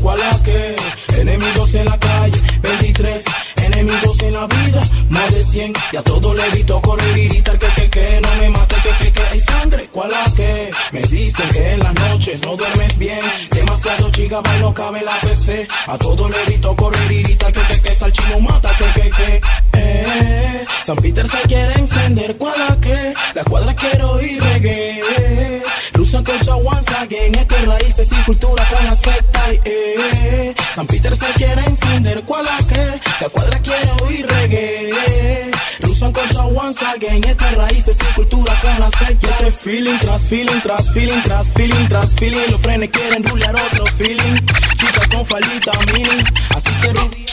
¿Cuál 0.00 0.20
es 0.32 0.40
que? 0.40 0.76
Enemigos 1.20 1.74
en 1.74 1.84
la 1.84 1.98
calle, 1.98 2.40
23 2.62 3.24
enemigos 3.56 4.22
en 4.22 4.34
la 4.34 4.46
vida, 4.46 4.82
más 5.08 5.34
de 5.34 5.42
100 5.42 5.72
Y 5.92 5.96
a 5.96 6.02
todo 6.02 6.34
le 6.34 6.46
evito 6.46 6.80
correr 6.80 7.16
y 7.16 7.28
gritar 7.28 7.58
que 7.58 7.66
que 7.66 7.90
que 7.90 8.20
No 8.20 8.28
me 8.40 8.50
mate 8.50 8.71
que 8.82 9.12
que 9.12 9.22
hay 9.30 9.40
sangre, 9.40 9.88
¿cuál 9.92 10.10
es 10.26 10.34
que? 10.34 10.70
Me 10.92 11.02
dicen 11.02 11.48
que 11.50 11.72
en 11.72 11.78
las 11.80 11.94
noches 11.94 12.42
no 12.44 12.56
duermes 12.56 12.98
bien 12.98 13.20
Demasiado 13.50 14.10
chica, 14.10 14.42
no 14.60 14.74
cabe 14.74 15.02
la 15.02 15.18
PC 15.20 15.68
A 15.86 15.98
todo 15.98 16.28
le 16.28 16.42
evito 16.42 16.74
correr 16.74 17.12
y 17.12 17.22
gritar 17.22 17.52
que 17.52 17.60
que 17.60 17.80
que 17.80 17.94
Salchino 17.94 18.40
mata 18.40 18.70
que 18.76 19.00
que 19.00 19.10
que 19.10 19.40
eh, 19.74 20.64
San 20.84 20.96
Peter 20.96 21.28
se 21.28 21.40
quiere 21.42 21.74
encender, 21.78 22.36
¿cuál 22.36 22.54
es 22.70 22.76
que? 22.78 23.14
La 23.34 23.44
cuadra 23.44 23.74
quiero 23.74 24.20
ir 24.20 24.42
reggae 24.42 25.62
Lucian 25.94 26.24
con 26.24 26.36
once 26.66 26.94
again 26.96 27.34
Este 27.34 27.54
es 27.54 27.66
raíces 27.66 28.12
y 28.12 28.22
cultura 28.24 28.64
con 28.68 28.84
la 28.84 28.94
secta 28.96 29.40
eh, 29.64 30.54
San 30.74 30.86
Peter 30.86 31.14
se 31.14 31.26
quiere 31.34 31.64
encender, 31.64 32.22
¿cuál 32.24 32.46
es 32.58 32.66
que? 32.66 33.00
La 33.20 33.28
cuadra 33.28 33.58
quiere 33.60 33.90
oír 34.02 34.26
reggae 34.26 35.50
Lucian 36.02 36.12
con 36.12 36.56
once 36.56 36.84
again 36.84 37.22
Este 37.24 37.44
es 37.44 37.54
raíces 37.54 37.98
y 38.00 38.14
cultura 38.14 38.52
con 38.60 38.80
la 38.80 38.90
secta 38.90 39.28
Este 39.28 39.48
es 39.48 39.56
feeling 39.56 39.98
tras 40.00 40.24
feeling 40.24 40.60
tras 40.62 40.90
feeling 40.92 41.22
tras 41.22 41.52
feeling 41.52 41.88
tras 41.88 42.14
feeling 42.14 42.50
Los 42.50 42.60
frenes 42.60 42.90
quieren 42.90 43.24
rulear 43.24 43.54
otro 43.54 43.86
feeling 43.86 44.34
Chicas 44.76 45.08
con 45.08 45.24
faldita 45.24 45.72
mini 45.94 46.08
Así 46.54 46.72
que 46.80 46.92
rubia 46.92 47.26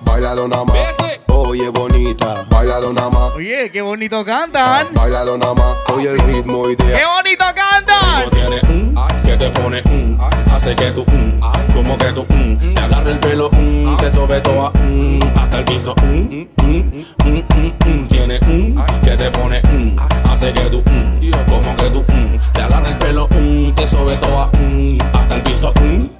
Bailalo 0.00 0.48
nada 0.48 0.64
más. 0.64 0.76
Oye, 1.26 1.68
bonita. 1.68 2.44
Bailalo 2.50 2.92
nada 2.92 3.10
más. 3.10 3.32
Oye, 3.34 3.70
qué 3.70 3.80
bonito 3.82 4.24
cantan. 4.24 4.88
Bailalo 4.92 5.38
nada 5.38 5.54
más. 5.54 5.76
Oye, 5.94 6.10
el 6.10 6.18
ritmo 6.18 6.66
¡Qué 6.66 6.84
ideal. 6.84 7.02
bonito 7.16 7.44
cantan! 7.54 9.17
te 9.38 9.50
pone 9.50 9.82
un, 9.84 10.18
hace 10.52 10.74
que 10.74 10.90
tú 10.90 11.04
un, 11.06 11.40
como 11.72 11.96
que 11.96 12.12
tú 12.12 12.26
un, 12.28 12.58
te 12.74 12.80
agarra 12.80 13.10
el 13.10 13.18
pelo 13.20 13.48
un, 13.50 13.96
te 13.96 14.10
sobe 14.10 14.40
toa 14.40 14.72
un, 14.74 15.20
hasta 15.36 15.58
el 15.58 15.64
piso 15.64 15.94
un, 16.02 16.48
tiene 18.08 18.40
un, 18.48 18.84
que 19.04 19.16
te 19.16 19.30
pone 19.30 19.62
un, 19.70 19.96
hace 20.28 20.52
que 20.52 20.62
tú 20.62 20.82
un, 20.84 21.30
como 21.46 21.76
que 21.76 21.90
tú 21.90 22.04
un, 22.08 22.40
te 22.52 22.62
agarra 22.62 22.88
el 22.88 22.98
pelo 22.98 23.28
un, 23.30 23.72
te 23.76 23.86
sobe 23.86 24.16
toa 24.16 24.50
un, 24.54 24.98
hasta 25.12 25.34
el 25.36 25.42
piso 25.42 25.72
un, 25.80 26.18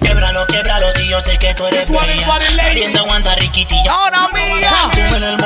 Quebralo, 0.00 0.46
quebralo, 0.46 0.86
si 0.96 1.08
yo 1.08 1.22
sé 1.22 1.38
que 1.38 1.54
tú 1.54 1.64
eres 1.66 1.88
bella 1.88 2.72
Tienda 2.74 3.00
aguanta 3.00 3.34
riquitilla 3.36 3.92
Ahora 3.92 4.28
mía, 4.32 4.70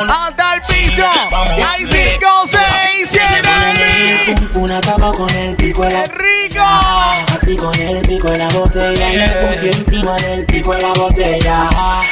hasta 0.08 0.54
el 0.54 0.60
piso 0.60 1.02
Y 1.56 1.60
ahí 1.60 1.86
sí 1.90 2.18
una 4.54 4.80
cama 4.80 5.12
con 5.12 5.30
el 5.30 5.54
pico 5.54 5.84
de 5.84 5.92
la 5.92 6.04
rico. 6.06 6.64
Así 7.46 7.54
con 7.54 7.78
el 7.78 8.02
pico 8.02 8.28
de 8.28 8.38
la 8.38 8.48
botella 8.48 9.12
y 9.12 9.16
le 9.18 9.28
puse 9.28 9.70
encima 9.70 10.16
del 10.16 10.44
pico 10.46 10.74
de 10.74 10.82
la 10.82 10.92
botella. 10.94 11.68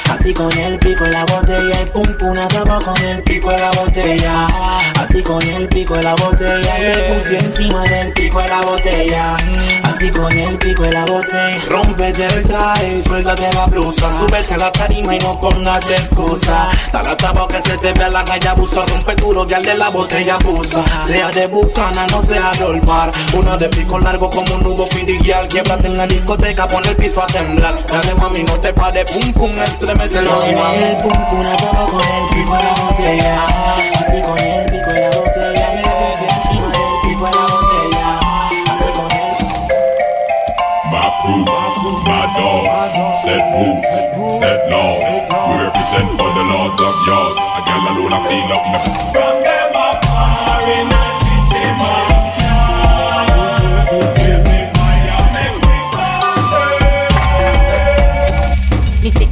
Así 0.09 0.33
con 0.33 0.57
el 0.57 0.79
pico 0.79 1.03
de 1.03 1.11
la 1.11 1.25
botella 1.25 1.83
y 1.83 1.91
pum 1.91 2.07
pum 2.21 2.35
cama 2.53 2.79
con 2.79 2.97
el 3.03 3.21
pico 3.25 3.51
de 3.51 3.59
la 3.59 3.71
botella. 3.73 4.47
Así 4.97 5.25
con 5.25 5.43
el 5.43 5.69
pico 5.69 5.95
de 5.95 6.05
la 6.05 6.15
botella 6.15 6.79
y 6.79 6.83
le 6.83 7.15
puse 7.15 7.37
encima 7.37 7.83
del 7.83 8.13
pico 8.13 8.39
de 8.39 8.49
la 8.49 8.61
botella. 8.61 9.37
Así 9.83 10.09
con 10.13 10.39
el 10.39 10.57
pico 10.57 10.85
de 10.85 10.93
la 10.93 11.05
botella. 11.05 11.65
Rómpete 11.69 12.27
el 12.27 12.45
traje, 12.45 13.03
suéltate 13.03 13.53
la 13.55 13.67
blusa, 13.67 14.17
súbete 14.17 14.55
a 14.55 14.59
la 14.59 14.71
tarima 14.71 15.17
y 15.17 15.19
no 15.19 15.41
pongas 15.41 15.91
excusa. 15.91 16.69
Dale 16.93 17.17
tapa 17.17 17.49
que 17.49 17.61
se 17.69 17.77
te 17.79 17.93
vea 17.93 18.09
la 18.09 18.25
calle 18.25 18.49
abusa, 18.49 18.87
rompe 18.87 19.17
duro 19.17 19.45
que 19.45 19.57
al 19.57 19.65
de 19.65 19.75
la 19.75 19.91
botella 19.91 20.37
abusa. 20.37 20.85
Sea 21.09 21.33
de 21.33 21.47
bucana, 21.47 22.07
no 22.13 22.23
sea 22.23 22.53
de 22.53 22.65
olvar. 22.65 23.11
Una 23.33 23.57
de 23.57 23.69
pico 23.69 23.99
largo 23.99 24.31
como 24.31 24.55
un 24.55 24.63
nudo 24.63 24.87
filial. 25.25 25.49
Quiebrate 25.49 25.87
en 25.87 25.97
la 25.97 26.07
discoteca, 26.07 26.67
pon 26.67 26.85
el 26.87 26.97
piso 26.97 27.23
a 27.23 27.27
temblar. 27.27 27.75
Dale 27.87 28.15
mami, 28.15 28.43
no 28.43 28.53
te 28.61 28.73
pares, 28.73 29.11
pum 29.11 29.33
pum, 29.33 29.51
estremecelo. 29.63 30.31
Con 30.31 30.45
el 30.45 30.97
pum 31.03 31.13
pum, 31.31 31.47
acaba 31.47 31.87
con 31.87 32.01
el 32.01 32.29
pico 32.35 32.57
de 32.57 32.63
la 32.63 32.75
botella. 32.85 33.47
Así 33.95 34.23
con 34.23 34.39
el 34.39 34.71
pico 34.71 34.91
de 34.91 35.01
la 35.01 35.17
botella, 35.17 35.67
le 35.75 35.83
puse 35.83 36.25
encima 36.25 36.69
del 36.69 36.95
pico 37.03 37.25
de 37.25 37.31
la 37.31 37.47
botella. 37.55 38.07
Así 38.71 38.89
con 38.97 39.11
el 39.11 39.25
My 40.93 41.07
crew, 41.23 41.45
my 42.05 42.25
dogs, 42.37 42.83
set 43.25 43.45
rules, 43.53 43.83
set 44.41 44.61
laws. 44.71 45.11
We 45.49 45.55
represent 45.65 46.09
for 46.19 46.31
the 46.35 46.45
lords 46.45 46.79
of 46.81 46.95
yards. 47.07 47.41
A 47.41 47.61
gal 47.65 47.85
alone 47.91 48.13
I 48.13 48.21
feel 48.29 48.53
up 48.53 48.63
my 48.67 48.79
From 49.13 49.43
them 49.43 49.75
up 49.75 51.14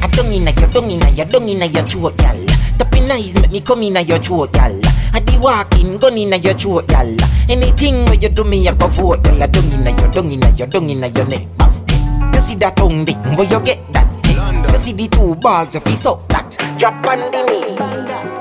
I 0.03 0.09
don't 0.09 0.33
inna 0.33 0.51
your, 0.51 0.69
don't 0.69 0.91
inna 0.91 1.09
your, 1.11 1.27
don't 1.27 1.49
inna 1.49 1.67
your 1.67 1.83
throat, 1.85 2.21
y'all. 2.21 2.47
Tapping 2.77 3.11
eyes 3.11 3.41
make 3.41 3.53
me 3.53 3.61
come 3.61 3.83
inna 3.83 4.01
your 4.01 4.19
throat, 4.19 4.55
y'all. 4.55 4.81
I 5.15 5.21
the 5.21 5.39
walking 5.41 5.97
gun 5.99 6.19
inna 6.19 6.37
your 6.37 6.55
throat, 6.55 6.91
y'all. 6.91 7.17
Anything 7.49 8.05
where 8.07 8.15
you 8.15 8.29
do 8.29 8.45
me, 8.45 8.69
I 8.69 8.75
go 8.75 8.89
vote, 8.89 9.25
y'all. 9.27 9.47
Don't 9.47 9.73
inna 9.73 9.91
your, 9.91 10.09
don't 10.09 10.33
inna 10.33 10.51
your, 10.51 10.67
don't 10.67 10.91
inna 10.91 11.07
your 11.09 11.27
neck. 11.27 11.47
You 12.35 12.41
see 12.41 12.57
that 12.57 12.77
tongue 12.77 13.07
thing, 13.07 13.19
where 13.37 13.47
you 13.47 13.61
get 13.61 13.81
that? 13.93 14.09
You 14.73 14.79
see 14.79 14.93
the 14.93 15.09
two 15.09 15.37
balls, 15.37 15.75
if 15.75 15.87
you 15.87 15.95
suck 15.95 16.27
that. 16.29 16.57
Drop 16.79 17.07
on 17.07 17.21
the 17.21 18.27
knee. 18.27 18.32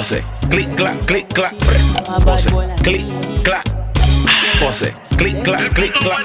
Pose, 0.00 0.24
clic, 0.48 0.74
clac, 0.76 0.98
clic, 1.04 1.26
clac. 1.28 1.54
Pose, 2.24 2.48
clic, 2.82 3.04
clac. 3.44 3.62
Pose, 4.58 4.94
clic, 5.18 5.42
clac, 5.42 5.74
clic, 5.74 5.92
clac. 5.92 6.24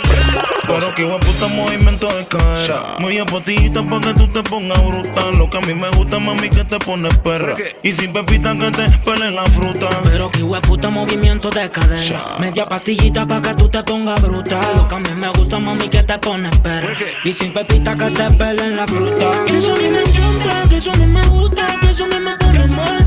Pero 0.66 0.96
que 0.96 1.04
buen 1.04 1.20
puta 1.20 1.48
movimiento 1.48 2.08
de 2.08 2.26
cadera. 2.26 2.96
Muy 3.00 3.18
apotita 3.18 3.84
pa' 3.84 4.00
que 4.00 4.14
tú 4.14 4.30
te 4.30 4.44
pongas 4.44 4.82
brutal. 4.82 5.38
Lo 5.38 5.50
que 5.50 5.58
a 5.58 5.60
mí 5.60 5.74
me 5.74 5.90
gusta, 5.90 6.20
mami, 6.20 6.50
que 6.50 6.64
te 6.64 6.80
pones 6.80 7.18
perra. 7.18 7.56
Y 7.84 7.92
sin 7.92 8.14
pepita 8.14 8.56
que 8.56 8.72
te 8.72 8.90
pele 9.00 9.32
la 9.32 9.44
fruta. 9.48 9.90
Pero 10.06 10.32
que 10.32 10.40
puta 10.66 10.90
movimiento 10.90 11.50
de 11.50 11.70
cadera. 11.70 12.38
Media 12.40 12.66
pastillita 12.66 13.28
pa' 13.28 13.42
que 13.42 13.56
tú 13.56 13.68
te 13.68 13.84
pongas 13.84 14.22
bruta. 14.22 14.62
Lo 14.74 14.88
que 14.88 14.96
a 14.96 15.00
mí 15.00 15.10
me 15.18 15.28
gusta, 15.32 15.60
mami, 15.60 15.90
que 15.90 16.02
te 16.02 16.18
pones 16.20 16.58
perra. 16.60 16.96
Y 17.26 17.34
sin 17.34 17.52
pepita 17.52 17.98
que 17.98 18.10
te 18.12 18.32
pelen 18.38 18.78
la 18.78 18.88
fruta. 18.88 19.32
Que 19.46 19.58
eso 19.58 19.74
a 19.74 19.76
mí 19.76 19.90
me 19.90 20.00
encanta, 20.00 20.70
que 20.70 20.78
eso 20.78 20.92
a 20.92 20.96
mí 20.96 21.06
me 21.08 21.28
gusta, 21.28 21.68
que 21.82 21.90
eso 21.90 22.06
a 22.06 22.08
mí 22.08 22.20
me 22.20 22.38
pone 22.38 22.68
mal. 22.68 23.05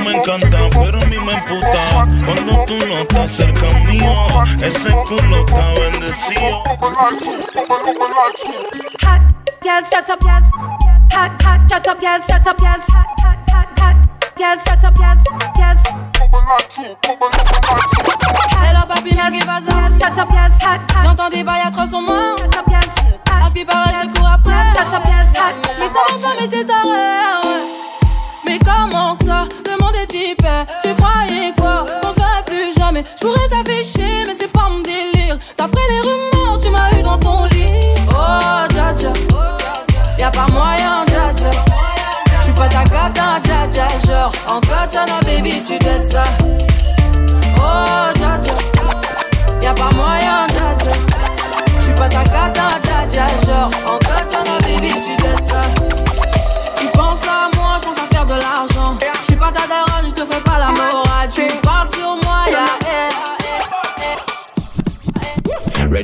Me 0.00 0.16
encanta, 0.16 0.58
pero 0.72 0.98
a 1.00 1.06
mí 1.06 1.18
me 1.18 1.32
emputa 1.34 2.06
Cuando 2.24 2.64
tú 2.66 2.78
no 2.88 2.98
estás 3.00 3.30
cerca 3.30 3.66
mío 3.80 4.14
Ese 4.62 4.90
culo 4.90 5.44
está 5.44 5.72
bendecido 5.74 6.62
Hot, 9.02 9.20
girl, 9.62 9.84
set 9.84 10.08
up, 10.08 10.18
yes. 10.22 10.46
Hot, 11.12 11.42
hot, 11.42 11.60
shut 11.68 11.86
up, 11.86 11.98
yes, 12.00 12.24
set 12.26 12.46
up, 12.46 12.56
yes. 12.62 12.86
Hot, 12.88 13.06
hot, 13.22 13.38
hot, 13.50 13.78
hot, 13.78 13.96
yes, 14.38 14.62
set 14.62 14.82
up, 14.82 14.94
yes, 14.98 15.20
yes. 15.58 15.82
Hello 18.62 18.86
papi, 18.88 19.14
mais 19.14 19.30
qu'est-ce 19.30 19.38
qui 19.38 19.46
passe? 19.46 19.64
Set 19.98 20.18
up, 20.18 20.28
yes, 20.32 20.54
hot, 20.62 20.80
hot. 20.80 21.02
J'entends 21.04 21.28
des 21.28 21.44
bails 21.44 21.62
à 21.66 21.70
300 21.70 22.00
morts 22.00 22.38
Set 22.38 22.56
up, 22.56 22.66
yes. 22.70 22.94
À 23.30 23.48
ce 23.48 23.54
qui 23.54 23.64
paraît, 23.64 23.92
je 23.94 24.08
te 24.08 24.18
cours 24.18 24.28
après. 24.32 24.52
Mais 24.52 25.88
ça 25.88 25.94
va 26.08 26.22
pas, 26.22 26.34
mais 26.40 26.48
t'es 26.48 26.64
taré, 26.64 26.88
ouais. 26.88 27.91
Comment 28.58 29.14
ça, 29.14 29.46
le 29.66 29.82
monde 29.82 29.94
est 29.96 30.12
hyper. 30.14 30.66
Tu 30.82 30.94
croyais 30.94 31.52
quoi, 31.58 31.86
on 32.04 32.12
se 32.12 32.42
plus 32.44 32.74
jamais. 32.78 33.04
Je 33.20 33.26
pourrais 33.26 33.48
t'afficher, 33.48 34.24
mais 34.26 34.34
c'est 34.38 34.50
pas 34.52 34.68
mon 34.68 34.80
délire. 34.80 35.38
D'après 35.56 35.80
les 35.90 36.00
rumeurs, 36.00 36.58
tu 36.60 36.70
m'as 36.70 36.90
eu 36.98 37.02
dans 37.02 37.18
ton 37.18 37.44
lit. 37.46 37.94
Oh, 38.10 38.66
dja 38.70 38.94
dja. 38.96 39.12
Y'a 40.18 40.30
pas 40.30 40.46
moyen, 40.52 41.04
dja 41.06 41.32
dja. 41.34 41.50
J'suis 42.40 42.52
pas 42.52 42.68
ta 42.68 42.84
cata, 42.84 43.40
dja 43.42 43.66
dja. 43.70 43.88
Genre, 44.06 44.32
en 44.48 44.60
katana, 44.60 45.20
baby, 45.24 45.62
tu 45.66 45.78
t'aides 45.78 46.10
ça. 46.12 46.24
Oh, 47.56 48.12
dja 48.14 48.38
dja. 48.42 48.54
Y'a 49.62 49.72
pas 49.72 49.90
moyen, 49.94 50.46
dja 50.48 50.74
dja. 50.78 50.90
J'suis 51.80 51.94
pas 51.94 52.08
ta 52.08 52.24
cata, 52.24 52.68
dja 52.82 53.06
dja. 53.10 53.26
Genre, 53.46 53.70
en 53.86 53.98
katana, 53.98 54.21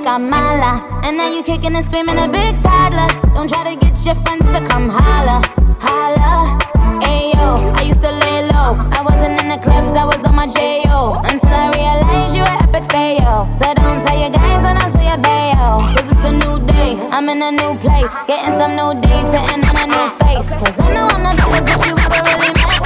una 0.00 0.18
chica 0.18 0.18
mala. 0.18 1.00
And 1.04 1.16
now 1.16 1.28
you 1.28 1.42
kicking 1.42 1.74
and 1.74 1.84
screaming 1.84 2.18
a 2.18 2.28
big 2.28 2.60
toddler. 2.62 3.08
Don't 3.34 3.48
try 3.48 3.64
to 3.64 3.78
get 3.78 4.04
your 4.04 4.14
friends 4.16 4.44
to 4.54 4.64
come 4.66 4.88
holla. 4.88 5.42
Holla. 5.80 6.58
Ayo, 7.02 7.74
I 7.76 7.82
used 7.82 8.02
to 8.02 8.12
lay 8.12 8.42
low. 8.48 8.76
I 8.92 9.02
wasn't 9.02 9.40
in 9.40 9.48
the 9.48 9.58
clubs, 9.58 9.96
I 9.96 10.04
was 10.04 10.24
on 10.26 10.34
my 10.36 10.46
J.O. 10.46 11.20
Until 11.24 11.50
I 11.50 11.70
realized 11.74 12.36
you 12.36 12.42
were 12.42 12.58
epic 12.64 12.90
fail. 12.90 13.48
So 13.58 13.72
don't 13.74 14.04
tell 14.04 14.18
your 14.18 14.30
guys 14.30 14.62
when 14.62 14.76
I'm 14.76 14.90
your 15.00 15.18
bail. 15.18 15.80
Cause 15.94 16.08
it's 16.12 16.24
a 16.24 16.32
new 16.32 16.64
day, 16.66 16.96
I'm 17.10 17.28
in 17.28 17.42
a 17.42 17.50
new 17.50 17.74
place. 17.80 18.10
Getting 18.26 18.58
some 18.58 18.76
new 18.76 19.00
days, 19.00 19.26
sitting 19.32 19.64
on 19.64 19.76
a 19.76 19.86
new 19.86 20.06
face. 20.20 20.48
Cause 20.60 20.78
I 20.80 20.94
know 20.94 21.08
I'm 21.08 21.22
the 21.24 21.32
baddest 21.36 21.66
bitch 21.66 21.86
you 21.88 21.94
ever 21.96 22.20
really 22.24 22.52
met. 22.54 22.79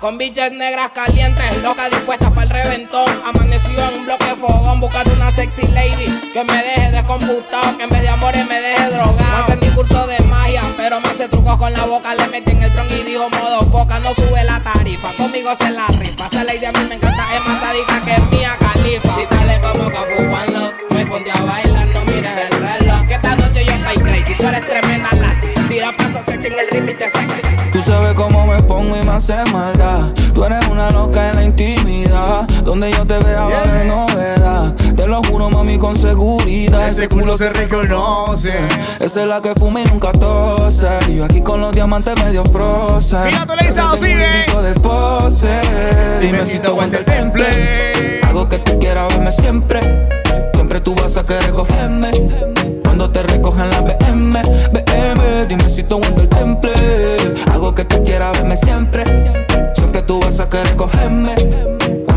Con 0.00 0.16
bichas 0.16 0.52
negras 0.52 0.90
calientes, 0.94 1.58
loca 1.62 1.88
dispuesta 1.88 2.30
para 2.30 2.42
el 2.42 2.50
reventón. 2.50 3.06
Amanecido 3.26 3.88
en 3.88 3.98
un 3.98 4.04
bloque 4.06 4.34
fogón, 4.40 4.80
buscando 4.80 5.12
una 5.12 5.30
sexy 5.30 5.66
lady 5.68 6.06
que 6.32 6.44
me 6.44 6.62
deje 6.62 6.90
descomputado, 6.92 7.76
que 7.76 7.84
en 7.84 7.90
vez 7.90 8.02
de 8.02 8.08
amores 8.08 8.46
me 8.46 8.60
deje 8.60 8.90
drogado. 8.90 9.18
No 9.18 9.36
hace 9.36 9.56
ni 9.56 9.68
curso 9.70 10.06
de 10.06 10.18
magia, 10.24 10.62
pero 10.76 11.00
me 11.00 11.08
hace 11.08 11.28
trucos 11.28 11.56
con 11.56 11.72
la 11.72 11.84
boca. 11.84 12.14
Le 12.14 12.28
metí 12.28 12.52
en 12.52 12.62
el 12.62 12.70
bron 12.70 12.86
y 12.90 13.02
dijo 13.02 13.28
modo 13.30 13.62
foca, 13.70 13.98
no 14.00 14.14
sube 14.14 14.44
la 14.44 14.60
tarifa. 14.60 15.12
Conmigo 15.16 15.54
se 15.56 15.70
la 15.70 15.86
rifa. 15.88 16.26
Esa 16.26 16.44
lady 16.44 16.64
a 16.64 16.72
mí 16.72 16.80
me 16.88 16.94
encanta, 16.94 17.26
es 17.34 17.48
más 17.48 17.60
sádica 17.60 18.04
que 18.04 18.36
mía 18.36 18.56
califa. 18.58 19.14
Si 19.14 19.26
dale 19.36 19.60
como 19.60 19.90
Cafu 19.90 20.22
One 20.22 20.52
Love, 20.52 20.74
me 20.94 21.06
ponte 21.06 21.30
a 21.30 21.42
bailar, 21.42 21.86
no 21.88 22.04
mires 22.04 22.32
el 22.36 22.52
reloj. 22.52 23.06
Que 23.06 23.14
esta 23.14 23.36
noche 23.36 23.64
yo 23.64 23.72
estoy 23.72 23.96
crazy, 24.02 24.34
tú 24.36 24.46
eres 24.46 24.68
tremenda 24.68 25.10
lassie. 25.12 25.52
Tira 25.68 25.92
paso 25.96 26.22
sexy 26.22 26.48
en 26.48 26.58
el 26.58 26.68
ritmo 26.68 26.90
y 26.90 26.94
te 26.94 27.10
sexy. 27.10 27.67
Tú 27.88 27.94
sabes 27.94 28.14
cómo 28.16 28.46
me 28.46 28.58
pongo 28.64 28.98
y 28.98 29.06
me 29.06 29.12
hace 29.12 29.34
maldad. 29.50 30.12
Tú 30.34 30.44
eres 30.44 30.68
una 30.68 30.90
loca 30.90 31.30
en 31.30 31.36
la 31.36 31.44
intimidad. 31.44 32.46
Donde 32.62 32.92
yo 32.92 33.06
te 33.06 33.16
vea 33.20 33.46
va 33.46 33.56
a 33.56 33.62
haber 33.62 33.86
novedad. 33.86 34.74
Te 34.94 35.06
lo 35.06 35.22
juro, 35.22 35.48
mami, 35.48 35.78
con 35.78 35.96
seguridad. 35.96 36.90
Ese 36.90 37.08
culo 37.08 37.38
se 37.38 37.50
reconoce. 37.50 38.58
Esa 39.00 39.22
es 39.22 39.26
la 39.26 39.40
que 39.40 39.54
fuma 39.54 39.80
y 39.80 39.84
nunca 39.84 40.12
tose. 40.12 40.86
Y 41.08 41.16
yo 41.16 41.24
aquí 41.24 41.40
con 41.40 41.62
los 41.62 41.72
diamantes 41.72 42.22
medio 42.22 42.44
frozen. 42.44 43.24
Mira, 43.24 43.46
tú 43.46 43.54
le 43.54 43.66
dices 43.66 43.82
¿eh? 44.06 44.62
de 44.62 44.74
pose. 44.74 45.60
Dime 46.20 46.44
si 46.44 46.58
te 46.58 46.66
aguanta 46.66 46.98
el 46.98 47.06
temple. 47.06 48.20
Hago 48.28 48.50
que 48.50 48.58
tú 48.58 48.78
quieras 48.78 49.08
verme 49.08 49.32
siempre. 49.32 49.80
Siempre 50.52 50.82
tú 50.82 50.94
vas 50.94 51.16
a 51.16 51.24
querer 51.24 51.52
cogerme. 51.52 52.10
Cuando 53.08 53.20
te 53.22 53.34
recogen 53.34 53.70
la 53.70 53.80
BM, 53.80 54.42
BM, 54.70 55.46
dime 55.48 55.70
si 55.70 55.82
tú 55.82 55.94
aguanta 55.94 56.20
el 56.20 56.28
temple. 56.28 56.72
Hago 57.50 57.74
que 57.74 57.84
tú 57.84 58.02
quieras 58.04 58.32
verme 58.32 58.56
siempre. 58.56 59.04
Siempre 59.74 60.02
tú 60.02 60.20
vas 60.20 60.40
a 60.40 60.48
querer 60.48 60.76
cogerme. 60.76 61.34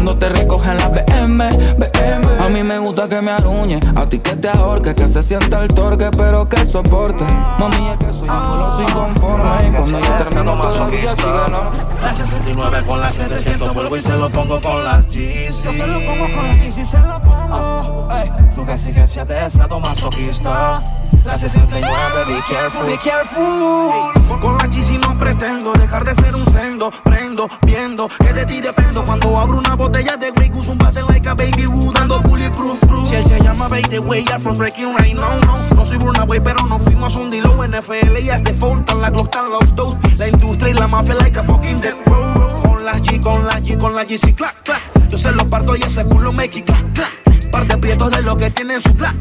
Cuando 0.04 0.18
te 0.18 0.30
recogen 0.30 0.78
la 0.78 0.88
BM, 0.88 1.48
BM. 1.78 2.44
A 2.44 2.50
mí 2.50 2.64
me 2.64 2.80
gusta 2.80 3.08
que 3.08 3.22
me 3.22 3.30
aruñe, 3.30 3.80
a 3.96 4.10
ti 4.10 4.18
que 4.18 4.36
te 4.36 4.50
ahorque, 4.50 4.96
que 4.96 5.08
se 5.08 5.22
sienta 5.22 5.62
el 5.62 5.68
torque, 5.68 6.10
pero 6.18 6.50
que 6.50 6.66
soporte. 6.66 7.24
Mami, 7.60 7.90
es 7.90 7.98
que 7.98 8.12
soy 8.12 8.28
un 8.28 8.44
goloso 8.44 8.82
inconforme. 8.82 9.68
Y 9.68 9.72
cuando 9.72 10.00
yo 10.00 10.14
termino 10.16 10.60
todavía 10.60 11.16
sigue 11.16 11.28
normal. 11.28 11.88
La 12.02 12.12
69 12.12 12.84
con 12.88 13.00
la 13.00 13.12
700 13.12 13.74
vuelvo 13.76 13.96
y 13.96 14.00
se 14.00 14.18
lo 14.18 14.32
pongo 14.32 14.60
con 14.60 14.84
las 14.84 15.06
GC. 15.06 15.52
Yo 15.52 15.72
se 15.72 15.86
lo 15.86 16.00
pongo 16.00 16.26
con 16.36 16.48
las 16.48 16.66
GC, 16.66 16.84
se 16.84 16.98
lo 16.98 17.22
pongo. 17.22 18.08
Ey, 18.10 18.32
su 18.50 18.62
exigencia 18.64 19.24
de 19.24 19.48
sadomasoquista. 19.52 20.82
La 21.26 21.38
69, 21.38 21.86
be 22.26 22.42
careful, 22.50 22.86
be 22.88 22.98
careful. 22.98 24.40
Con 24.40 24.58
la 24.58 24.66
GC 24.66 24.98
no 25.06 25.20
pretendo 25.20 25.74
dejar 25.74 26.04
de 26.04 26.16
ser 26.16 26.36
un 26.36 26.44
sendo. 26.52 26.90
Prendo, 27.04 27.48
viendo 27.62 28.08
que 28.08 28.34
de 28.34 28.48
ti 28.48 28.62
dependo. 28.62 29.06
Cuando 29.06 29.40
abro 29.40 29.60
una 29.60 29.76
botella 29.76 29.91
de 29.92 30.32
Grey 30.32 30.50
Goose, 30.50 30.70
un 30.70 30.78
bate 30.78 31.02
like 31.04 31.28
a 31.28 31.36
baby 31.36 31.66
Wood, 31.68 31.94
dando 31.96 32.22
bulletproof 32.22 32.80
proof. 32.82 33.10
Si 33.10 33.16
él 33.16 33.24
se 33.26 33.40
llama 33.42 33.68
Bay 33.68 33.84
the 33.84 34.00
way, 34.00 34.24
I'm 34.32 34.42
from 34.42 34.56
breaking 34.56 34.96
right 34.96 35.14
now, 35.16 35.40
no. 35.42 35.58
No 35.76 35.86
soy 35.86 35.98
Boy, 35.98 36.40
pero 36.40 36.66
no 36.68 36.80
fuimos 36.80 37.16
un 37.16 37.30
dilo. 37.30 37.52
NFL 37.62 38.20
y 38.22 38.30
es 38.30 38.44
default, 38.44 38.86
tan 38.86 39.02
la 39.02 39.10
Glock, 39.10 39.36
los 39.50 39.76
dos. 39.76 39.98
La 40.18 40.28
industria 40.28 40.72
y 40.72 40.74
la 40.74 40.88
mafia 40.88 41.16
like 41.16 41.38
a 41.38 41.44
fucking 41.44 41.78
dead 41.78 41.96
row. 42.06 42.50
Con 42.64 42.84
la 42.84 42.94
G, 42.94 43.22
con 43.22 43.46
la 43.46 43.60
G, 43.60 43.78
con 43.78 43.94
la 43.94 44.04
G, 44.04 44.18
sí, 44.18 44.34
clac, 44.34 44.62
clac. 44.64 44.82
Yo 45.10 45.18
se 45.18 45.32
lo 45.32 45.48
parto 45.50 45.76
y 45.76 45.82
ese 45.82 46.06
culo 46.06 46.32
it 46.42 46.66
clac, 46.66 46.94
clac. 46.94 47.31
Par 47.52 47.68
de 47.68 47.78
prietos 47.78 48.12
de 48.12 48.22
lo 48.22 48.38
que 48.38 48.50
tienen 48.50 48.82
su 48.82 48.96
clac. 48.96 49.16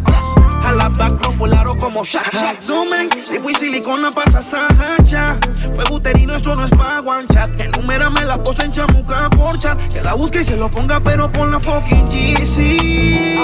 A 0.65 0.73
la 0.73 0.89
back 0.89 1.21
como 1.81 2.05
Shaq. 2.05 2.35
Abdomen, 2.35 3.09
tipo 3.09 3.51
y 3.51 3.55
silicona 3.55 4.11
pasa 4.11 4.69
hacha. 4.69 5.37
Fue 5.75 5.85
uterino, 5.91 6.37
esto 6.37 6.55
no 6.55 6.65
es 6.65 6.71
pa' 6.71 7.01
one 7.01 7.27
chat. 7.33 7.49
Enumérame 7.61 8.25
la 8.25 8.43
pose 8.43 8.65
en 8.65 8.73
chamuca 8.73 9.29
por 9.31 9.59
chat. 9.59 9.79
Que 9.93 10.01
la 10.03 10.15
busque 10.15 10.43
y 10.43 10.45
se 10.45 10.57
lo 10.57 10.71
ponga, 10.71 11.01
pero 11.01 11.31
con 11.33 11.51
la 11.51 11.59
fucking 11.59 12.07
GC. 12.07 13.37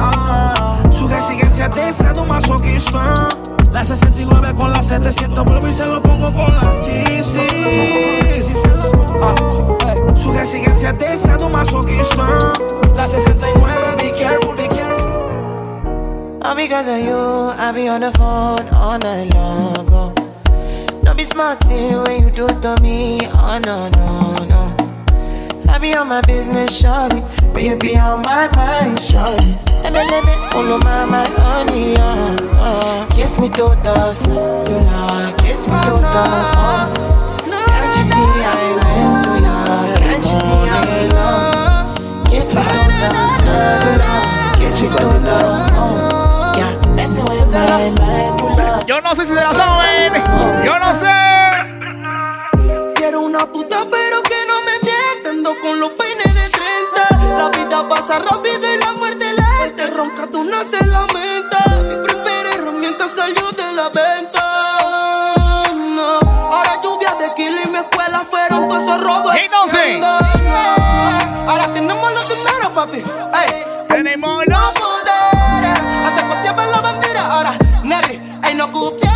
Ah, 0.00 0.82
su 0.90 1.08
exigencia 1.10 1.68
de 1.68 1.92
sadomasoquista. 1.92 3.28
La 3.72 3.84
69 3.84 4.54
con 4.54 4.72
la 4.72 4.80
700 4.80 5.44
vuelvo 5.44 5.68
y 5.68 5.72
se 5.72 5.84
lo 5.84 6.00
pongo 6.00 6.32
con 6.32 6.54
la 6.54 6.72
GC. 6.74 8.15
Su 10.26 10.34
exigencia 10.34 10.92
de 10.92 11.16
sadomasoquista. 11.16 12.52
La 12.96 13.06
69, 13.06 13.94
be 13.96 14.10
careful, 14.10 14.56
be 14.56 14.66
careful. 14.66 15.06
All 16.42 16.56
because 16.56 16.88
of 16.88 16.98
you, 16.98 17.52
I 17.56 17.70
be 17.72 17.88
on 17.88 18.00
the 18.00 18.10
phone 18.18 18.68
all 18.74 18.98
night 18.98 19.32
long. 19.34 19.86
Oh. 19.88 20.12
Don't 21.04 21.16
be 21.16 21.22
smart, 21.22 21.64
when 21.68 22.24
you 22.24 22.30
do 22.32 22.48
to 22.48 22.74
me. 22.82 23.20
Oh 23.34 23.60
no, 23.64 23.88
no, 23.90 24.34
no. 24.46 24.76
I 25.68 25.78
be 25.78 25.94
on 25.94 26.08
my 26.08 26.20
business, 26.22 26.70
shawty. 26.82 27.22
But 27.52 27.62
you 27.62 27.76
be 27.76 27.96
on 27.96 28.22
my 28.22 28.48
mind, 28.56 28.98
shawty. 28.98 29.54
Let 29.84 29.92
me, 29.92 30.00
let 30.10 30.24
me, 30.24 30.32
all 30.54 30.72
of 30.72 30.82
my, 30.82 31.04
my 31.04 31.24
honey, 31.38 31.96
uh, 31.98 32.36
uh. 32.58 33.06
Kiss 33.10 33.38
me 33.38 33.48
to 33.50 33.78
the 33.84 34.12
cellular, 34.12 35.32
kiss 35.38 35.68
me 35.68 35.78
to 35.84 35.94
the 36.02 36.24
phone. 36.52 37.46
Can't 37.68 37.96
you 37.96 38.02
see 38.02 38.40
ya? 38.40 38.80
Can't 38.80 39.95
Yo 48.86 49.00
no 49.00 49.14
sé 49.14 49.22
si 49.26 49.34
se 49.34 49.34
la 49.34 49.52
saben. 49.52 50.12
Yo 50.64 50.78
no 50.78 50.94
sé. 50.94 51.12
Quiero 52.94 53.20
una 53.22 53.40
puta, 53.50 53.84
pero 53.90 54.22
que 54.22 54.46
no 54.46 54.62
me 54.62 54.72
mientando 54.82 55.60
con 55.60 55.80
los 55.80 55.90
peines 55.90 56.34
de 56.34 56.48
30. 56.50 57.38
La 57.38 57.48
vida 57.50 57.88
pasa 57.88 58.18
rápido 58.20 58.72
y 58.72 58.78
la 58.78 58.92
muerte 58.92 59.26
lenta. 59.32 59.86
Ronca, 59.96 60.28
tú 60.30 60.44
no 60.44 60.64
se 60.64 60.84
lamenta. 60.86 61.58
Mi 61.82 61.96
primera 62.06 62.54
herramienta 62.54 63.08
salió 63.08 63.50
de 63.52 63.72
la 63.74 63.90
dime. 69.72 70.06
Ahora 71.46 71.72
tenemos 71.72 72.12
los 72.12 72.28
dineros, 72.28 72.72
papi. 72.74 72.98
Ey. 72.98 73.64
Tenemos 73.88 74.44
los 74.46 74.72
poderes. 74.72 75.80
Antes 76.06 76.24
copiaban 76.24 76.70
la 76.70 76.80
bandera, 76.80 77.26
ahora 77.26 77.52
Nerry. 77.82 78.20
Ey, 78.44 78.54
no 78.54 78.70
copia 78.72 79.15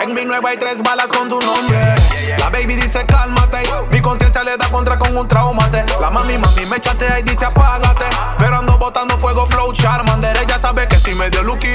En 0.00 0.14
mi 0.14 0.24
nueva 0.24 0.50
hay 0.50 0.56
tres 0.56 0.82
balas 0.82 1.08
con 1.08 1.28
tu 1.28 1.38
nombre. 1.40 1.94
La 2.38 2.48
baby 2.50 2.74
dice 2.74 3.04
cálmate. 3.06 3.62
Mi 3.90 4.00
conciencia 4.00 4.42
le 4.42 4.56
da 4.56 4.68
contra 4.68 4.98
con 4.98 5.16
un 5.16 5.28
traumate. 5.28 5.84
La 6.00 6.10
mami, 6.10 6.38
mami 6.38 6.66
me 6.66 6.80
chatea 6.80 7.20
y 7.20 7.22
dice 7.22 7.44
apágate. 7.44 8.06
Pero 8.38 8.56
ando 8.56 8.78
botando 8.78 9.18
fuego, 9.18 9.46
flow, 9.46 9.72
Charmander. 9.72 10.36
Ella 10.38 10.58
sabe 10.58 10.88
que 10.88 10.96
sí 10.96 11.14
me 11.14 11.30
dio 11.30 11.42
lucky. 11.42 11.68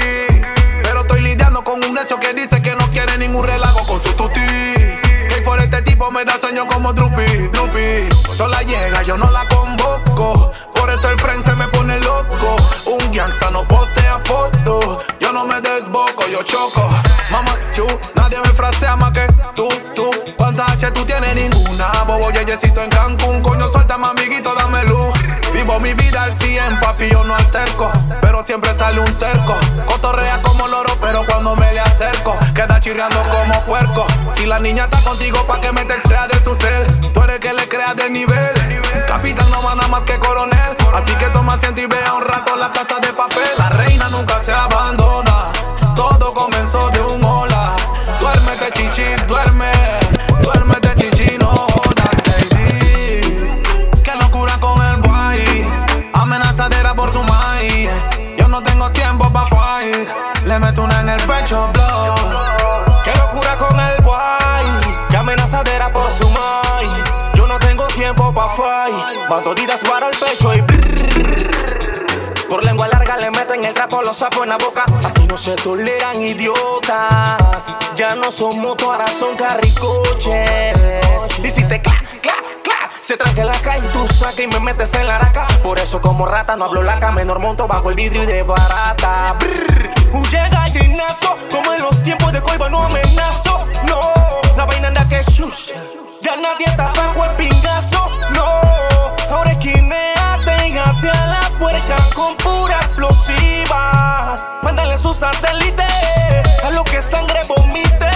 Pero 0.82 1.00
estoy 1.02 1.20
lidiando 1.20 1.62
con 1.62 1.82
un 1.84 1.94
necio 1.94 2.18
que 2.18 2.34
dice 2.34 2.60
que 2.60 2.74
no 2.74 2.90
quiere 2.90 3.16
ningún 3.18 3.46
relajo 3.46 3.86
con 3.86 4.00
su 4.00 4.12
tuti. 4.14 4.40
Por 5.48 5.60
este 5.60 5.80
tipo 5.80 6.10
me 6.10 6.26
da 6.26 6.38
sueño 6.38 6.66
como 6.66 6.92
Drupi, 6.92 7.24
Drupi. 7.24 8.06
Sola 8.34 8.60
llega, 8.64 9.02
yo 9.02 9.16
no 9.16 9.30
la 9.30 9.48
convoco. 9.48 10.52
Por 10.74 10.90
eso 10.90 11.08
el 11.08 11.18
friend 11.18 11.42
se 11.42 11.54
me 11.54 11.66
pone 11.68 11.98
loco. 12.00 12.56
Un 12.84 13.10
gangsta 13.12 13.50
no 13.50 13.66
yo 16.30 16.42
choco. 16.42 16.88
Mamá, 17.30 17.54
chu, 17.72 17.86
nadie 18.14 18.38
me 18.40 18.50
frasea 18.50 18.96
más 18.96 19.12
que 19.12 19.26
tú, 19.54 19.68
tú. 19.94 20.10
¿Cuántas 20.36 20.70
H 20.72 20.90
tú 20.92 21.04
tienes? 21.04 21.34
Ninguna. 21.34 21.90
Bobo 22.06 22.30
yeyecito 22.30 22.82
en 22.82 22.90
Cancún. 22.90 23.40
Coño, 23.42 23.68
suelta, 23.68 23.94
amiguito, 23.94 24.54
dame 24.54 24.84
luz. 24.84 25.12
Vivo 25.52 25.78
mi 25.80 25.94
vida 25.94 26.24
al 26.24 26.32
100, 26.32 26.80
papi, 26.80 27.08
yo 27.10 27.24
no 27.24 27.34
alterco. 27.34 27.90
Pero 28.20 28.42
siempre 28.42 28.74
sale 28.74 29.00
un 29.00 29.12
terco. 29.18 29.54
Cotorrea 29.86 30.40
como 30.42 30.68
loro, 30.68 30.96
pero 31.00 31.24
cuando 31.26 31.56
me 31.56 31.72
le 31.72 31.80
acerco, 31.80 32.36
queda 32.54 32.80
chirriando 32.80 33.22
como 33.30 33.62
puerco. 33.64 34.06
Si 34.32 34.46
la 34.46 34.58
niña 34.58 34.84
está 34.84 35.00
contigo, 35.00 35.46
pa' 35.46 35.60
que 35.60 35.72
me 35.72 35.84
textea 35.84 36.28
de 36.28 36.38
su 36.40 36.54
cel. 36.54 37.12
Tú 37.12 37.22
eres 37.22 37.40
que 37.40 37.52
le 37.52 37.68
creas 37.68 37.96
de 37.96 38.10
nivel. 38.10 38.82
Capitán 39.06 39.50
no 39.50 39.62
va 39.62 39.74
nada 39.74 39.88
más 39.88 40.02
que 40.02 40.18
coronel. 40.18 40.76
Así 40.94 41.12
que 41.14 41.26
toma 41.26 41.54
asiento 41.54 41.80
y 41.80 41.86
vea 41.86 42.14
un 42.14 42.22
rato 42.22 42.56
la 42.56 42.70
casa 42.70 42.98
de 43.00 43.12
papel. 43.12 43.50
La 43.58 43.68
reina 43.70 44.08
nunca 44.08 44.40
se 44.42 44.52
abandona. 44.52 44.97
Fight. 69.28 69.44
Bandoditas 69.44 69.80
para 69.80 70.08
el 70.08 70.16
pecho 70.16 70.54
y 70.54 70.62
Por 72.48 72.64
lengua 72.64 72.88
larga 72.88 73.16
le 73.16 73.30
meten 73.30 73.64
el 73.64 73.74
trapo, 73.74 74.02
los 74.02 74.16
sapos 74.16 74.42
en 74.42 74.48
la 74.50 74.56
boca. 74.58 74.84
Aquí 75.04 75.26
no 75.26 75.36
se 75.36 75.54
toleran 75.56 76.20
idiotas. 76.20 77.66
Ya 77.94 78.14
no 78.14 78.30
son 78.30 78.58
motos, 78.60 78.86
ahora 78.86 79.06
son 79.08 79.36
carricoches. 79.36 80.76
Y 81.42 81.50
si 81.50 81.64
te 81.68 81.80
cla, 81.80 82.02
cla, 82.22 82.34
cla, 82.62 82.90
se 83.00 83.16
tranca 83.16 83.44
la 83.44 83.58
calle, 83.60 83.88
tú 83.92 84.06
sacas 84.08 84.40
y 84.40 84.46
me 84.46 84.60
metes 84.60 84.94
en 84.94 85.06
la 85.06 85.16
araca. 85.16 85.46
Por 85.62 85.78
eso 85.78 86.00
como 86.00 86.26
rata 86.26 86.56
no 86.56 86.64
hablo 86.66 86.80
blanca, 86.82 87.12
menor 87.12 87.38
monto 87.38 87.66
bajo 87.68 87.90
el 87.90 87.96
vidrio 87.96 88.24
y 88.24 88.26
de 88.26 88.42
barata. 88.42 89.34
Brrr. 89.38 89.90
Huye 90.12 90.48
gallinazo, 90.50 91.36
como 91.50 91.72
en 91.72 91.82
los 91.82 92.02
tiempos 92.02 92.32
de 92.32 92.40
coiba 92.42 92.68
no 92.68 92.84
amenazo. 92.84 93.58
No, 93.84 94.12
la 94.56 94.64
vaina 94.64 94.88
anda 94.88 95.06
que 95.08 95.22
shush. 95.22 95.72
Ya 96.22 96.36
nadie 96.36 96.66
está 96.66 96.92
bajo 96.94 97.24
el 97.24 97.30
pingazo. 97.36 98.04
No, 98.30 98.67
ahora 99.30 99.52
esquineate 99.52 100.68
y 100.68 100.76
a 100.78 101.26
la 101.26 101.58
puerca 101.58 101.96
con 102.14 102.36
pura 102.36 102.80
explosivas. 102.82 104.46
Mándale 104.62 104.98
sus 104.98 105.16
satélites 105.16 105.86
a 106.64 106.70
lo 106.70 106.84
que 106.84 107.00
sangre 107.02 107.40
vomite. 107.46 108.10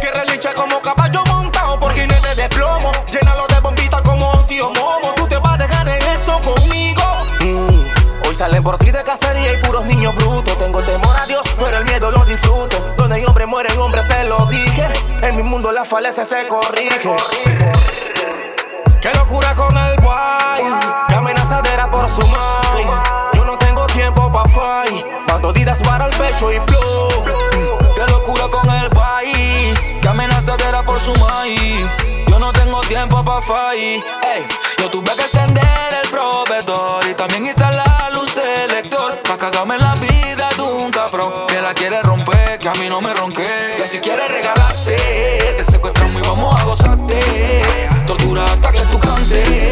Que 0.00 0.10
relincha 0.12 0.52
como 0.54 0.80
caballo 0.80 1.22
montado 1.26 1.78
por 1.78 1.92
jinete 1.94 2.34
de 2.34 2.48
plomo. 2.48 2.92
Llénalo 3.12 3.46
de 3.46 3.60
bombita 3.60 4.00
como 4.02 4.32
un 4.32 4.46
tío 4.46 4.70
momo. 4.70 5.12
Tú 5.16 5.26
te 5.26 5.36
vas 5.38 5.54
a 5.54 5.58
dejar 5.58 5.88
en 5.88 6.02
eso 6.02 6.40
conmigo. 6.42 7.02
Mm, 7.40 8.26
Hoy 8.26 8.34
salen 8.34 8.62
por 8.62 8.78
ti 8.78 8.90
de 8.90 9.02
cacería 9.04 9.52
y 9.52 9.62
puros 9.62 9.84
niños 9.86 10.14
brutos. 10.14 10.56
Tengo 10.58 10.82
temor 10.82 11.16
a 11.20 11.26
Dios, 11.26 11.46
pero 11.58 11.78
el 11.78 11.84
miedo 11.84 12.10
lo 12.10 12.24
disfruto. 12.24 12.94
Donde 12.96 13.16
hay 13.16 13.24
hombres 13.24 13.46
mueren 13.46 13.78
hombres, 13.78 14.06
te 14.08 14.24
lo 14.24 14.44
dije. 14.46 14.86
En 15.22 15.36
mi 15.36 15.42
mundo 15.42 15.72
la 15.72 15.84
falencia 15.84 16.24
se 16.24 16.46
corrige. 16.46 17.16
Qué 19.06 19.16
locura 19.16 19.54
con 19.54 19.76
el 19.76 19.94
boy. 20.00 20.64
Qué 21.06 21.14
amenazadera 21.14 21.88
por 21.88 22.10
su 22.10 22.22
mind. 22.22 22.90
Yo 23.34 23.44
no 23.44 23.56
tengo 23.56 23.86
tiempo 23.86 24.32
pa' 24.32 24.48
fight. 24.48 25.06
Bandoditas 25.28 25.78
para 25.78 26.06
el 26.06 26.16
pecho 26.16 26.50
y 26.50 26.58
blow. 26.58 27.22
Qué 27.94 28.10
locura 28.10 28.48
con 28.48 28.68
el 28.68 28.88
boy. 28.88 30.00
Qué 30.02 30.08
amenazadera 30.08 30.82
por 30.82 31.00
su 31.00 31.12
mind. 31.12 32.26
Yo 32.26 32.40
no 32.40 32.52
tengo 32.52 32.80
tiempo 32.80 33.24
pa' 33.24 33.40
fight. 33.42 34.04
Ey, 34.24 34.44
yo 34.78 34.90
tuve 34.90 35.14
que 35.14 35.22
extender 35.22 35.94
el 36.02 36.10
proveedor 36.10 37.08
y 37.08 37.14
también 37.14 37.46
instalar 37.46 38.12
luz 38.12 38.28
selector. 38.32 39.22
Pa' 39.22 39.36
cagarme 39.36 39.78
la 39.78 39.94
vida 39.94 40.48
de 40.56 40.62
un 40.62 40.90
cabrón 40.90 41.46
que 41.46 41.60
la 41.60 41.72
quiere 41.74 42.02
romper, 42.02 42.58
que 42.58 42.68
a 42.68 42.74
mí 42.74 42.88
no 42.88 43.00
me 43.00 43.14
ronque. 43.14 43.46
Y 43.84 43.86
si 43.86 44.00
quieres 44.00 44.28
regalarte, 44.28 45.54
te 45.58 45.64
secuestramos 45.64 46.20
y 46.20 46.26
vamos 46.26 46.60
a 46.60 46.64
gozarte. 46.64 47.95
Tortura 48.36 48.52
hasta 48.52 48.70
que 48.70 48.80
tú 48.92 48.98
cantes. 48.98 49.65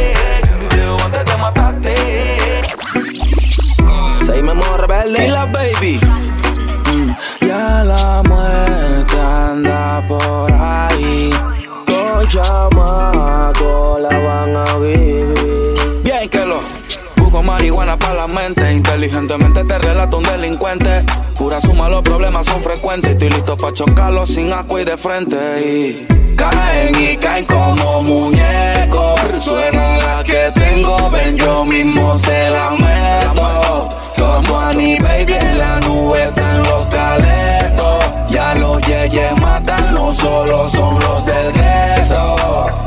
Los 21.95 22.03
problemas 22.03 22.45
son 22.47 22.61
frecuentes. 22.61 23.13
Estoy 23.13 23.31
listo 23.31 23.57
para 23.57 23.73
chocarlos 23.73 24.29
sin 24.29 24.53
agua 24.53 24.83
y 24.83 24.85
de 24.85 24.97
frente. 24.97 25.37
Y 25.65 26.35
caen 26.35 26.95
y 27.01 27.17
caen 27.17 27.45
como 27.45 28.03
muñecos. 28.03 29.21
Suena 29.39 29.97
la 29.99 30.23
que 30.25 30.51
tengo, 30.55 31.11
ven 31.11 31.37
yo 31.37 31.65
mismo 31.65 32.19
se 32.19 32.51
la 32.51 32.71
meto. 32.71 33.89
Somos 34.13 34.65
Annie 34.65 34.99
Baby 34.99 35.35
en 35.35 35.59
la 35.59 35.81
nube 35.81 36.25
están 36.25 36.63
los 36.65 36.87
caletos. 36.87 38.05
Ya 38.29 38.55
los 38.55 38.81
yeyes 38.83 39.41
matan, 39.41 39.95
no 39.95 40.13
solo 40.13 40.69
son 40.71 40.99
los 40.99 41.25
del 41.27 41.53
gueto. 41.53 42.37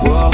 Wow, 0.03 0.31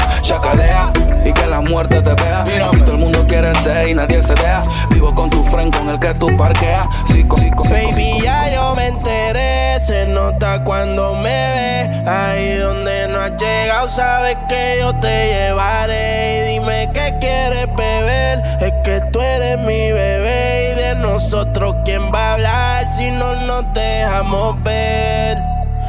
y 1.24 1.32
que 1.32 1.46
la 1.46 1.60
muerte 1.60 2.00
te 2.00 2.14
vea. 2.22 2.44
Mira, 2.46 2.70
todo 2.70 2.92
el 2.92 2.98
mundo 2.98 3.24
quiere 3.26 3.54
ser 3.56 3.88
y 3.88 3.94
nadie 3.94 4.22
se 4.22 4.34
vea. 4.34 4.62
Vivo 4.90 5.14
con 5.14 5.30
tu 5.30 5.42
friend 5.44 5.74
con 5.74 5.88
el 5.88 5.98
que 5.98 6.14
tú 6.14 6.28
parqueas. 6.36 6.86
Psico, 7.06 7.36
psico, 7.36 7.64
Baby, 7.64 8.20
ya 8.22 8.52
yo 8.52 8.74
me 8.74 8.88
enteré, 8.88 9.80
se 9.80 10.06
nota 10.06 10.62
cuando 10.64 11.14
me 11.14 11.22
ve. 11.30 12.04
Ahí 12.06 12.56
donde 12.56 13.08
no 13.08 13.20
has 13.20 13.32
llegado, 13.32 13.88
sabes 13.88 14.36
que 14.48 14.76
yo 14.80 14.94
te 15.00 15.28
llevaré. 15.28 16.38
Y 16.38 16.52
dime 16.52 16.88
qué 16.92 17.14
quieres 17.20 17.74
beber, 17.74 18.42
es 18.60 18.72
que 18.84 19.00
tú 19.12 19.20
eres 19.20 19.58
mi 19.58 19.92
bebé. 19.92 20.72
Y 20.72 20.80
de 20.80 20.94
nosotros, 20.96 21.76
¿quién 21.84 22.12
va 22.12 22.30
a 22.30 22.32
hablar 22.34 22.90
si 22.90 23.10
no 23.10 23.34
nos 23.34 23.72
dejamos 23.72 24.62
ver? 24.62 25.38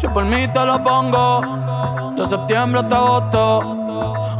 Si 0.00 0.08
por 0.08 0.24
mí 0.24 0.48
te 0.48 0.64
lo 0.64 0.82
pongo, 0.82 1.42
de 2.16 2.24
septiembre 2.24 2.80
hasta 2.80 2.96
agosto. 2.96 3.60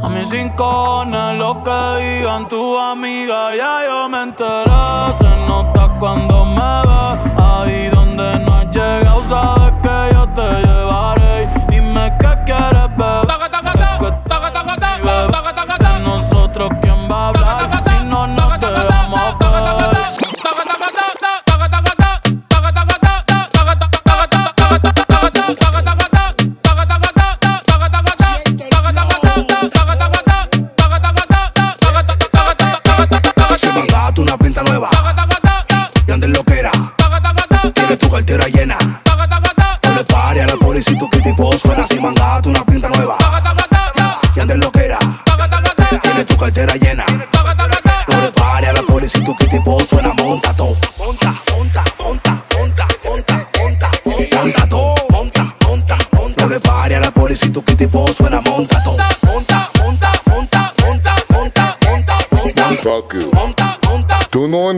A 0.01 0.09
mis 0.09 0.27
cinco 0.27 1.05
lo 1.05 1.63
que 1.63 2.03
digan 2.03 2.47
tu 2.47 2.79
amiga, 2.79 3.55
ya 3.55 3.85
yo 3.87 4.09
me 4.09 4.23
enteré. 4.23 5.13
Se 5.13 5.29
nota 5.47 5.87
cuando 5.99 6.45
me 6.45 6.71
ve, 6.89 7.43
ahí 7.43 7.89
donde 7.93 8.39
no 8.43 8.55
has 8.55 8.71
llegado, 8.71 9.21
sabes 9.21 9.73
que 9.83 10.15
yo 10.15 10.25
te 10.29 10.47
llevaré. 10.65 11.47
Dime 11.69 12.11
qué 12.19 12.31
quieres 12.47 12.89
beber. 12.97 13.27
De 15.77 15.99
nosotros, 15.99 16.71
¿quién 16.81 16.81
va 16.81 16.87
a 16.87 16.87
hablar? 16.87 16.90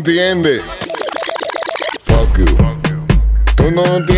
Entiendes. 0.06 0.62
Fuck 2.02 2.38
you. 2.38 2.46
Tú 3.56 3.72
no 3.72 3.86
entiendes. 3.86 4.13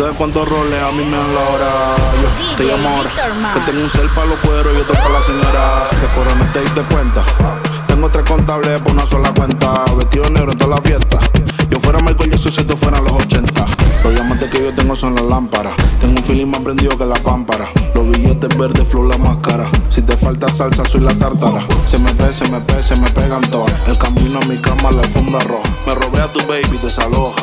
Sabes 0.00 0.16
cuántos 0.16 0.48
roles 0.48 0.82
a 0.82 0.90
mí 0.92 1.04
me 1.04 1.16
dan 1.16 1.34
la 1.34 1.40
hora. 1.40 1.96
Yo 2.22 2.56
te 2.56 2.64
llamo 2.64 2.88
ahora. 2.88 3.10
Que 3.52 3.60
tengo 3.70 3.84
un 3.84 3.90
cel 3.90 4.08
para 4.08 4.26
los 4.28 4.38
cueros 4.38 4.74
y 4.74 4.80
otro 4.80 4.94
para 4.94 5.10
la 5.10 5.20
señora. 5.20 5.84
Que 5.90 6.06
Cora 6.18 6.34
no 6.34 6.52
te 6.52 6.60
diste 6.62 6.82
cuenta. 6.84 7.22
Tengo 7.86 8.08
tres 8.08 8.24
contables 8.24 8.80
por 8.80 8.92
una 8.92 9.04
sola 9.04 9.30
cuenta. 9.34 9.84
Vestido 9.98 10.30
negro 10.30 10.52
en 10.52 10.58
toda 10.58 10.76
la 10.76 10.82
fiesta. 10.82 11.18
Yo 11.68 11.78
fuera 11.78 11.98
Michael 11.98 12.30
Jackson 12.30 12.50
si 12.50 12.60
esto 12.60 12.76
fueran 12.78 13.04
los 13.04 13.12
80. 13.12 13.66
Los 14.02 14.14
diamantes 14.14 14.48
que 14.48 14.62
yo 14.64 14.74
tengo 14.74 14.96
son 14.96 15.14
las 15.14 15.24
lámparas. 15.24 15.74
Tengo 16.00 16.18
un 16.18 16.24
feeling 16.24 16.46
más 16.46 16.60
prendido 16.60 16.96
que 16.96 17.04
la 17.04 17.16
pámpara. 17.16 17.66
Los 17.94 18.08
billetes 18.08 18.56
verdes, 18.56 18.88
flow 18.88 19.06
la 19.06 19.18
máscara. 19.18 19.66
Si 19.90 20.00
te 20.00 20.16
falta 20.16 20.48
salsa, 20.48 20.82
soy 20.86 21.02
la 21.02 21.14
tártara. 21.14 21.60
Se 21.84 21.98
me 21.98 22.14
pe, 22.14 22.32
se 22.32 22.48
me 22.48 22.58
pe, 22.60 22.82
se 22.82 22.96
me 22.96 23.10
pegan 23.10 23.42
todas. 23.50 23.72
El 23.86 23.98
camino 23.98 24.40
a 24.42 24.46
mi 24.46 24.56
cama, 24.56 24.92
la 24.92 25.02
alfombra 25.02 25.40
roja. 25.40 25.68
Me 25.86 25.94
robé 25.94 26.22
a 26.22 26.32
tu 26.32 26.40
baby, 26.46 26.78
desaloja. 26.82 27.42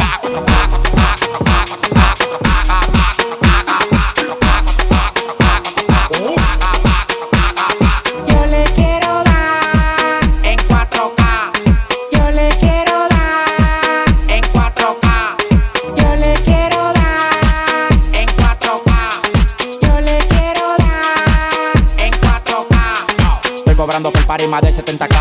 rima 24.41 24.59
de 24.59 24.69
70k 24.69 25.20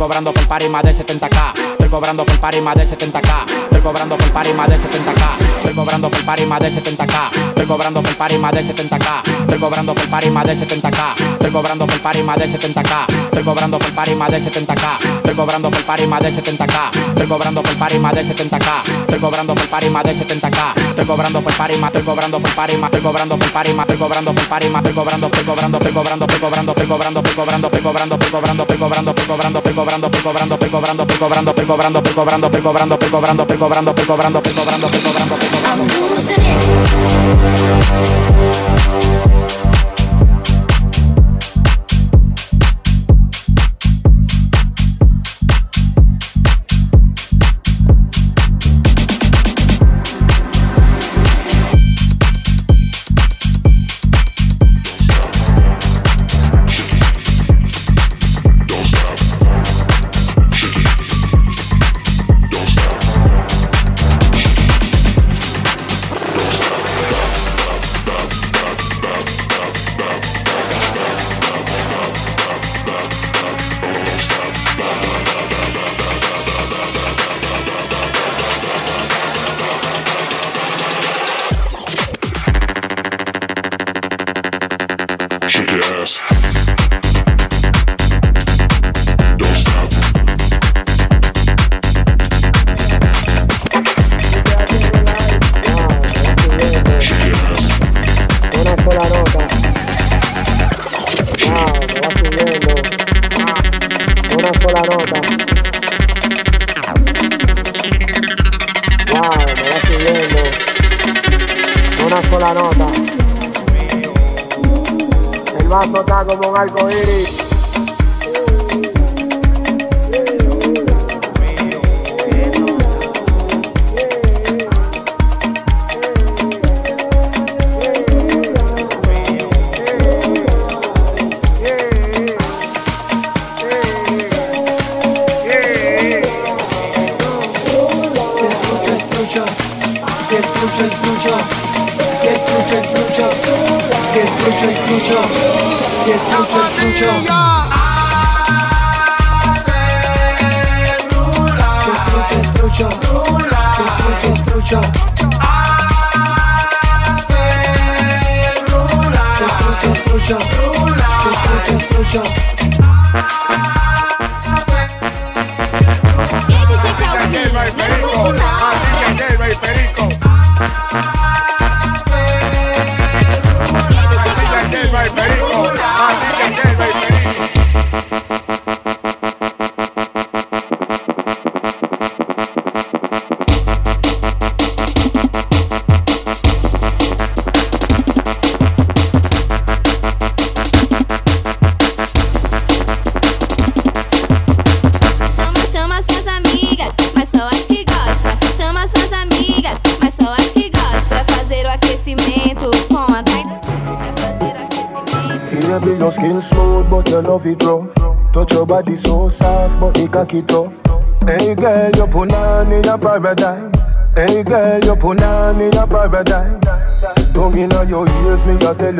cobrando 0.00 0.32
por 0.32 0.48
de 0.48 0.94
70k. 0.94 1.52
Estoy 1.72 1.88
cobrando 1.90 2.24
por 2.24 2.40
party 2.40 2.62
más 2.62 2.74
de 2.74 2.84
70k. 2.84 3.44
Estoy 3.64 3.80
cobrando 3.82 4.16
por 4.16 4.32
party 4.32 4.54
más 4.54 4.66
de 4.70 4.76
70k. 4.76 5.56
Estoy 5.58 5.74
cobrando 5.74 6.10
por 6.10 6.24
party 6.24 6.46
más 6.46 6.58
de 6.60 6.68
70k. 6.70 7.28
Estoy 7.48 7.66
cobrando 7.66 8.02
por 8.02 8.16
party 8.16 8.38
más 8.38 8.52
de 8.52 8.62
70k. 8.62 9.42
Estoy 9.42 9.58
cobrando 9.58 9.94
por 9.94 10.08
party 10.08 10.30
más 10.30 10.46
de 10.46 10.52
70k. 10.54 11.16
Estoy 11.34 11.52
cobrando 11.52 11.86
por 11.86 12.00
party 12.00 12.22
más 12.22 12.38
de 12.38 12.46
70k. 12.46 13.06
Estoy 13.26 13.44
cobrando 13.44 13.78
por 13.78 13.94
party 13.94 14.14
más 14.14 14.30
de 14.30 14.38
70k. 14.38 14.96
Estoy 15.20 15.34
cobrando 15.36 15.70
por 15.70 15.84
party 15.84 16.06
más 16.06 16.20
de 16.22 16.32
70k. 16.32 16.88
Estoy 17.10 17.26
cobrando 17.26 17.62
por 17.62 17.76
party 17.76 17.98
más 17.98 18.14
de 18.14 18.22
70k. 18.24 18.80
Estoy 19.00 19.18
cobrando 19.20 19.54
por 19.54 19.68
party 19.68 19.90
más 19.90 20.04
de 20.04 20.14
70k. 20.14 20.80
Estoy 20.90 20.96
cobrando 20.96 20.96
por 20.96 20.96
party 20.96 20.96
más 20.96 20.96
de 20.96 20.96
70k. 20.96 21.00
Estoy 21.00 21.06
cobrando 21.06 21.42
por 21.42 21.56
party 21.56 21.76
más, 21.76 21.88
estoy 21.90 22.02
cobrando 22.02 22.40
por 22.40 22.54
party 22.54 22.76
más, 22.76 22.90
estoy 22.90 23.02
cobrando 23.02 23.36
por 23.36 23.52
más, 23.70 23.86
estoy 23.86 23.98
cobrando 23.98 24.30
estoy 24.30 24.94
cobrando, 24.94 25.26
estoy 25.26 25.44
cobrando, 25.44 25.76
estoy 25.76 25.92
cobrando, 25.92 26.72
estoy 26.72 26.86
cobrando, 26.86 27.20
estoy 27.20 27.32
cobrando, 27.34 27.66
estoy 27.66 27.82
cobrando, 27.82 28.62
estoy 28.62 28.78
cobrando, 28.78 29.10
estoy 29.10 29.26
cobrando, 29.26 29.58
cobrando. 29.74 29.89
Una 29.92 30.08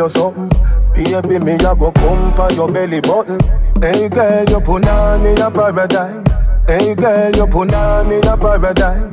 you 0.01 0.09
something. 0.09 0.49
Baby, 0.95 1.39
me 1.45 1.55
I 1.55 1.75
go 1.75 1.93
come 1.93 2.33
on 2.41 2.55
your 2.55 2.71
belly 2.73 3.01
button. 3.01 3.39
Hey 3.81 4.09
girl, 4.09 4.45
you 4.49 4.61
put 4.61 4.85
in 5.27 5.37
your 5.37 5.51
paradise. 5.51 6.47
Hey 6.67 6.95
girl, 6.95 7.31
you 7.37 7.47
put 7.47 7.73
in 7.73 8.23
your 8.23 8.37
paradise. 8.37 9.11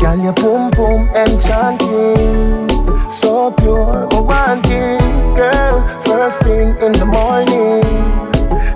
Girl, 0.00 0.18
your 0.18 0.32
boom 0.34 0.70
boom 0.72 1.08
enchanting, 1.14 2.68
so 3.10 3.52
pure, 3.52 4.08
romantic, 4.12 5.00
girl. 5.36 5.86
First 6.02 6.42
thing 6.42 6.74
in 6.82 6.92
the 6.92 7.06
morning, 7.06 7.82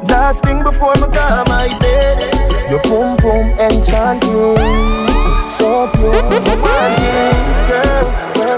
last 0.07 0.45
thing 0.45 0.63
before 0.63 0.95
me 0.95 1.09
go 1.13 1.45
my 1.49 1.69
bed. 1.81 2.19
Your 2.71 2.83
boom 2.83 3.17
boom 3.17 3.47
enchanting, 3.59 4.57
so 5.49 5.91
pure, 5.93 6.13
romantic. 6.13 7.38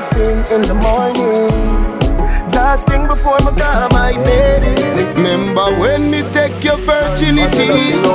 First 0.01 0.15
thing 0.15 0.39
in 0.57 0.63
the 0.63 0.73
morning, 0.73 2.10
last 2.55 2.89
thing 2.89 3.07
before 3.07 3.39
me 3.41 3.53
go 3.57 3.89
my 3.93 4.13
bed. 4.13 4.91
Remember 5.15 5.75
when 5.79 6.11
me 6.11 6.23
take 6.31 6.63
your 6.65 6.77
virginity? 6.79 7.67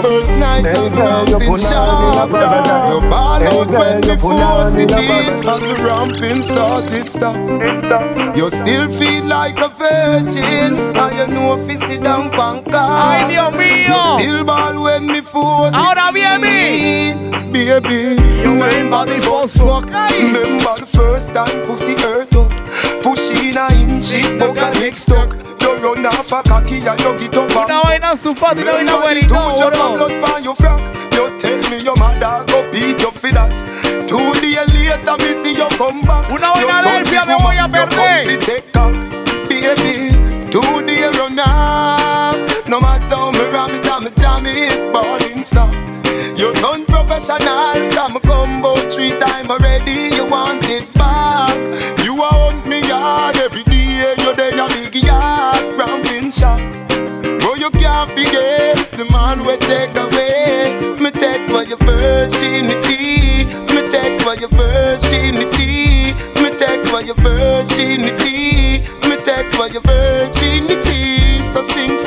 First 0.01 0.35
night 0.35 0.65
of 0.65 0.95
ramping 0.95 1.57
sharp 1.57 2.29
You 2.31 2.99
ball 3.09 3.43
out 3.43 3.69
when 3.69 4.01
me 4.01 4.17
force 4.17 4.77
it 4.77 4.91
in 4.91 5.47
As 5.47 5.61
the 5.61 5.75
ramping 5.83 6.41
started 6.41 7.07
stop. 7.07 7.35
You 8.35 8.49
still 8.49 8.89
feel 8.89 9.25
like 9.25 9.59
a 9.61 9.69
virgin. 9.69 10.75
And 10.95 11.17
you 11.17 11.27
know 11.27 11.57
if 11.57 11.69
you 11.69 11.77
sit 11.77 12.03
down 12.03 12.31
panca 12.31 12.79
Ay, 12.79 13.27
Dios 13.29 13.53
mío. 13.53 13.87
You 13.87 14.19
still 14.19 14.45
ball 14.45 14.81
when 14.83 15.07
me 15.07 15.21
force 15.21 15.73
Ahora 15.73 16.09
it 16.09 16.13
viene. 16.13 17.11
in 17.11 17.51
Baby. 17.51 18.21
Remember 18.43 19.05
the 19.05 19.21
first 19.21 19.57
fuck 19.57 19.85
Remember 19.85 20.75
the 20.79 20.85
first 20.85 21.33
time 21.33 21.65
pussy 21.67 21.95
hurt 21.95 22.33
up. 22.35 22.45
Push 22.49 22.54
in 23.49 23.57
a 23.57 23.67
inch 23.73 24.13
it 24.13 24.39
Buck 24.39 24.57
a 24.57 24.71
neck 24.79 24.95
stuck 24.95 25.33
You 25.61 25.75
run 25.77 26.05
off 26.05 26.31
a 26.31 26.41
cocky 26.43 26.77
and 26.77 26.99
you 26.99 27.17
get 27.19 27.37
up 27.37 27.51
Una 27.51 27.81
vaina 27.83 28.15
sulfato 28.15 28.59
y 28.59 28.63
una 28.63 28.71
vaina 28.73 28.91
Remember 28.97 29.13
the 29.13 29.27
two 29.27 29.35
buenita, 29.35 29.57
drop 29.57 29.73
of 29.73 29.97
bro. 29.97 30.07
blood 30.07 30.21
by 30.21 30.39
your 30.39 30.55
frack 30.55 30.81
You 31.13 31.37
tell 31.37 31.57
me 31.69 31.83
your 31.83 31.95
mother 31.97 32.43
go 32.47 32.63
beat 32.71 32.99
you 32.99 33.11
for 33.11 33.31
that. 33.31 33.51
Two 34.07 34.33
days 34.41 34.67
later 34.73 35.17
me 35.17 35.31
see 35.41 35.55
you 35.55 35.67
come 35.77 36.01
back. 36.01 36.29
Una 36.31 36.51
vaina 36.53 36.81
Delphia, 36.81 37.25
me 37.25 37.35
voy 37.41 37.57
a 37.57 37.67
perder. 37.67 38.31
You 38.31 38.37
take 38.39 38.75
up 38.75 38.91
Baby 39.49 40.49
Two 40.51 40.81
days 40.85 41.17
run 41.17 41.39
off. 41.39 42.67
No 42.67 42.79
matter 42.79 43.15
how 43.15 43.31
me 43.31 43.45
ram 43.51 43.69
it 43.75 43.85
and 43.85 44.05
me 44.05 44.11
jam 44.17 44.45
it 44.45 44.91
Ballin' 44.91 45.43
stop 45.45 45.71
You 46.35 46.51
done 46.55 46.83
professional 46.85 47.89
Come 47.91 48.19
come 48.21 48.59
about 48.59 48.91
three 48.91 49.11
time 49.19 49.51
already 49.51 50.15
You 50.15 50.25
want 50.25 50.63
it 50.67 50.94
take 59.57 59.95
away. 59.97 60.95
Me 60.99 61.11
take 61.11 61.47
for 61.49 61.63
your 61.63 61.77
virginity. 61.77 63.45
Me 63.73 63.89
take 63.89 64.21
for 64.21 64.35
your 64.35 64.49
virginity. 64.49 66.13
Me 66.41 66.49
take 66.57 66.85
for 66.87 67.01
your 67.01 67.15
virginity. 67.15 68.81
Me 69.07 69.15
take 69.23 69.51
for 69.53 69.67
your 69.67 69.81
virginity. 69.81 71.43
So 71.43 71.61
sing 71.69 71.97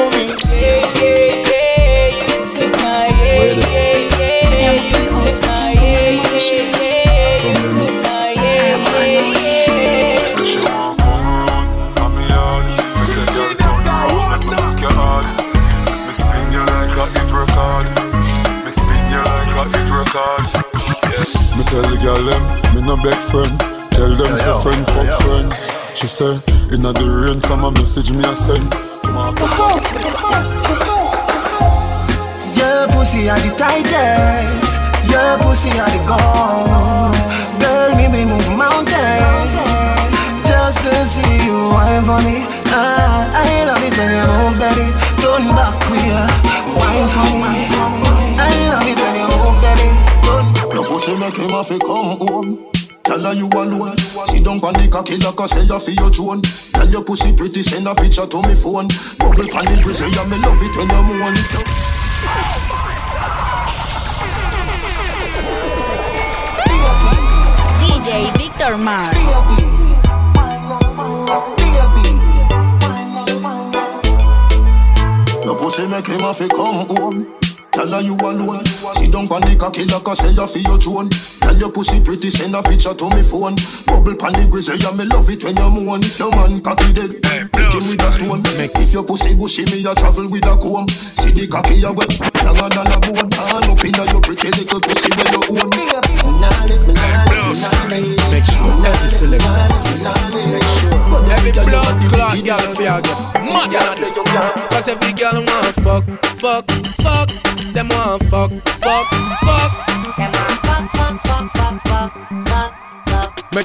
tell 21.83 21.91
the 21.95 22.03
girl 22.03 22.23
them, 22.25 22.43
me 22.75 22.81
no 22.83 22.97
beg 22.97 23.19
friend. 23.31 23.55
Tell 23.95 24.11
them 24.15 24.33
say 24.37 24.55
friend 24.63 24.85
fuck 24.87 25.11
friend. 25.23 25.51
She 25.95 26.07
say, 26.07 26.35
inna 26.75 26.93
the 26.93 27.07
rain 27.07 27.41
from 27.41 27.65
a 27.65 27.71
message 27.71 28.11
me 28.11 28.23
a 28.25 28.35
send. 28.35 28.67
Your 32.59 32.89
pussy 32.91 33.31
are 33.31 33.39
the 33.39 33.51
tightest. 33.55 34.75
Your 35.11 35.39
pussy 35.43 35.71
are 35.79 35.91
the 35.95 36.03
gold. 36.11 37.15
Girl, 37.63 37.91
me 37.95 38.07
be 38.11 38.25
move 38.27 38.51
mountains 38.57 39.55
just 40.47 40.83
to 40.85 41.07
see 41.07 41.47
you 41.47 41.59
wine 41.71 42.05
for 42.05 42.21
me. 42.27 42.47
Ah, 42.75 43.31
I 43.35 43.65
love 43.67 43.83
it 43.87 43.95
when 43.97 44.11
you 44.19 44.27
move, 44.35 44.57
baby. 44.59 44.87
Turn 45.23 45.45
back 45.55 45.75
queer, 45.87 46.27
wine 46.75 47.09
for 47.15 47.31
me. 47.39 47.78
Your 50.99 51.07
pussy 51.07 51.21
make 51.21 51.37
him 51.37 51.51
have 51.51 51.69
to 51.69 51.79
come 51.79 52.19
home. 52.27 52.73
Tell 53.05 53.23
her 53.23 53.33
you 53.33 53.47
alone. 53.55 53.97
Sit 53.99 54.43
down 54.43 54.59
on 54.59 54.75
the 54.75 54.89
cocky 54.91 55.17
like 55.19 55.39
I 55.39 55.47
say 55.47 55.63
you 55.63 55.79
feel 55.79 55.95
your 55.95 56.11
throne. 56.11 56.43
Tell 56.43 56.91
your 56.91 57.05
pussy 57.05 57.33
pretty, 57.37 57.63
send 57.63 57.87
a 57.87 57.95
picture 57.95 58.27
to 58.27 58.43
me 58.43 58.55
phone. 58.59 58.91
Bubble 59.15 59.47
pan 59.47 59.63
the 59.71 59.79
grizzly, 59.81 60.11
yeah, 60.11 60.27
me 60.27 60.43
love 60.43 60.59
it 60.59 60.75
when 60.75 60.91
you 60.91 61.03
moan. 61.07 61.35
DJ 67.79 68.37
Victor 68.37 68.77
Mars. 68.77 69.15
make 75.89 76.07
him 76.09 76.21
have 76.21 76.37
to 76.39 76.49
come 76.49 76.87
home. 76.87 77.48
Tell 77.79 77.93
her 77.93 78.01
you 78.01 78.17
alone. 78.17 78.65
Down 79.09 79.31
on 79.31 79.41
the 79.41 79.57
cocky 79.57 79.85
like 79.85 80.09
I 80.09 80.15
say 80.15 80.35
you 80.35 80.47
for 80.49 80.59
your 80.59 80.79
drone. 80.79 81.09
Tell 81.49 81.57
your 81.57 81.73
pussy 81.73 81.97
pretty, 82.05 82.29
send 82.29 82.53
a 82.53 82.61
picture 82.61 82.93
to 82.93 83.09
me 83.17 83.25
phone. 83.25 83.57
Bubble 83.89 84.13
pan 84.21 84.37
the 84.37 84.45
grizzly, 84.53 84.77
yeah, 84.85 84.93
me 84.93 85.09
love 85.09 85.33
it 85.33 85.41
when 85.41 85.57
you 85.57 85.71
moan. 85.73 86.05
If 86.05 86.21
your 86.21 86.29
man 86.37 86.61
cocky 86.61 86.93
dead, 86.93 87.09
make 87.57 87.73
him 87.73 87.89
with 87.89 88.05
a 88.05 88.09
stone. 88.13 88.45
If 88.45 88.93
your 88.93 89.01
pussy 89.01 89.33
bushy, 89.33 89.65
me 89.73 89.81
a 89.81 89.97
travel 89.97 90.29
with 90.29 90.45
a 90.45 90.53
comb. 90.61 90.85
See 90.93 91.33
the 91.33 91.49
cocky 91.49 91.81
you 91.81 91.89
wet, 91.89 92.13
longer 92.45 92.69
than 92.69 92.93
a 92.93 93.01
bone. 93.01 93.33
Turn 93.33 93.65
up 93.65 93.81
inna 93.81 94.05
your 94.13 94.21
pretty 94.21 94.53
little 94.61 94.77
pussy 94.77 95.09
where 95.09 95.33
you 95.33 95.41
own. 95.57 95.73
Make 98.29 98.45
sure 98.45 98.69
every 98.85 99.09
selector, 99.09 99.49
make 100.53 100.69
sure 100.85 101.01
every 101.33 101.53
blood 101.65 101.97
clot 102.13 102.37
girl 102.45 102.65
feel 102.77 103.01
get 103.01 103.25
mad 103.41 103.73
at 103.73 103.97
this. 103.97 104.13
Cause 104.69 104.89
every 104.93 105.17
girl 105.17 105.41
want 105.41 105.73
fuck, 105.81 106.05
fuck, 106.45 106.69
fuck. 107.01 107.33
Them 107.73 107.89
want 107.89 108.21
fuck, 108.29 108.53
fuck, 108.85 109.09
fuck. 109.41 109.73
Them 110.21 110.29
want 110.29 110.48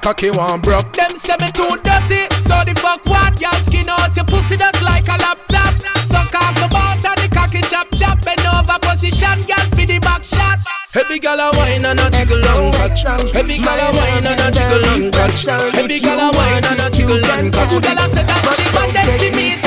a 0.06 0.14
key 0.14 0.32
one 0.32 0.60
broke. 0.60 0.92
Them 0.94 1.16
say 1.18 1.36
me 1.40 1.50
too 1.52 1.80
dirty, 1.84 2.28
so 2.44 2.60
the 2.68 2.74
fuck 2.76 3.06
what? 3.06 3.40
Y'all 3.40 3.54
skin 3.64 3.88
out 3.90 4.16
your 4.16 4.26
pussy 4.26 4.56
that's 4.56 4.82
like 4.84 5.08
a 5.08 5.18
laptop. 5.18 5.74
Suck 6.04 6.34
off 6.36 6.56
the 6.60 6.68
balls 6.68 7.06
and 7.06 7.18
the 7.18 7.30
cocky 7.34 7.62
chop 7.72 7.88
chop. 7.96 8.20
Bend 8.24 8.44
over 8.46 8.78
position, 8.82 9.42
girl 9.48 9.66
for 9.72 9.86
the 9.86 10.00
back 10.00 10.24
shot. 10.24 10.60
Heavy 10.92 11.20
gal 11.20 11.40
a 11.40 11.56
wine 11.58 11.86
and 11.86 12.00
a 12.00 12.10
jiggle 12.12 12.44
on 12.52 12.72
catch. 12.74 13.04
Heavy 13.34 13.58
gal 13.58 13.80
a 13.80 13.88
wine 13.96 14.28
and 14.28 14.42
a 14.44 14.52
jiggle 14.52 14.86
on 14.92 15.12
catch. 15.12 15.46
Heavy 15.76 16.00
gal 16.00 16.20
a 16.20 16.28
wine 16.36 16.64
and 16.64 16.82
a 16.82 16.90
jiggle 16.92 17.26
on 17.32 17.52
catch. 17.52 17.74
Gal 17.82 17.98
a 17.98 18.06
say 18.10 18.24
that 18.28 18.44
she 18.54 18.66
but 18.76 18.92
then 18.94 19.08
she 19.18 19.32
mean 19.32 19.58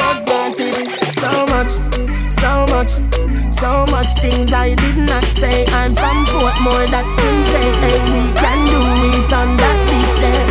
So 1.16 1.30
much, 1.50 1.72
so 2.30 2.50
much, 2.70 2.92
so 3.66 3.84
much 3.90 4.12
things 4.20 4.52
I 4.52 4.74
did 4.76 4.96
not 4.96 5.24
say. 5.24 5.66
I'm 5.80 5.92
from 6.00 6.18
Portmore, 6.30 6.86
that's 6.94 7.16
in 7.26 7.36
J. 7.50 7.54
Hey, 7.82 7.98
we 8.12 8.22
can 8.40 8.58
do 8.70 8.80
it 9.10 9.32
on 9.40 9.48
that 9.60 9.76
beach 9.88 10.14
there. 10.22 10.46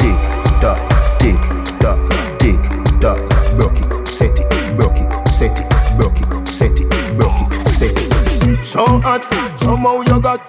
Tick 0.00 0.18
tock, 0.62 0.80
tick 1.20 1.40
tock, 1.82 1.98
tick 2.40 2.60
tock. 3.02 3.20
Broke 3.56 3.78
it, 3.82 4.08
set 4.08 4.36
it, 4.42 4.76
broke 4.76 4.98
it, 4.98 5.10
set 5.38 5.56
it, 5.62 5.68
broke 5.96 6.18
it, 6.22 6.48
set 6.48 6.76
it, 6.82 6.88
broke 7.16 7.40
it, 7.44 7.68
set 7.78 7.96
it. 8.02 8.64
So 8.64 8.84
hot, 9.06 9.22
somehow 9.56 10.00
you 10.08 10.20
got 10.20 10.40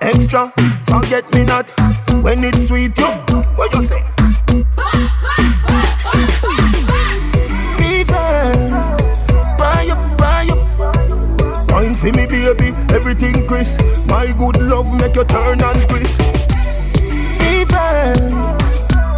extra. 0.00 0.50
Forget 0.84 1.30
me 1.34 1.44
not 1.44 1.68
when 2.24 2.44
it's 2.44 2.68
sweet. 2.68 2.98
You, 2.98 3.12
what 3.58 3.74
you 3.74 3.82
say? 3.82 4.02
Good 14.38 14.60
love 14.62 14.92
make 15.00 15.16
you 15.16 15.24
turn 15.24 15.62
and 15.62 15.88
crisp. 15.88 16.20
Fever, 17.38 18.14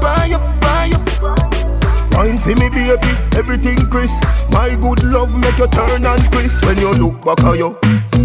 buy 0.00 0.30
up, 0.32 0.60
buy 0.60 0.90
up. 0.94 2.12
Wine 2.12 2.38
for 2.38 2.54
me, 2.54 2.68
baby, 2.70 2.96
everything 3.36 3.76
crisp. 3.90 4.22
My 4.50 4.74
good 4.76 5.04
love 5.04 5.36
make 5.38 5.58
you 5.58 5.66
turn 5.68 6.04
and 6.04 6.32
crisp. 6.32 6.64
When 6.64 6.78
you 6.78 6.92
look 6.94 7.24
back 7.24 7.44
at 7.44 7.58
you, 7.58 7.76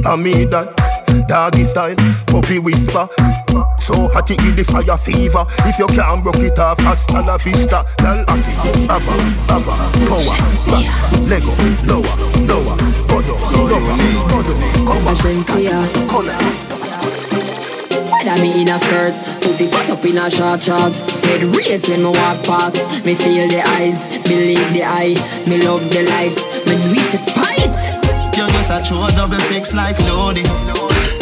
I 0.05 0.15
mean 0.15 0.49
that. 0.51 0.91
Doggy 1.27 1.65
style, 1.65 1.95
puppy 2.27 2.57
whisper. 2.57 3.07
So 3.80 4.07
hot 4.09 4.31
it 4.31 4.55
the 4.55 4.63
fire 4.63 4.97
fever. 4.97 5.45
If 5.65 5.77
you 5.77 5.88
can't 5.88 6.23
broke 6.23 6.38
it 6.38 6.57
off, 6.57 6.80
hasta 6.80 7.22
la 7.22 7.38
vista. 7.38 7.85
Tell 7.97 8.23
Afi, 8.26 8.53
Ava, 8.88 9.13
Ava, 9.51 9.76
Power, 10.07 10.38
back, 10.72 10.88
Lego, 11.27 11.51
lower, 11.84 12.15
lower, 12.47 12.77
Godo, 13.07 13.35
lover, 13.68 13.97
Godo, 14.30 14.53
Cover, 14.85 16.07
Color. 16.07 16.70
Whether 18.22 18.39
me 18.43 18.61
in 18.61 18.69
a 18.69 18.77
skirt, 18.77 19.18
pussy 19.41 19.65
fuck 19.65 19.89
up 19.89 20.06
in 20.06 20.19
a 20.19 20.30
short 20.30 20.61
shorts 20.61 20.93
Head 21.26 21.41
race 21.57 21.89
when 21.89 22.06
me 22.06 22.14
walk 22.14 22.45
past 22.45 22.77
Me 23.02 23.18
feel 23.18 23.49
the 23.49 23.65
eyes, 23.81 23.98
believe 24.30 24.61
the 24.77 24.85
eye 24.85 25.18
Me 25.49 25.57
love 25.65 25.81
the 25.89 26.06
lights, 26.06 26.38
me 26.69 26.77
do 26.85 27.02
it 27.02 27.10
to 27.10 27.18
spite 27.18 27.73
You 28.38 28.45
just 28.53 28.69
a 28.69 28.77
true 28.85 29.10
double 29.18 29.41
six 29.49 29.73
like 29.73 29.98
Lodi. 30.06 30.45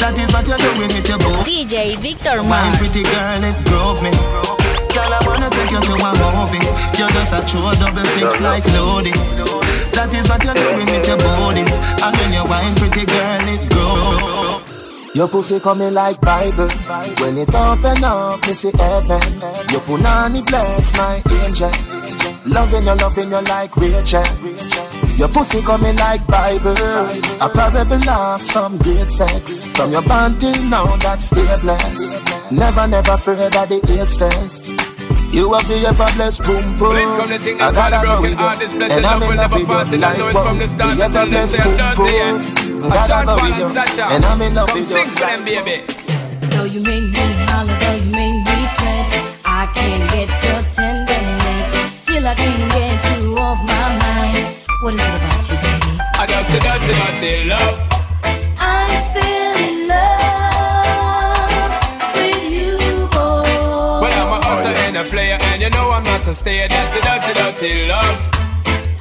That 0.03 0.19
is 0.19 0.27
what 0.35 0.43
you're 0.43 0.59
doing 0.59 0.91
with 0.91 1.07
your 1.07 1.23
boo. 1.23 1.39
DJ 1.47 1.95
Victor 2.03 2.43
Wine 2.43 2.75
Mars. 2.75 2.83
pretty 2.83 3.07
girl, 3.07 3.47
it 3.47 3.55
drove 3.63 4.03
me. 4.03 4.11
Girl, 4.91 5.07
I 5.07 5.23
wanna 5.23 5.47
take 5.55 5.71
you 5.71 5.79
to 5.79 5.95
a 6.03 6.11
movie. 6.35 6.59
You're 6.99 7.07
just 7.15 7.31
a 7.31 7.39
true 7.47 7.71
double 7.79 8.03
six 8.11 8.43
like 8.43 8.67
Lodi. 8.75 9.15
That 9.95 10.11
is 10.11 10.27
what 10.27 10.43
you're 10.43 10.51
doing 10.51 10.83
with 10.83 11.07
your 11.07 11.15
body. 11.15 11.63
And 11.63 12.11
when 12.19 12.35
you 12.35 12.43
wine 12.43 12.75
pretty 12.75 13.07
girl, 13.07 13.39
it 13.39 13.47
grow. 13.47 13.48
Your 15.19 15.27
pussy 15.27 15.59
coming 15.59 15.93
like 15.93 16.21
Bible. 16.21 16.69
When 17.19 17.37
it 17.37 17.53
open 17.53 18.05
up, 18.05 18.47
me 18.47 18.53
see 18.53 18.71
heaven. 18.71 19.41
Your 19.69 19.81
punani 19.81 20.45
bless 20.45 20.95
my 20.95 21.21
angel. 21.43 21.69
Loving 22.45 22.85
you, 22.85 22.95
loving 22.95 23.29
you 23.29 23.41
like 23.41 23.75
Rachel. 23.75 24.23
Your 25.17 25.27
pussy 25.27 25.61
coming 25.61 25.97
like 25.97 26.25
Bible. 26.25 26.71
A 27.41 27.49
parable 27.49 28.09
of 28.09 28.41
some 28.41 28.77
great 28.77 29.11
sex. 29.11 29.65
From 29.65 29.91
your 29.91 30.03
band 30.03 30.39
till 30.39 30.63
now, 30.63 30.95
that's 30.95 31.25
stay 31.25 31.59
blessed. 31.59 32.21
Never, 32.49 32.87
never 32.87 33.11
afraid 33.11 33.53
of 33.53 33.67
the 33.67 33.99
AIDS 33.99 34.15
test. 34.15 34.98
You 35.31 35.53
have 35.53 35.67
the 35.67 35.85
ever 35.85 36.09
blessed 36.15 36.43
boom 36.43 36.77
boom. 36.77 37.15
From 37.15 37.29
the 37.29 37.39
thing 37.39 37.61
I 37.61 37.71
gotta 37.71 37.97
the 37.97 38.01
go 38.01 38.21
broken 38.21 38.21
with 38.29 38.37
heart. 38.39 38.59
This 38.59 38.73
you. 38.73 38.81
And 38.81 39.03
love 39.03 39.13
I'm 39.13 39.19
will 39.21 39.31
in 39.31 39.37
love 39.37 39.51
never 39.51 39.59
with 39.59 39.67
part. 39.67 39.87
you 39.87 39.93
And 39.93 40.05
I 40.05 40.17
know 40.17 40.25
like 40.25 40.35
it 40.35 40.43
from 40.43 40.57
the 40.59 40.67
start. 40.69 40.97
The 40.97 41.03
ever 41.03 41.13
them 41.13 41.29
blessed 41.29 41.51
say 41.53 41.59
I'm 41.59 41.95
boom 41.95 42.05
boom. 42.05 42.83
A 42.83 42.89
Gotta 42.89 43.07
shot 43.07 43.25
go 43.25 43.35
with 43.35 43.43
and 43.43 43.59
you. 43.61 43.69
Sasha. 43.69 44.03
And 44.09 44.25
I'm 44.25 44.41
in 44.41 44.53
love 44.55 44.67
Come 44.69 44.79
with 44.79 44.87
sing 44.89 45.05
you. 45.05 45.11
for 45.11 45.19
them, 45.19 45.45
baby. 45.45 45.75
Though 46.49 46.63
you 46.65 46.81
make 46.81 47.07
me 47.13 47.25
holler, 47.53 47.77
though 47.77 47.97
you 48.01 48.09
make 48.09 48.39
me 48.41 48.57
sweat, 48.73 49.07
I 49.45 49.69
can't 49.77 50.03
get 50.11 50.29
your 50.49 50.61
tenderness. 50.73 52.01
Still, 52.01 52.25
I 52.27 52.33
can't 52.35 52.71
get 52.73 52.97
you 53.21 53.37
off 53.37 53.59
my 53.69 53.85
mind. 54.01 54.65
What 54.81 54.93
is 54.95 55.01
it 55.01 55.13
about 55.13 55.45
you, 55.45 55.57
baby? 55.61 55.91
I 56.17 56.25
dirty, 56.25 56.57
dirty, 56.59 56.93
dirty 56.97 57.49
love. 57.49 57.88
Player, 65.09 65.37
and 65.41 65.61
you 65.61 65.69
know 65.71 65.89
I'm 65.89 66.03
not 66.03 66.27
a 66.27 66.35
stayer. 66.35 66.67
Dirty, 66.67 67.01
dirty, 67.01 67.33
dirty 67.33 67.85
love. 67.87 68.21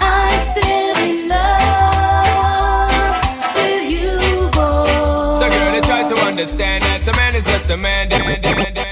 I'm 0.01 0.40
still 0.51 0.97
in 1.05 1.28
love 1.28 2.89
with 3.56 3.90
you, 3.93 4.16
boy. 4.56 4.86
So, 5.40 5.47
girl, 5.52 5.72
they 5.72 5.82
try 5.82 6.02
to 6.09 6.16
understand 6.22 6.82
that 6.85 7.06
a 7.06 7.12
man 7.16 7.35
is 7.36 7.44
just 7.44 7.68
a 7.70 7.76
man. 7.76 8.09
Dan, 8.09 8.40
dan, 8.40 8.56
dan, 8.56 8.74
dan, 8.74 8.86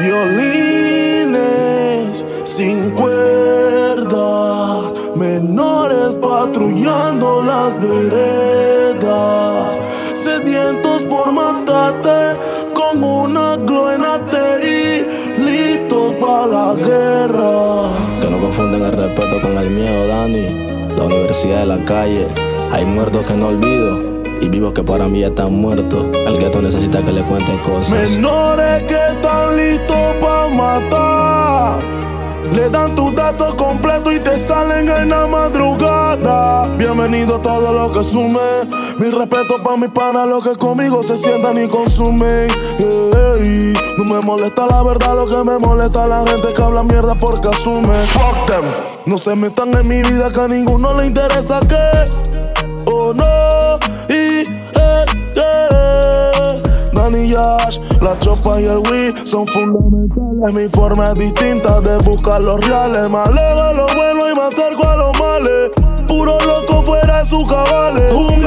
Violines 0.00 1.44
sin 2.44 2.90
cuerdas, 2.90 4.14
menores 5.16 6.16
patrullando 6.16 7.42
las 7.42 7.80
veredas, 7.80 9.00
sedientos 10.14 11.02
por 11.04 11.32
matarte 11.32 12.13
Que 16.76 18.30
no 18.30 18.40
confunden 18.40 18.82
el 18.82 18.92
respeto 18.92 19.40
con 19.40 19.56
el 19.56 19.70
miedo, 19.70 20.08
Dani. 20.08 20.88
La 20.96 21.04
universidad 21.04 21.60
de 21.60 21.66
la 21.66 21.78
calle. 21.84 22.26
Hay 22.72 22.84
muertos 22.84 23.24
que 23.26 23.34
no 23.34 23.48
olvido. 23.48 24.14
Y 24.40 24.48
vivos 24.48 24.72
que 24.72 24.82
para 24.82 25.06
mí 25.06 25.20
ya 25.20 25.28
están 25.28 25.54
muertos. 25.54 26.06
El 26.26 26.38
gueto 26.38 26.60
necesita 26.60 27.02
que 27.02 27.12
le 27.12 27.22
cuente 27.22 27.56
cosas. 27.64 28.10
Menores 28.10 28.82
que 28.84 28.94
están 28.94 29.56
listos 29.56 29.96
para 30.20 30.48
matar. 30.48 31.78
Le 32.52 32.68
dan 32.70 32.94
tus 32.94 33.14
datos 33.14 33.54
completos 33.54 34.12
y 34.12 34.18
te 34.18 34.36
salen 34.36 34.88
en 34.88 35.10
la 35.10 35.26
madrugada. 35.26 36.68
Bienvenido 36.76 37.36
a 37.36 37.42
todo 37.42 37.72
lo 37.72 37.92
que 37.92 38.02
sume. 38.02 38.40
Mil 38.98 39.12
respetos 39.12 39.60
para 39.62 39.76
mis 39.76 39.90
panas, 39.90 40.26
los 40.28 40.46
que 40.46 40.56
conmigo 40.56 41.02
se 41.02 41.16
sientan 41.16 41.56
y 41.56 41.68
consumen. 41.68 42.48
No 43.44 44.04
me 44.04 44.20
molesta 44.20 44.66
la 44.66 44.82
verdad, 44.82 45.14
lo 45.16 45.26
que 45.26 45.36
me 45.44 45.58
molesta 45.58 46.04
es 46.04 46.08
la 46.08 46.26
gente 46.26 46.52
que 46.52 46.62
habla 46.62 46.82
mierda 46.82 47.14
porque 47.14 47.48
asume. 47.48 48.06
Fuck 48.06 48.46
them. 48.46 48.64
No 49.06 49.18
se 49.18 49.34
metan 49.34 49.74
en 49.74 49.86
mi 49.86 50.02
vida 50.02 50.30
que 50.32 50.40
a 50.40 50.48
ninguno 50.48 50.94
le 50.94 51.06
interesa 51.06 51.60
que. 51.60 51.76
Oh 52.86 53.12
no. 53.12 53.78
Y 54.08 54.44
eh, 54.44 55.04
eh. 55.36 56.62
Danny 56.92 57.28
Yash, 57.28 57.78
la 58.00 58.18
chopa 58.18 58.60
y 58.60 58.64
el 58.64 58.78
Wii 58.78 59.26
son 59.26 59.46
fundamentales. 59.46 60.54
Mi 60.54 60.68
forma 60.68 61.08
es 61.08 61.14
distinta 61.14 61.80
de 61.80 61.98
buscar 61.98 62.40
los 62.40 62.66
reales. 62.66 63.10
Me 63.10 63.18
alejo 63.18 63.72
lo 63.74 63.86
bueno 63.94 64.30
y 64.30 64.34
me 64.34 64.42
acerco 64.42 64.86
a 64.86 64.96
los 64.96 65.18
males. 65.20 65.70
Puro 66.08 66.38
loco 66.40 66.82
fuera 66.82 67.18
de 67.18 67.24
sus 67.26 67.46
cabales. 67.46 68.12
Un 68.12 68.44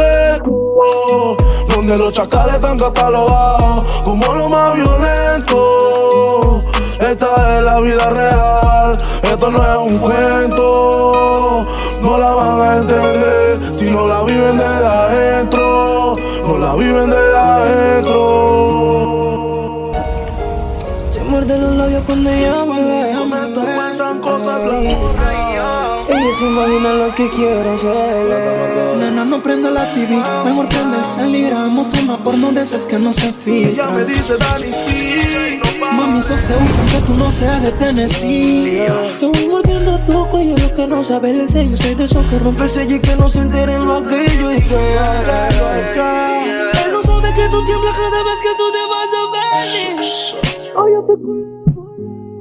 donde 1.88 2.04
los 2.04 2.12
chacales 2.12 2.56
están 2.56 2.78
catalogados 2.78 3.84
como 4.04 4.34
lo 4.34 4.50
más 4.50 4.76
violento. 4.76 6.62
Esta 7.00 7.58
es 7.58 7.64
la 7.64 7.80
vida 7.80 8.10
real, 8.10 8.98
esto 9.24 9.50
no 9.50 9.64
es 9.64 9.78
un 9.78 9.98
cuento. 9.98 11.66
No 12.02 12.18
la 12.18 12.34
van 12.34 12.60
a 12.60 12.78
entender 12.78 13.74
si 13.74 13.90
no 13.90 14.06
la 14.08 14.22
viven 14.24 14.58
de 14.58 14.66
adentro. 14.66 16.18
No 16.46 16.58
la 16.58 16.76
viven 16.76 17.10
de 17.10 17.38
adentro. 17.38 18.34
Se 21.10 21.24
muerde 21.24 21.58
los 21.58 21.78
labios 21.78 22.04
cuando 22.06 22.30
ella 22.30 22.66
imagina 26.48 26.94
lo 26.94 27.16
que 27.16 27.30
quiere 27.30 27.70
hacerle. 27.70 28.98
Nena, 29.00 29.26
no 29.26 29.42
prenda 29.42 29.70
la 29.70 29.94
TV, 29.94 30.22
mejor 30.46 30.68
prende 30.70 30.98
el 30.98 31.06
salir. 31.06 31.54
Hagamos 31.54 31.94
una 31.94 32.18
porno 32.18 32.52
de 32.52 32.62
esas 32.62 32.86
que 32.86 32.98
no 32.98 33.14
se 33.14 33.32
filtra. 33.34 33.86
Ella 33.86 33.90
me 33.92 34.06
dice, 34.06 34.38
Dani, 34.38 34.72
sí. 34.72 35.60
Mami, 35.80 36.20
eso 36.20 36.38
se 36.38 36.54
usa 36.54 36.86
que 36.92 37.00
tú 37.06 37.14
no 37.14 37.32
seas 37.32 37.62
de 37.62 37.72
Tennessee. 37.74 38.86
Te 39.20 39.26
voy 39.26 39.48
mordiendo 39.50 40.00
tu 40.06 40.26
cuello, 40.28 40.58
lo 40.58 40.74
que 40.74 40.88
no 40.88 41.04
sabe 41.04 41.32
el 41.32 41.50
sello. 41.50 41.76
Soy 41.78 41.96
de 41.96 42.06
esos 42.06 42.26
que 42.28 42.40
rompe 42.40 42.64
el 42.64 42.70
sello 42.70 42.96
y 42.96 43.00
que 43.00 43.16
no 43.16 43.30
se 43.30 43.42
enteren 43.42 43.86
lo 43.86 43.96
aquello. 43.96 44.52
Y 44.52 44.62
que 44.62 44.76
él 44.76 46.92
no 46.92 47.02
sabe 47.02 47.34
que 47.34 47.48
tú 47.50 47.64
tiemblas 47.66 47.98
cada 47.98 48.24
vez 48.24 48.40
que 48.42 48.56
tú 48.58 48.72
te 48.72 48.88
vas 48.92 49.10
a 49.14 49.32
ver. 49.34 49.48
Yo 50.94 51.04
te 51.06 51.14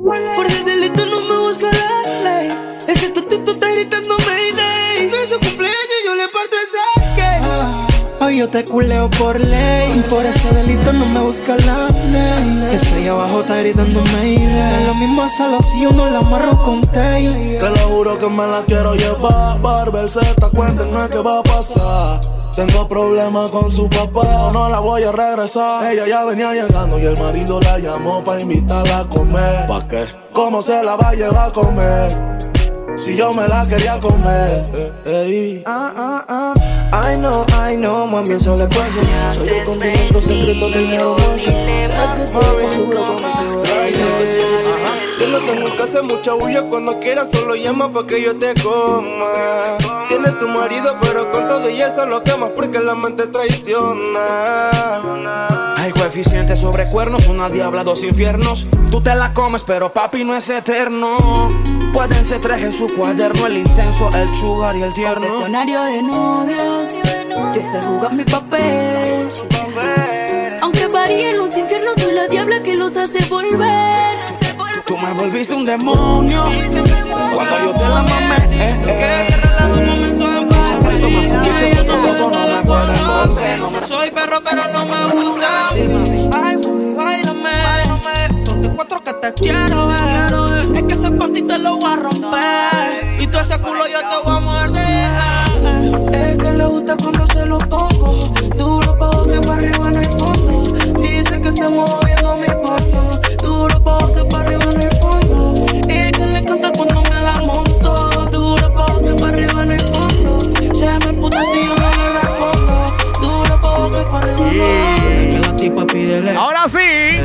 Por 0.06 0.46
el 0.46 0.64
delito 0.64 1.04
no 1.06 1.20
me 1.20 1.36
busca 1.48 1.66
la 1.66 2.20
ley. 2.22 2.48
Ese 2.86 3.08
totito 3.08 3.50
está 3.50 3.68
gritando 3.72 4.16
Mayday. 4.18 5.10
No 5.10 5.16
es 5.16 5.30
su 5.30 5.40
cumpleaños, 5.40 6.00
yo 6.04 6.14
le 6.14 6.28
parto 6.28 6.56
ese 6.62 7.16
cake. 7.16 8.22
Hoy 8.22 8.38
yo 8.38 8.48
te 8.48 8.62
culeo 8.62 9.10
por 9.10 9.40
ley. 9.40 10.04
Por 10.08 10.24
ese 10.24 10.48
delito 10.54 10.92
no 10.92 11.06
me 11.06 11.18
busca 11.18 11.56
la 11.56 11.88
ley. 11.88 12.68
Eso 12.72 12.94
ahí 12.94 13.08
abajo 13.08 13.40
está 13.40 13.56
gritando 13.56 14.00
Mayday. 14.12 14.86
Lo 14.86 14.94
mismo 14.94 15.24
hacerlo 15.24 15.60
si 15.60 15.82
yo 15.82 15.90
no 15.90 16.08
la 16.08 16.18
amarro 16.18 16.62
con 16.62 16.82
tape. 16.82 17.58
Te 17.58 17.70
lo 17.70 17.88
juro 17.88 18.16
que 18.16 18.28
me 18.28 18.46
la 18.46 18.62
quiero 18.64 18.94
llevar. 18.94 19.60
Barber 19.60 20.08
Z, 20.08 20.50
cuéntenme 20.54 21.00
qué 21.10 21.18
va 21.18 21.40
a 21.40 21.42
pasar. 21.42 22.20
Tengo 22.56 22.88
problemas 22.88 23.50
con 23.50 23.70
su 23.70 23.86
papá, 23.86 24.50
no 24.50 24.70
la 24.70 24.80
voy 24.80 25.02
a 25.02 25.12
regresar. 25.12 25.92
Ella 25.92 26.06
ya 26.06 26.24
venía 26.24 26.54
llegando 26.54 26.98
y 26.98 27.04
el 27.04 27.14
marido 27.18 27.60
la 27.60 27.78
llamó 27.78 28.24
para 28.24 28.40
invitarla 28.40 29.00
a 29.00 29.04
comer. 29.04 29.66
¿Pa 29.68 29.86
qué? 29.86 30.06
¿Cómo 30.32 30.62
se 30.62 30.82
la 30.82 30.96
va 30.96 31.10
a 31.10 31.12
llevar 31.12 31.50
a 31.50 31.52
comer? 31.52 32.10
Si 32.96 33.14
yo 33.14 33.34
me 33.34 33.46
la 33.46 33.66
quería 33.68 34.00
comer. 34.00 34.94
Ey. 35.04 35.64
Ah, 35.66 35.92
ah, 35.94 36.24
ah. 36.26 36.54
Ay 36.92 37.18
no, 37.18 37.44
ay 37.52 37.76
no, 37.76 38.06
mami, 38.06 38.30
eso 38.30 38.56
le 38.56 38.66
pasa. 38.68 39.32
Soy 39.32 39.48
el 39.48 39.64
condimento 39.66 40.22
secreto 40.22 40.70
del 40.70 40.88
nuevo. 40.88 41.16
Sé 41.34 41.52
que 41.52 42.24
tú 42.32 42.40
eres 42.40 42.62
más 42.62 42.76
duro 42.78 43.04
cuando 43.04 43.32
te 43.38 43.54
borracho. 43.54 44.65
Yo 45.18 45.28
no 45.28 45.38
tengo 45.38 45.74
que 45.74 45.82
hacer 45.82 46.02
mucha 46.02 46.34
bulla 46.34 46.62
cuando 46.62 47.00
quieras, 47.00 47.30
solo 47.30 47.54
llama 47.54 47.90
pa' 47.90 48.06
que 48.06 48.22
yo 48.22 48.36
te 48.36 48.52
coma. 48.62 49.30
Tienes 50.08 50.38
tu 50.38 50.46
marido, 50.46 50.94
pero 51.00 51.32
con 51.32 51.48
todo 51.48 51.70
y 51.70 51.80
eso 51.80 52.04
lo 52.04 52.22
quemas 52.22 52.50
porque 52.54 52.78
la 52.78 52.94
mente 52.94 53.26
traiciona. 53.26 54.24
Hay 55.78 55.90
coeficientes 55.92 56.60
sobre 56.60 56.86
cuernos, 56.90 57.26
una 57.28 57.48
diabla, 57.48 57.82
dos 57.82 58.02
infiernos. 58.02 58.68
Tú 58.90 59.00
te 59.00 59.14
la 59.14 59.32
comes, 59.32 59.62
pero 59.62 59.90
papi 59.90 60.22
no 60.22 60.36
es 60.36 60.50
eterno. 60.50 61.48
Pueden 61.94 62.22
ser 62.26 62.42
tres 62.42 62.62
en 62.62 62.72
su 62.72 62.94
cuaderno, 62.94 63.46
el 63.46 63.56
intenso, 63.56 64.10
el 64.14 64.28
sugar 64.36 64.76
y 64.76 64.82
el 64.82 64.92
tierno. 64.92 65.26
Confesionario 65.26 65.82
de 65.82 66.02
novios, 66.02 67.00
yo 67.54 67.62
sé 67.62 67.80
jugar 67.80 68.14
mi 68.14 68.24
papel. 68.24 69.30
Aunque 70.60 70.86
varíen 70.88 71.38
los 71.38 71.56
infiernos, 71.56 71.94
soy 71.96 72.12
la 72.12 72.28
diabla 72.28 72.62
que 72.62 72.76
los 72.76 72.98
hace 72.98 73.24
volver. 73.30 74.25
Tú 74.86 74.96
me 74.98 75.12
volviste 75.14 75.52
un 75.52 75.64
demonio 75.64 76.44
cuando 77.34 77.58
yo 77.60 77.72
te 77.72 77.88
la 77.88 78.02
mamé. 78.02 78.36
Eh, 78.52 78.80
eh. 78.84 79.26
Soy 83.84 84.10
perro, 84.12 84.40
pero 84.44 84.62
no 84.72 84.86
me 84.86 85.12
gusta. 85.12 85.70
Ay, 85.70 86.56
mami, 86.58 86.94
bailame. 86.94 88.44
Donde 88.44 88.72
cuatro 88.74 89.02
que 89.02 89.12
te 89.14 89.34
quiero 89.34 89.88
ver. 89.88 90.76
Es 90.76 90.82
que 90.84 90.94
ese 90.94 91.10
panty 91.10 91.42
te 91.42 91.58
lo 91.58 91.78
voy 91.78 91.90
a 91.90 91.96
romper. 91.96 93.20
Y 93.20 93.26
todo 93.26 93.42
ese 93.42 93.58
culo 93.58 93.88
yo 93.88 93.98
te 94.08 94.16
voy 94.24 94.36
a 94.36 94.40
morder. 94.40 96.14
Es 96.14 96.36
que 96.36 96.52
le 96.52 96.64
gusta 96.64 96.96
cuando 97.02 97.26
se 97.26 97.44
lo 97.44 97.58
pongo. 97.58 98.20
Duro 98.56 98.96
pa' 98.98 99.32
que 99.32 99.40
para 99.40 99.54
arriba 99.54 99.90
no 99.90 99.98
hay 99.98 100.06
fondo. 100.06 100.62
Dice 101.00 101.40
que 101.40 101.52
se 101.52 101.68
moviendo 101.68 102.15
Ahora 116.36 116.68
sí, 116.68 117.16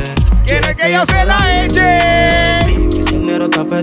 quiere 0.46 0.74
que 0.76 0.92
yo 0.92 1.04
se 1.06 1.24
la 1.24 1.64
eche. 1.64 2.62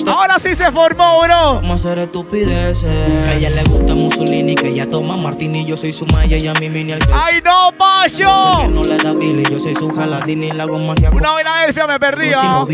Ahora 0.07 0.37
sí 0.39 0.55
se 0.55 0.71
formó, 0.71 1.21
bro. 1.21 1.55
Vamos 1.55 1.71
a 1.71 1.89
hacer 1.89 1.99
estupideces. 1.99 2.83
Que 2.83 3.29
a 3.29 3.33
ella 3.35 3.49
le 3.49 3.63
gusta 3.63 3.95
Mussolini, 3.95 4.55
que 4.55 4.69
ella 4.69 4.89
toma 4.89 5.17
Martini. 5.17 5.65
Yo 5.65 5.75
soy 5.75 5.91
su 5.93 6.05
maya 6.07 6.37
y 6.37 6.47
a 6.47 6.53
mi 6.53 6.69
mini 6.69 6.93
al. 6.93 6.99
¡Ay, 7.11 7.41
no, 7.43 7.71
payo! 7.77 8.61
Que 8.61 8.67
no 8.67 8.83
le 8.83 8.97
da 8.97 9.13
Billy, 9.13 9.43
yo 9.49 9.59
soy 9.59 9.75
su 9.75 9.89
jaladini. 9.89 10.51
La 10.51 10.65
magia. 10.67 11.09
Una 11.11 11.31
buena 11.33 11.65
elfia 11.65 11.87
me 11.87 11.99
perdía. 11.99 12.65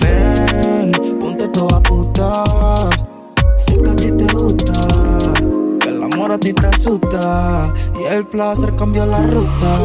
Ven, 0.00 0.90
ponte 1.20 1.48
toda 1.48 1.80
puta. 1.82 2.44
Sé 3.56 3.78
que 3.82 3.90
a 3.90 3.96
ti 3.96 4.10
te 4.12 4.34
gusta. 4.34 4.69
Que 6.30 6.36
el 6.36 6.36
amor 6.36 6.36
a 6.36 6.38
ti 6.38 6.52
te 6.52 6.66
asusta. 6.66 7.74
Y 7.98 8.14
el 8.14 8.24
placer 8.24 8.74
cambió 8.76 9.04
la 9.04 9.22
ruta. 9.22 9.78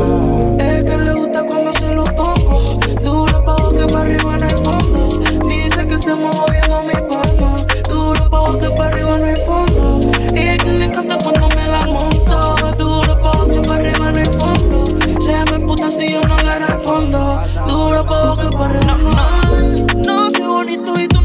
Es 0.60 0.84
que 0.84 0.98
le 0.98 1.14
gusta 1.14 1.44
cuando 1.44 1.74
se 1.74 1.96
lo 1.96 2.04
pongo. 2.04 2.80
Duro 3.04 3.46
pa' 3.46 3.72
que 3.72 3.86
para 3.92 4.02
arriba 4.02 4.38
no 4.38 4.46
hay 4.46 4.64
fondo. 4.64 5.10
Dice 5.48 5.88
que 5.88 5.98
se 5.98 6.14
moviendo 6.14 6.84
mi 6.84 6.94
porno. 7.10 7.56
Duro 7.90 8.30
pa' 8.30 8.60
que 8.60 8.70
para 8.70 8.90
arriba 8.90 9.18
no 9.18 9.26
hay 9.26 9.36
fondo. 9.46 10.00
Y 10.36 10.40
es 10.40 10.58
que 10.64 10.72
le 10.72 10.86
encanta 10.86 11.18
cuando 11.24 11.48
me 11.56 11.68
la 11.68 11.86
monto. 11.88 12.56
Duro 12.78 13.22
pa' 13.22 13.46
que 13.52 13.62
para 13.68 13.76
arriba 13.76 14.12
no 14.12 14.20
hay 14.20 14.26
fondo. 14.26 14.86
Se 15.22 15.52
me 15.52 15.60
puta 15.66 15.90
si 15.98 16.14
yo 16.14 16.22
no 16.22 16.38
le 16.38 16.60
respondo. 16.60 17.42
Duro 17.68 18.06
pa' 18.06 18.38
que 18.42 18.56
para 18.56 18.70
arriba 18.70 18.98
no 19.04 19.10
hay. 19.10 19.86
No 20.06 20.32
soy 20.32 20.48
bonito 20.48 20.94
y 21.00 21.08
tu 21.08 21.16
novio 21.16 21.25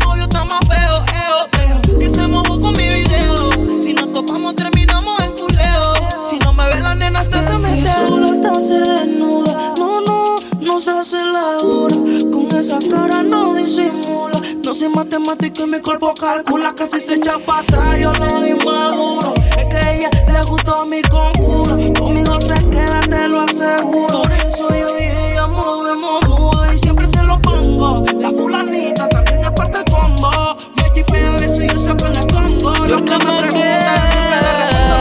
matemático 15.10 15.64
y 15.64 15.66
mi 15.66 15.80
cuerpo 15.80 16.14
calcula. 16.14 16.72
Casi 16.74 17.00
se 17.00 17.14
echa 17.14 17.38
para 17.44 17.60
atrás, 17.60 17.98
yo 17.98 18.12
lo 18.12 18.40
di 18.42 18.54
maduro. 18.64 19.34
Es 19.58 19.66
que 19.66 19.76
a 19.76 19.92
ella 19.92 20.10
le 20.32 20.42
gustó 20.42 20.86
mi 20.86 21.02
conjuro. 21.02 21.76
Conmigo 21.98 22.40
se 22.40 22.54
queda, 22.70 23.00
te 23.00 23.28
lo 23.28 23.40
aseguro. 23.40 24.22
Por 24.22 24.32
eso 24.32 24.68
yo 24.68 24.98
y 24.98 25.02
ella 25.02 25.46
movemos 25.48 26.28
mudo 26.28 26.72
y 26.72 26.78
siempre 26.78 27.06
se 27.08 27.22
lo 27.24 27.40
pongo. 27.40 28.04
La 28.20 28.30
fulanita 28.30 29.08
también 29.08 29.44
es 29.44 29.50
parte 29.50 29.78
del 29.78 29.92
combo. 29.92 30.56
Me 30.76 30.92
chifea 30.94 31.32
de 31.38 31.44
eso 31.46 31.60
y 31.60 31.68
yo 31.68 31.88
saco 31.88 32.06
el 32.06 32.16
escondo. 32.16 32.70
Lo 32.86 33.04
que 33.04 33.10
me 33.10 33.18
preguntan 33.18 34.10
siempre 34.12 34.38
le 34.42 34.52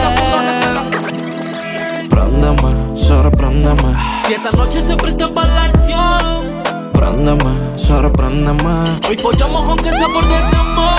respondo. 0.08 0.52
Los 0.72 0.74
los 0.74 2.08
Préndeme, 2.08 2.98
sorpréndeme. 2.98 3.96
Y 4.28 4.32
esta 4.32 4.50
noche 4.52 4.82
se 4.86 4.96
presta 4.96 5.19
sorpréndeme. 8.30 9.00
Hoy 9.08 9.16
follamos 9.18 9.68
aunque 9.68 9.90
sea 9.90 10.06
por 10.08 10.26
desamor. 10.26 10.90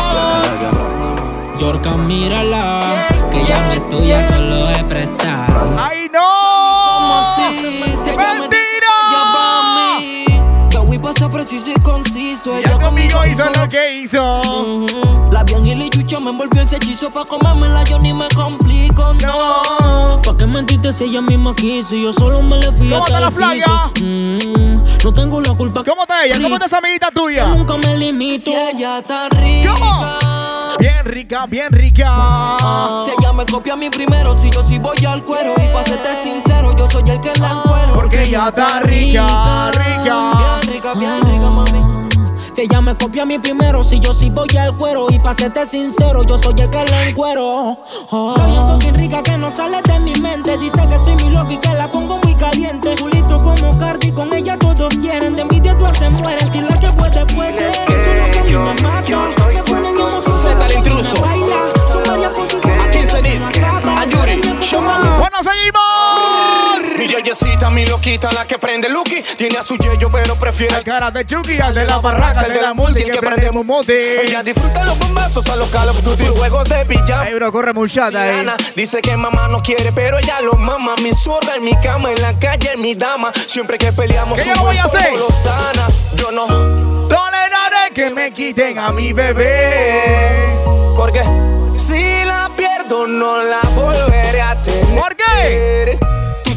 Yorka, 1.59 1.91
mírala. 1.91 3.07
Que 3.29 3.45
ya 3.45 3.57
no 3.59 3.71
es 3.73 3.89
tuya, 3.89 4.27
solo 4.27 4.69
es 4.69 4.83
prestar. 4.83 5.49
¡Ay, 5.79 6.09
no! 6.11 6.19
¿Cómo 6.19 7.19
así? 7.19 7.41
Si 8.03 8.09
ella 8.09 8.33
me 8.33 8.39
dice 8.39 8.49
que 8.49 8.57
ella 8.57 9.23
va 9.35 9.59
a 9.59 9.63
mí. 9.99 10.25
Que 10.69 10.77
voy 10.77 10.99
a 11.09 11.13
ser 11.13 11.29
preciso 11.29 11.71
y 11.71 11.79
conciso. 11.81 12.57
Ella 12.57 12.77
conmigo 12.79 13.25
hizo 13.25 13.45
lo 13.57 13.67
que 13.69 14.01
hizo. 14.01 14.41
La 15.31 15.43
bien 15.43 15.65
y 15.65 15.75
la 15.75 15.85
yucha 15.85 16.19
me 16.19 16.31
envolvió 16.31 16.61
ese 16.61 16.75
hechizo 16.75 17.09
Pa' 17.09 17.23
comérmela 17.23 17.83
yo 17.85 17.97
ni 17.99 18.13
me 18.13 18.27
complico, 18.35 19.13
no 19.13 20.21
¿Pa' 20.21 20.35
qué 20.35 20.45
mentirte 20.45 20.91
si 20.91 21.05
ella 21.05 21.21
misma 21.21 21.55
quiso? 21.55 21.95
Y 21.95 22.03
yo 22.03 22.11
solo 22.11 22.41
me 22.41 22.57
le 22.57 22.69
fui 22.71 22.89
¿Cómo 22.89 23.03
hasta 23.05 23.19
la 23.21 23.27
el 23.27 23.33
flaca? 23.33 23.89
piso. 23.93 24.80
No 25.03 25.11
tengo 25.11 25.41
la 25.41 25.55
culpa. 25.55 25.83
¿Cómo 25.83 26.03
está 26.03 26.25
ella? 26.25 26.37
¿Cómo 26.39 26.55
está 26.55 26.67
esa 26.67 26.77
amiguita 26.77 27.09
tuya? 27.09 27.47
Nunca 27.47 27.75
me 27.77 27.97
limito. 27.97 28.45
Si 28.45 28.53
ella 28.53 28.99
está 28.99 29.29
rica 29.29 29.73
¿Cómo? 29.73 30.05
Bien 30.79 31.03
rica, 31.05 31.45
bien 31.47 31.71
rica. 31.71 32.57
Si 33.05 33.11
ella 33.11 33.33
me 33.33 33.45
copia 33.45 33.73
a 33.73 33.75
mí 33.75 33.89
primero 33.89 34.37
Si 34.39 34.49
yo 34.51 34.63
sí 34.63 34.79
voy 34.79 35.03
al 35.05 35.23
cuero 35.23 35.53
Y 35.57 35.67
pa' 35.73 35.83
serte 35.83 36.15
sincero 36.23 36.75
Yo 36.77 36.89
soy 36.89 37.09
el 37.09 37.19
que 37.19 37.33
la 37.39 37.51
encuero 37.51 37.93
Porque 37.93 38.21
ella 38.21 38.47
está 38.47 38.79
rica, 38.79 39.71
rica. 39.71 40.31
Bien 40.37 40.75
rica, 40.75 40.93
bien 40.93 41.21
rica, 41.23 41.49
Si 42.53 42.63
ella 42.63 42.81
me 42.81 42.97
copia 42.97 43.23
a 43.23 43.25
mí 43.25 43.39
primero, 43.39 43.81
si 43.81 43.99
yo 44.01 44.11
sí 44.11 44.29
voy 44.29 44.49
al 44.57 44.75
cuero. 44.75 45.07
Y 45.09 45.17
pa' 45.19 45.33
serte 45.33 45.65
sincero, 45.65 46.23
yo 46.23 46.37
soy 46.37 46.59
el 46.59 46.69
que 46.69 46.83
le 46.83 47.09
encuero. 47.09 47.77
Oh. 48.09 48.33
Está 48.35 48.45
bien 48.45 48.67
fucking 48.67 48.95
rica 48.95 49.23
que 49.23 49.37
no 49.37 49.49
sale 49.49 49.81
de 49.81 49.99
mi 50.01 50.13
mente. 50.19 50.57
Dice 50.57 50.85
que 50.89 50.99
soy 50.99 51.15
mi 51.15 51.29
loco 51.29 51.51
y 51.51 51.57
que 51.57 51.73
la 51.73 51.89
pongo 51.89 52.19
muy 52.23 52.35
caliente. 52.35 52.95
Culito 52.99 53.41
como 53.41 53.77
Cardi, 53.77 54.11
con 54.11 54.33
ella 54.33 54.57
todos 54.57 54.93
quieren. 54.97 55.33
De 55.35 55.43
envidia 55.43 55.77
tú 55.77 55.85
se 55.97 56.09
mueren, 56.09 56.51
si 56.51 56.59
la 56.59 56.77
que 56.77 56.91
puede, 56.91 57.25
puede. 57.27 57.69
Eso 57.69 58.11
es 58.11 58.21
lo 58.21 58.31
que 58.31 58.39
a 58.39 58.43
mí 58.43 58.51
me 58.51 58.81
mata. 58.81 59.29
Me 59.53 59.63
pone 59.63 59.91
mi 59.93 60.01
emoción. 60.01 60.41
Zeta 60.41 60.65
el 60.65 60.73
intruso. 60.73 61.21
Baila, 61.21 61.55
son 61.89 62.03
varias 62.05 62.33
posiciones. 62.33 62.85
A 62.85 62.91
15 62.91 63.21
dis, 63.21 63.41
a 63.63 64.05
Yuri, 64.05 64.59
Shomalo. 64.59 65.19
¡Bueno, 65.19 65.37
seguimos! 65.41 66.00
Mi 67.01 67.07
yeyecita, 67.07 67.71
mi 67.71 67.83
loquita, 67.87 68.29
la 68.31 68.45
que 68.45 68.59
prende 68.59 68.87
Lucky. 68.87 69.23
Tiene 69.35 69.57
a 69.57 69.63
su 69.63 69.75
yeyo, 69.75 70.07
pero 70.11 70.35
prefiere 70.35 70.77
el 70.77 70.83
cara 70.83 71.09
de 71.09 71.25
Chucky, 71.25 71.59
al 71.59 71.73
de 71.73 71.85
la 71.85 71.97
barraca, 71.97 72.41
el 72.41 72.53
de 72.53 72.61
la 72.61 72.75
multi, 72.75 73.03
que 73.03 73.17
prendemos 73.17 73.65
multi. 73.65 73.91
Ella 73.91 74.43
disfruta 74.43 74.83
los 74.83 74.99
bombazos 74.99 75.49
a 75.49 75.55
los 75.55 75.67
Call 75.71 75.89
of 75.89 75.99
Duty, 76.03 76.25
juegos 76.27 76.69
de 76.69 76.85
pijama. 76.85 77.27
Ey, 77.27 77.33
bro, 77.33 77.51
corre 77.51 77.73
muchata 77.73 78.21
ahí. 78.21 78.45
Dice 78.75 79.01
que 79.01 79.17
mamá 79.17 79.47
no 79.47 79.63
quiere, 79.63 79.91
pero 79.91 80.19
ella 80.19 80.41
lo 80.41 80.53
mama. 80.53 80.93
Mi 81.01 81.11
zorra 81.11 81.55
en 81.55 81.63
mi 81.63 81.75
cama, 81.77 82.11
en 82.11 82.21
la 82.21 82.37
calle, 82.37 82.73
en 82.75 82.81
mi 82.83 82.93
dama. 82.93 83.31
Siempre 83.47 83.79
que 83.79 83.91
peleamos, 83.91 84.39
¿Qué 84.39 84.53
yo 84.53 84.61
voy 84.61 84.77
a 84.77 84.83
hacer? 84.83 85.13
lo 85.13 85.27
sana. 85.31 85.87
Yo 86.13 86.31
no 86.31 86.45
toleraré 87.07 87.95
que 87.95 88.11
me 88.11 88.31
quiten 88.31 88.77
a 88.77 88.91
mi 88.91 89.11
bebé. 89.11 90.59
Porque 90.95 91.23
si 91.77 92.23
la 92.25 92.51
pierdo, 92.55 93.07
no 93.07 93.41
la 93.41 93.61
volveré 93.73 94.41
a 94.41 94.61
tener. 94.61 94.99
¿Por 94.99 95.15
qué? 95.15 95.97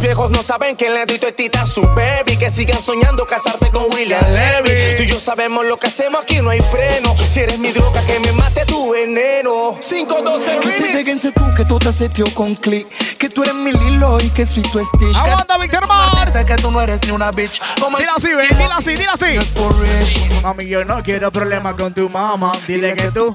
Viejos 0.04 0.30
no 0.32 0.42
saben 0.42 0.76
que 0.76 0.90
le 0.90 1.06
dito 1.06 1.26
es 1.26 1.34
tita 1.34 1.62
a 1.62 1.64
su 1.64 1.80
baby. 1.80 2.36
Que 2.36 2.50
sigan 2.50 2.82
soñando 2.82 3.26
casarte 3.26 3.70
con 3.70 3.84
William 3.94 4.22
Levy. 4.34 4.96
Tú 4.98 5.02
y 5.02 5.06
yo 5.06 5.18
sabemos 5.18 5.64
lo 5.64 5.78
que 5.78 5.86
hacemos 5.86 6.22
aquí, 6.22 6.42
no 6.42 6.50
hay 6.50 6.60
freno. 6.60 7.16
Si 7.30 7.40
eres 7.40 7.58
mi 7.58 7.72
droga, 7.72 8.04
que 8.04 8.20
me 8.20 8.32
mate 8.32 8.66
tu 8.66 8.92
veneno. 8.92 9.78
512 9.80 10.58
Que 10.60 10.72
te 10.72 10.92
déguense 10.92 11.32
tú, 11.32 11.42
que 11.56 11.64
todo 11.64 11.78
te 11.78 11.90
seteo 11.90 12.26
con 12.34 12.54
click. 12.54 12.86
Que 13.16 13.30
tú 13.30 13.44
eres 13.44 13.54
mi 13.54 13.72
Lilo 13.72 14.18
y 14.20 14.28
que 14.28 14.44
soy 14.44 14.62
tu 14.64 14.78
Stitch. 14.78 15.16
Aguanta, 15.16 15.56
Víctor 15.56 15.88
Mars. 15.88 16.32
que 16.44 16.56
tú 16.56 16.70
no 16.70 16.82
eres 16.82 17.00
ni 17.06 17.10
una 17.10 17.30
bitch. 17.30 17.58
Como 17.80 17.96
Dile 17.96 18.10
así, 18.14 18.28
ven, 18.28 18.48
dile 18.50 18.74
así, 18.76 18.90
dile 18.90 19.08
así. 19.08 20.34
Mami, 20.42 20.66
yo 20.66 20.84
no 20.84 21.02
quiero 21.02 21.32
problemas 21.32 21.76
con 21.76 21.94
tu 21.94 22.10
mamá. 22.10 22.52
Dile 22.66 22.94
que 22.94 23.10
tú. 23.10 23.34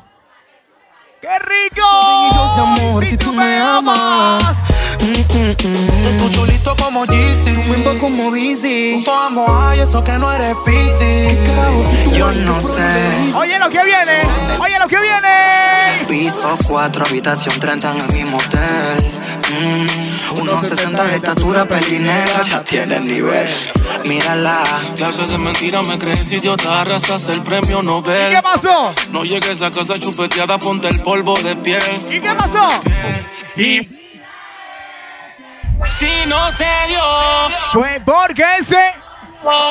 ¡Qué 1.22 1.28
rico! 1.28 1.86
Dios 2.32 2.56
de 2.56 2.62
amor, 2.62 3.04
si 3.04 3.18
tú 3.18 3.34
me 3.34 3.60
amas. 3.60 4.58
Soy 5.00 6.18
tu 6.18 6.30
chulito 6.30 6.74
como 6.78 7.04
Jeezy. 7.06 7.52
Tu 7.52 7.62
bimbo 7.62 7.98
como 8.00 8.30
Busy. 8.30 9.04
Tu 9.04 9.12
amo, 9.12 9.46
ay, 9.50 9.82
eso 9.82 10.02
que 10.02 10.14
no 10.14 10.32
eres 10.32 10.56
busy. 10.66 12.18
Yo 12.18 12.32
no 12.32 12.62
sé. 12.62 13.34
Oye 13.36 13.60
lo 13.60 13.70
que 13.70 13.84
viene, 13.84 14.22
oye 14.60 14.80
lo 14.80 14.88
que 14.88 14.98
viene. 15.02 16.06
Piso 16.08 16.58
4, 16.70 17.06
habitación 17.06 17.60
30 17.60 17.92
en 17.92 18.02
el 18.02 18.14
mismo 18.14 18.38
hotel. 18.38 19.19
Mm, 19.52 19.86
1.60 20.38 21.04
de 21.06 21.16
estatura, 21.16 21.66
pelinera. 21.66 22.42
Ya 22.44 22.64
tiene 22.64 23.00
nivel. 23.00 23.48
Mírala. 24.06 24.64
Clases 24.96 25.30
de 25.30 25.38
mentira, 25.40 25.82
me 25.84 25.98
crees 25.98 26.32
idiota, 26.32 26.82
arrasas 26.82 27.28
el 27.30 27.42
premio 27.42 27.82
Nobel. 27.82 28.32
¿Y 28.32 28.36
qué 28.36 28.42
pasó? 28.42 28.94
No 29.12 29.24
llegues 29.24 29.62
a 29.62 29.72
casa 29.72 29.98
chupeteada, 30.00 30.58
ponte 30.60 30.88
el 30.88 31.02
polvo 31.02 31.34
de 31.40 31.56
piel. 31.56 32.06
¿Y 32.10 32.20
qué 32.20 32.34
pasó? 32.36 32.68
Y 33.56 33.88
si 35.90 36.12
no 36.28 36.52
se 36.52 36.68
dio, 36.88 37.02
Pues 37.74 38.02
porque 38.06 38.44
ese. 38.60 38.94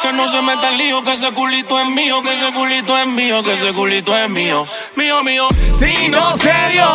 que 0.03 0.13
no 0.13 0.27
se 0.27 0.41
meta 0.43 0.71
el 0.71 0.79
lío, 0.79 1.03
que 1.05 1.13
ese 1.13 1.31
culito 1.33 1.79
es 1.79 1.87
mío, 1.89 2.23
que 2.23 2.33
ese 2.33 2.53
culito 2.53 2.99
es 2.99 3.07
mío, 3.07 3.43
que 3.43 3.53
ese 3.53 3.73
culito 3.73 4.17
es 4.17 4.29
mío, 4.29 4.65
mío, 4.97 5.23
mío. 5.23 5.47
Si 5.79 6.09
no 6.09 6.33
se 6.37 6.53
dio, 6.73 6.89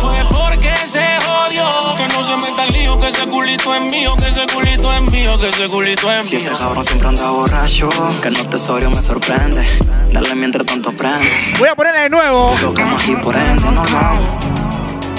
fue 0.00 0.24
porque 0.30 0.74
se 0.86 1.19
Que 1.50 2.06
no 2.14 2.22
se 2.22 2.36
meta 2.36 2.64
el 2.64 2.72
lío, 2.72 2.96
que 2.96 3.08
ese 3.08 3.26
culito 3.26 3.74
es 3.74 3.80
mío, 3.92 4.14
que 4.16 4.28
ese 4.28 4.46
culito 4.54 4.92
es 4.92 5.02
mío, 5.12 5.36
que 5.36 5.48
ese 5.48 5.68
culito 5.68 6.10
es 6.12 6.24
Si 6.24 6.36
mío. 6.36 6.46
ese 6.46 6.54
cabrón 6.56 6.84
siempre 6.84 7.08
anda 7.08 7.28
borracho, 7.28 7.88
que 8.22 8.30
no 8.30 8.44
tesorio 8.48 8.88
me 8.88 9.02
sorprende. 9.02 9.66
Dale 10.12 10.34
mientras 10.36 10.64
tanto 10.64 10.92
prende. 10.92 11.28
Voy 11.58 11.68
a 11.68 11.74
ponerle 11.74 12.00
de 12.02 12.10
nuevo. 12.10 12.54
Lo 12.62 12.72
que 12.72 12.82
aquí 12.82 13.16
por 13.16 13.34
ende, 13.36 13.68
normal. 13.68 14.18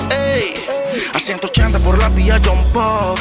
Ey, 0.10 0.54
a 1.14 1.20
180 1.20 1.80
por 1.80 1.98
la 1.98 2.08
vía 2.10 2.40
John 2.44 2.64
Pop. 2.72 3.20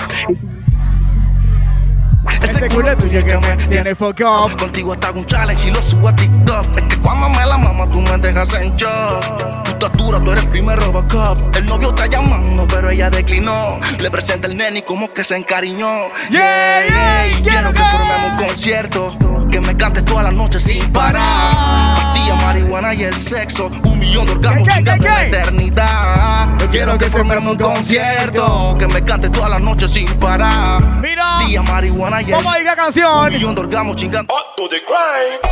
Ese 2.43 2.69
culo 2.69 2.97
tuyo 2.97 3.25
que 3.25 3.37
me 3.37 3.57
tiene 3.69 3.95
fuck 3.95 4.21
up. 4.21 4.57
Contigo 4.59 4.93
hasta 4.93 5.11
un 5.11 5.25
challenge 5.27 5.69
y 5.69 5.71
lo 5.71 5.83
subo 5.83 6.09
a 6.09 6.17
TikTok. 6.17 6.79
Es 6.79 6.85
que 6.85 6.97
cuando 6.99 7.29
me 7.29 7.45
la 7.45 7.59
mama 7.59 7.89
tú 7.91 8.01
me 8.01 8.17
dejas 8.19 8.55
en 8.55 8.75
shock. 8.77 9.63
Tu 9.65 9.71
estatura, 9.71 10.21
tú 10.21 10.33
eres 10.33 10.47
primer 10.47 10.79
Robocop. 10.79 11.57
El 11.57 11.67
novio 11.67 11.91
está 11.91 12.07
llamando, 12.07 12.67
pero 12.67 12.91
ella 12.91 13.11
declinó. 13.11 13.79
Le 13.99 14.11
presenta 14.11 14.47
el 14.47 14.57
nene 14.57 14.81
y 14.81 14.83
como 14.83 15.13
que 15.13 15.25
se 15.25 15.37
encariñó. 15.37 16.09
Yeah, 16.31 16.87
yeah, 16.87 17.43
Quiero 17.43 17.73
que 17.73 17.83
formemos 17.83 18.33
un 18.33 18.47
concierto. 18.47 19.17
Que 19.51 19.61
me 19.61 19.77
cantes 19.77 20.05
toda 20.05 20.23
la 20.23 20.31
noche 20.31 20.61
sin 20.61 20.93
parar. 20.93 21.97
Pastilla, 21.97 22.37
marihuana 22.37 22.95
y 22.95 23.03
el 23.03 23.15
sexo. 23.15 23.71
Un 23.83 23.99
millón 23.99 24.25
de 24.27 24.33
orgasmos 24.33 24.63
¿Qué, 24.63 24.75
qué, 24.75 24.77
chingando 24.77 25.05
la 25.05 25.25
eternidad. 25.25 26.59
Yo 26.59 26.71
quiero 26.71 26.97
que 26.97 27.07
formemos 27.07 27.53
un 27.53 27.59
concierto. 27.59 28.77
Que 28.79 28.87
me 28.87 29.03
cantes 29.03 29.31
toda 29.33 29.49
la 29.49 29.59
noche 29.59 29.89
sin 29.89 30.07
parar. 30.15 31.01
Mira. 31.01 31.39
Pastilla, 31.39 31.63
marihuana 31.63 32.23
y 32.23 32.30
el 32.31 32.37
Vamos 32.37 32.55
a 32.55 32.61
ir 32.61 32.69
a 32.69 32.77
canción. 32.77 33.27
Un 33.27 33.33
millón 33.33 33.55
de 33.55 33.95
chingando. 33.97 34.35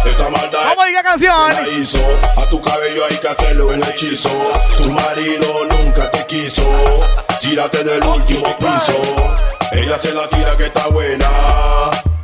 Esta 0.05 0.31
maldad 0.31 0.59
Vamos 0.65 0.85
a 0.85 0.91
ir 0.91 0.97
a 0.97 1.03
canción. 1.03 1.51
la 1.53 1.69
hizo. 1.69 1.99
A 2.37 2.45
tu 2.49 2.61
cabello 2.61 3.05
hay 3.09 3.17
que 3.17 3.29
hacerle 3.29 3.63
un 3.63 3.83
hechizo. 3.85 4.31
Tu 4.77 4.91
marido 4.91 5.67
nunca 5.71 6.11
te 6.11 6.27
quiso. 6.27 6.63
Gírate 7.41 7.85
del 7.85 8.03
último 8.05 8.57
piso. 8.59 9.01
Ella 9.73 9.99
se 10.01 10.15
la 10.15 10.29
tira 10.29 10.57
que 10.57 10.67
está 10.67 10.87
buena. 10.89 11.29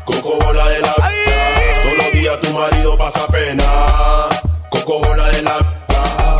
Coco 0.05 0.37
bola 0.37 0.69
de 0.69 0.81
la. 0.81 0.95
Todos 0.95 1.97
los 1.99 2.13
días 2.13 2.41
tu 2.41 2.51
marido 2.53 2.97
pasa 2.97 3.27
pena. 3.29 3.65
Coco 4.71 5.01
bola 5.01 5.29
de 5.31 5.43
la. 5.43 5.59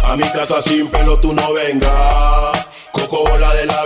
A 0.05 0.17
mi 0.17 0.29
casa 0.31 0.63
sin 0.63 0.89
pelo 0.89 1.19
tú 1.19 1.33
no 1.33 1.53
vengas. 1.53 2.89
Coco 2.93 3.25
bola 3.25 3.55
de 3.55 3.67
la. 3.67 3.85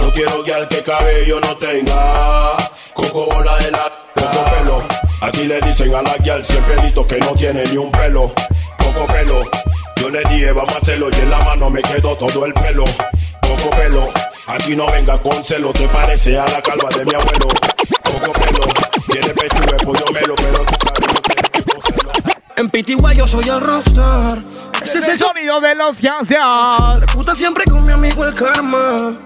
No 0.00 0.12
quiero 0.12 0.42
que 0.44 0.52
al 0.52 0.68
que 0.68 0.82
cabello 0.82 1.40
no 1.40 1.56
tenga. 1.56 2.56
Coco 2.96 3.26
bola 3.26 3.58
de 3.58 3.70
la. 3.70 3.92
Coco 4.14 4.44
pelo. 4.44 4.82
Aquí 5.20 5.44
le 5.44 5.60
dicen 5.60 5.94
a 5.94 6.02
la 6.02 6.16
guial 6.16 6.44
siempre 6.44 6.76
listo 6.82 7.06
que 7.06 7.18
no 7.18 7.32
tiene 7.34 7.64
ni 7.64 7.76
un 7.76 7.90
pelo. 7.90 8.32
Coco 8.78 9.06
pelo. 9.12 9.42
Yo 9.96 10.08
le 10.10 10.20
dije 10.30 10.52
vamos 10.52 10.74
a 10.74 10.78
hacerlo 10.78 11.08
y 11.12 11.20
en 11.20 11.30
la 11.30 11.38
mano 11.40 11.70
me 11.70 11.82
quedó 11.82 12.16
todo 12.16 12.46
el 12.46 12.54
pelo. 12.54 12.84
Coco 13.42 13.70
pelo. 13.76 14.08
Aquí 14.46 14.74
no 14.74 14.86
venga 14.90 15.18
con 15.18 15.44
celo, 15.44 15.72
te 15.72 15.86
parece 15.88 16.38
a 16.38 16.46
la 16.46 16.62
calva 16.62 16.88
de 16.96 17.04
mi 17.04 17.14
abuelo. 17.14 17.48
Coco 18.02 18.32
pelo. 18.32 18.60
Tiene 19.10 19.28
pechuga, 19.28 19.76
pollo 19.84 20.04
melo, 20.12 20.34
pero 20.36 20.64
tu 20.64 20.78
coserlo. 21.74 22.12
En 22.56 22.70
PTY 22.70 23.16
yo 23.16 23.26
soy 23.26 23.48
el 23.48 23.60
rockstar. 23.60 24.42
Este 24.82 24.98
es 24.98 25.08
el 25.08 25.18
sonido 25.18 25.60
de 25.60 25.74
los 25.74 25.96
Kansas. 25.98 27.04
Puta 27.12 27.34
siempre 27.34 27.64
con 27.64 27.84
mi 27.84 27.92
amigo 27.92 28.24
el 28.24 28.34
karma. 28.34 29.16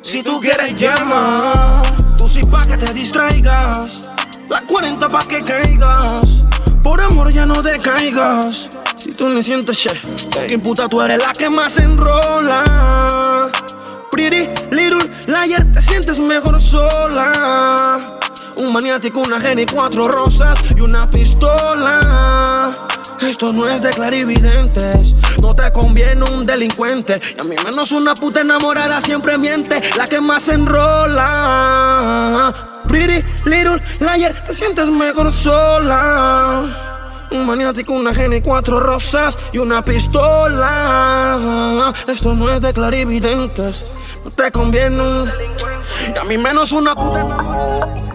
Si 0.00 0.22
tú 0.22 0.40
quieres 0.40 0.76
llama, 0.76 1.82
tú 2.16 2.28
sí 2.28 2.40
pa' 2.42 2.66
que 2.66 2.76
te 2.76 2.92
distraigas. 2.92 4.10
La 4.48 4.60
40 4.62 5.08
pa' 5.08 5.26
que 5.26 5.42
caigas. 5.42 6.44
Por 6.82 7.00
amor 7.00 7.32
ya 7.32 7.46
no 7.46 7.62
decaigas. 7.62 8.68
Si 8.96 9.12
tú 9.12 9.28
ni 9.28 9.42
sientes 9.42 9.78
che, 9.78 9.90
fucking 9.90 10.60
puta, 10.60 10.88
tú 10.88 11.00
eres 11.00 11.18
la 11.18 11.32
que 11.32 11.48
más 11.50 11.76
enrola. 11.78 13.50
Pretty 14.10 14.48
little 14.70 15.10
liar, 15.26 15.64
te 15.72 15.80
sientes 15.80 16.18
mejor 16.18 16.60
sola. 16.60 18.04
Un 18.56 18.72
maniático, 18.72 19.20
una 19.20 19.40
geni, 19.40 19.66
cuatro 19.66 20.06
rosas 20.06 20.58
y 20.76 20.80
una 20.80 21.10
pistola. 21.10 22.72
Esto 23.20 23.52
no 23.52 23.68
es 23.68 23.82
de 23.82 23.90
clarividentes, 23.90 25.14
no 25.40 25.54
te 25.54 25.72
conviene 25.72 26.22
un 26.30 26.46
delincuente. 26.46 27.20
Y 27.36 27.40
a 27.40 27.44
mí 27.44 27.56
menos 27.64 27.90
una 27.90 28.14
puta 28.14 28.42
enamorada 28.42 29.00
siempre 29.00 29.36
miente, 29.38 29.80
la 29.96 30.06
que 30.06 30.20
más 30.20 30.48
enrola. 30.48 31.22
Pretty 32.86 33.24
little 33.44 33.82
liar, 33.98 34.34
te 34.44 34.52
sientes 34.52 34.88
mejor 34.90 35.32
sola. 35.32 37.26
Un 37.32 37.46
maniático, 37.46 37.94
una 37.94 38.14
geni, 38.14 38.40
cuatro 38.40 38.78
rosas 38.78 39.36
y 39.52 39.58
una 39.58 39.84
pistola. 39.84 41.42
Esto 42.06 42.34
no 42.34 42.48
es 42.50 42.60
de 42.60 42.72
clarividentes, 42.72 43.84
no 44.24 44.30
te 44.30 44.52
conviene 44.52 45.02
un. 45.02 45.28
Y 46.14 46.18
a 46.18 46.22
mí 46.24 46.38
menos 46.38 46.70
una 46.70 46.94
puta 46.94 47.20
enamorada. 47.22 48.13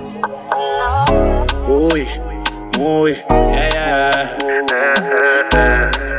Uy, 1.67 2.07
muy, 2.77 3.13
yeah, 3.51 3.69
yeah. 3.69 4.39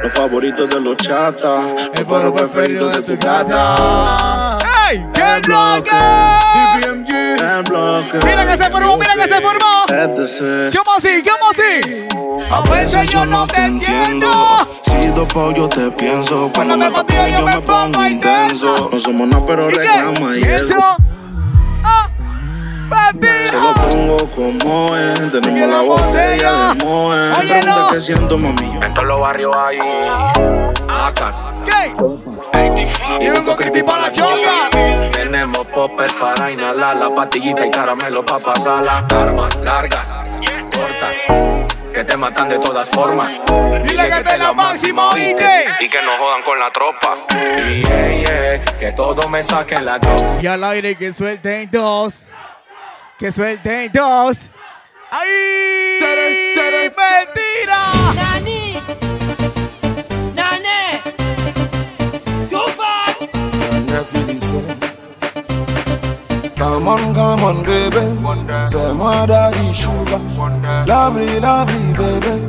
Los 0.03 0.13
favoritos 0.13 0.69
de 0.69 0.81
los 0.81 0.97
chatas, 0.99 1.65
el 1.95 2.07
perro 2.07 2.35
preferido 2.35 2.91
de 2.91 3.03
tu 3.03 3.17
gata. 3.17 4.59
¡Ey! 4.91 5.07
¡Qué 5.15 5.41
bloque! 5.47 5.91
DPMG, 6.55 7.13
en 7.43 7.65
bloque. 7.65 8.19
Mira 8.27 8.47
que 8.47 8.63
se 8.63 8.71
formó, 8.71 8.97
mira 8.99 9.15
que 9.15 9.29
se 9.29 9.41
formó. 9.41 9.85
¿Cómo 10.77 10.97
así? 10.97 11.23
¿Cómo 11.23 11.51
así? 11.51 12.09
A 12.51 12.61
veces 12.71 13.11
yo 13.11 13.25
no 13.25 13.47
te 13.47 13.65
entiendo. 13.65 14.31
Si 14.83 15.09
dopo 15.09 15.53
yo 15.53 15.69
te 15.69 15.91
pienso. 15.93 16.51
Cuando 16.55 16.77
me 16.77 16.91
pateo 16.91 17.29
yo 17.29 17.47
me 17.47 17.61
pongo 17.61 18.07
intenso. 18.07 18.91
No 18.93 18.99
somos 18.99 19.29
nada, 19.29 19.45
pero 19.47 19.71
reclama 19.71 20.37
y 20.37 20.43
eso. 20.43 20.97
Se 23.45 23.57
lo 23.57 23.75
pongo 23.75 24.17
como 24.31 24.97
es. 24.97 25.33
Tenemos 25.33 25.69
la 25.69 25.83
botella 25.83 26.53
de 26.53 26.85
Moe. 26.85 27.35
Se 27.35 27.43
pregunta 27.43 27.89
qué 27.91 28.01
siento, 28.01 28.39
mami. 28.39 28.79
En 28.83 28.95
todos 28.95 29.09
los 29.09 29.21
barrios 29.21 29.55
hay 29.57 29.79
acas. 30.89 31.45
Y 33.21 33.29
vengo 33.29 33.57
creepy 33.57 33.83
para 33.83 34.03
la 34.03 34.13
choca. 34.13 34.71
Tenemos 35.11 35.67
popper 35.67 36.11
para 36.19 36.51
inhalar 36.51 36.97
la 36.97 37.15
pastillita 37.15 37.67
y 37.67 37.71
caramelo 37.71 38.25
para 38.25 38.45
pasarla. 38.45 39.07
Armas 39.15 39.57
largas, 39.57 40.09
cortas, 40.75 41.17
que 41.93 42.05
te 42.05 42.17
matan 42.17 42.49
de 42.49 42.59
todas 42.61 42.89
formas. 42.89 43.41
Dile 43.85 44.09
que 44.09 44.23
te 44.23 44.39
la 44.39 44.53
máxima, 44.53 45.11
oíste. 45.11 45.65
Y 45.81 45.89
que 45.89 46.03
no 46.03 46.17
jodan 46.17 46.43
con 46.43 46.59
la 46.59 46.71
tropa. 46.71 47.17
Y 47.69 47.83
yeah, 47.83 48.13
yeah, 48.13 48.65
que 48.79 48.93
todo 48.93 49.29
me 49.29 49.43
saquen 49.43 49.85
la 49.85 49.99
droga. 49.99 50.39
Y 50.41 50.47
al 50.47 50.63
aire 50.63 50.97
que 50.97 51.13
suelten 51.13 51.69
dos. 51.73 52.25
Que 53.21 53.31
suelten 53.31 53.93
dos. 53.93 54.39
¡Ay! 55.11 55.29
¡Mentira! 56.97 57.83
Nani. 58.15 58.81
Nane. 60.35 61.03
Tufa. 62.49 62.95
Come 66.57 66.89
on, 66.89 67.15
come 67.15 67.45
on, 67.45 67.63
baby. 67.63 68.17
Say 68.71 68.95
my 68.95 69.27
daddy 69.27 69.75
sugar. 69.75 70.19
Lovely, 70.87 71.41
lovely, 71.41 71.93
baby. 71.93 72.49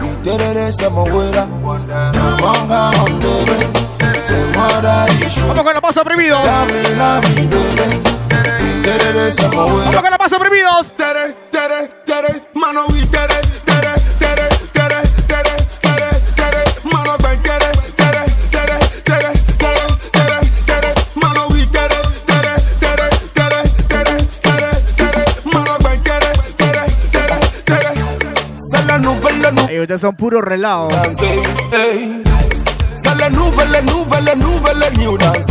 We 0.00 0.08
did 0.22 0.40
it. 0.40 0.78
Come 0.80 0.96
on, 0.96 1.86
come 1.86 3.00
on, 3.02 3.20
baby. 3.20 3.58
Daddy 4.80 5.28
sugar. 5.28 5.62
Vamos 5.62 5.94
con. 5.94 6.16
Lovely, 6.46 6.94
lovely, 6.96 7.46
baby. 7.48 8.15
Vamos 8.86 10.00
con 10.00 10.16
pasos 10.16 10.38
prohibidos. 10.38 10.92
Tere, 10.96 11.34
tere, 11.50 11.88
tere, 12.04 12.42
mano, 12.54 12.86
we 12.86 13.04
tere, 13.06 13.40
tere, 13.64 13.92
tere, 14.20 14.48
tere, 14.72 15.00
tere, 15.26 15.56
tere, 15.80 16.08
tere, 16.36 16.64
mano, 16.84 17.16
tere, 17.42 17.72
tere, 17.96 18.24
tere, 18.52 18.78
tere, 19.02 19.32
tere, 19.58 19.88
tere, 20.12 20.38
tere, 20.66 20.94
mano, 21.16 21.48
we 21.48 21.66
tere, 21.66 22.00
tere, 22.26 22.54
tere, 22.78 23.10
tere, 23.34 23.60
tere, 23.88 24.14
tere, 24.38 24.82
tere, 24.94 25.24
mano, 25.52 25.76
tere, 26.04 26.30
tere, 26.56 26.86
tere, 27.10 27.38
tere. 27.64 27.90
La 28.86 28.98
nouvelle, 28.98 29.50
nouvelle. 29.50 29.68
Ey, 29.68 29.80
ustedes 29.80 30.00
son 30.00 30.14
puros. 30.14 30.44
C'est 32.94 33.18
la 33.18 33.30
nouvelle 33.30 33.82
new 34.96 35.18
dance. 35.18 35.50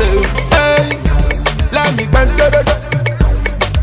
Hey. 0.52 0.98
Let 1.74 1.96
me 1.98 2.08
bend, 2.08 2.95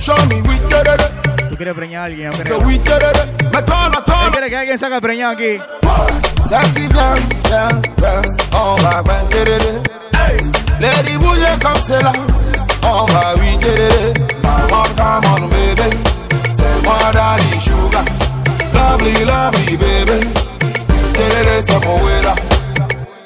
Show 0.02 0.16
me 0.26 0.42
we 0.42 0.58
get 0.68 0.84
it. 0.88 1.48
Tú 1.48 1.56
quieres 1.56 1.74
preñar 1.74 2.02
a 2.02 2.04
alguien, 2.06 2.32
yo. 2.32 2.44
So 2.44 2.58
we 2.66 2.76
get 2.78 3.02
it. 3.02 3.42
Me 3.52 3.62
tola, 3.62 4.02
tola. 4.04 4.30
¿Quieres 4.32 4.50
que 4.50 4.56
alguien 4.56 4.76
saca 4.76 5.00
preñado 5.00 5.34
aquí? 5.34 5.58
Sexy 6.48 6.88
girl, 6.88 7.20
girl, 7.48 7.80
girl. 7.98 8.22
Oh 8.52 8.76
my 8.78 9.00
man, 9.06 9.28
get 9.30 9.46
it. 9.46 9.88
Hey. 10.12 10.38
Lady, 10.80 11.16
will 11.18 11.38
you 11.38 11.56
come 11.60 11.80
sit 11.82 12.02
down? 12.02 12.26
Oh 12.82 13.06
my, 13.12 13.34
we 13.38 13.56
get 13.62 13.78
it. 13.78 14.42
My 14.42 14.66
one 14.72 14.94
come 14.96 15.24
on, 15.24 15.48
baby. 15.48 15.88
Say 16.52 16.80
what 16.82 17.14
I 17.14 17.38
sugar. 17.60 18.04
Lovely, 18.74 19.24
lovely, 19.24 19.76
baby. 19.76 20.18
Get 21.14 21.32
it, 21.38 21.46
it's 21.58 21.70
a 21.70 21.78
poeta. 21.78 22.34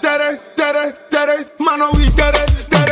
Get 0.02 0.20
it, 0.20 0.40
get 0.58 0.76
it, 0.76 1.10
get 1.10 1.28
it. 1.30 1.58
Mano, 1.58 1.90
we 1.94 2.04
get 2.10 2.34
it, 2.34 2.70
get 2.70 2.82
it. 2.82 2.85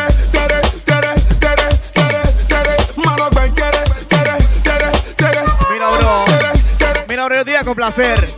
Complacer. 7.75 8.31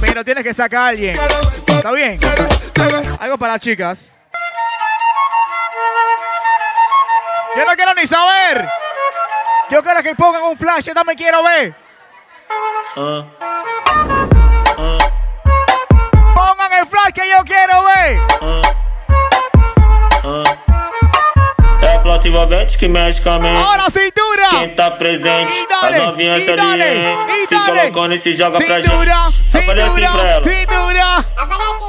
Pero 0.00 0.24
tienes 0.24 0.44
que 0.44 0.54
sacar 0.54 0.78
a 0.78 0.86
alguien. 0.86 1.18
¿Está 1.66 1.90
bien? 1.90 2.20
Algo 3.18 3.36
para 3.36 3.54
las 3.54 3.60
chicas. 3.60 4.12
Yo 7.56 7.64
no 7.66 7.72
quiero 7.74 7.92
ni 7.94 8.06
saber. 8.06 8.68
Yo 9.68 9.82
quiero 9.82 10.00
que 10.00 10.14
pongan 10.14 10.44
un 10.44 10.56
flash. 10.56 10.84
Yo 10.84 10.94
también 10.94 11.18
quiero 11.18 11.42
ver. 11.42 11.74
Pongan 16.36 16.72
el 16.72 16.86
flash 16.86 17.12
que 17.12 17.28
yo 17.28 17.38
quiero 17.44 17.82
ver. 17.82 18.20
moto 22.20 22.28
envolvente 22.28 22.76
que 22.78 22.86
mexe 22.88 23.20
com 23.20 23.28
a 23.30 23.38
mente. 23.38 23.56
Ora, 23.56 23.84
cintura! 23.90 24.48
Quem 24.50 24.68
tá 24.74 24.90
presente, 24.90 25.66
as 25.82 25.96
novinhas 25.96 26.46
ali, 26.48 26.56
dale, 26.56 26.84
se 27.48 27.58
colocando 27.64 28.14
e 28.14 28.18
se 28.18 28.32
joga 28.32 28.58
cintura, 28.58 28.74
pra 28.74 28.82
gente. 28.82 28.90
Cintura, 29.50 29.54
eu 29.54 29.64
falei 29.64 29.84
assim 29.84 30.00
pra 30.18 30.30
ela. 30.30 30.42
Cintura! 30.42 31.26
Eu 31.36 31.46
falei. 31.46 31.66
Assim 31.66 31.80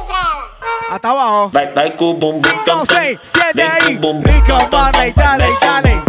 ah, 0.90 0.98
tá 0.98 1.14
bom. 1.14 1.48
Vai, 1.48 1.72
vai 1.72 1.90
com 1.92 2.10
o 2.10 2.14
bumbum. 2.14 2.42
Então, 2.62 2.84
sei, 2.84 3.18
cede 3.22 3.62
aí. 3.62 3.96
Brinca, 3.96 4.58
dale, 4.70 5.12
dale, 5.12 5.46
dale. 5.60 6.02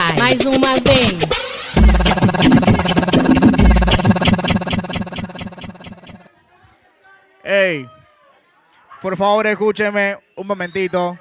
Vai. 0.00 0.16
Mais 0.18 0.40
uma 0.46 0.74
vez. 0.80 1.12
Hey, 7.44 7.86
por 9.02 9.14
favor 9.14 9.46
escúcheme 9.46 10.16
un 10.36 10.46
momentito. 10.46 11.18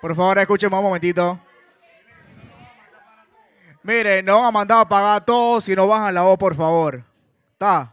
Por 0.00 0.14
favor 0.14 0.38
escúcheme 0.38 0.76
un 0.76 0.84
momentito. 0.84 1.40
Mire, 3.82 4.22
no 4.22 4.38
van 4.38 4.44
a 4.44 4.50
mandar 4.52 4.80
a 4.82 4.88
pagar 4.88 5.24
todo 5.24 5.60
si 5.60 5.74
no 5.74 5.88
bajan 5.88 6.14
la 6.14 6.22
voz, 6.22 6.38
por 6.38 6.54
favor. 6.54 7.02
Está. 7.54 7.92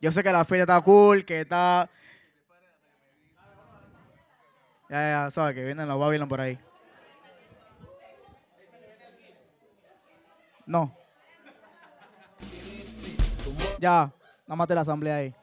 Yo 0.00 0.10
sé 0.10 0.24
que 0.24 0.32
la 0.32 0.44
feria 0.44 0.62
está 0.62 0.80
cool, 0.80 1.24
que 1.24 1.42
está... 1.42 1.88
Ya, 4.90 5.24
ya, 5.26 5.30
sabes 5.30 5.54
que 5.54 5.64
vienen 5.64 5.86
los 5.86 6.00
Babylon 6.00 6.28
por 6.28 6.40
ahí. 6.40 6.58
No. 10.66 10.96
Ya, 13.78 14.12
nada 14.46 14.56
más 14.56 14.68
la 14.74 14.80
asamblea 14.82 15.16
ahí. 15.16 15.34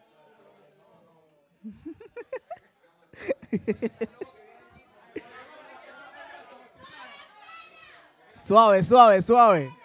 suave, 8.46 8.84
suave, 8.84 9.22
suave. 9.22 9.79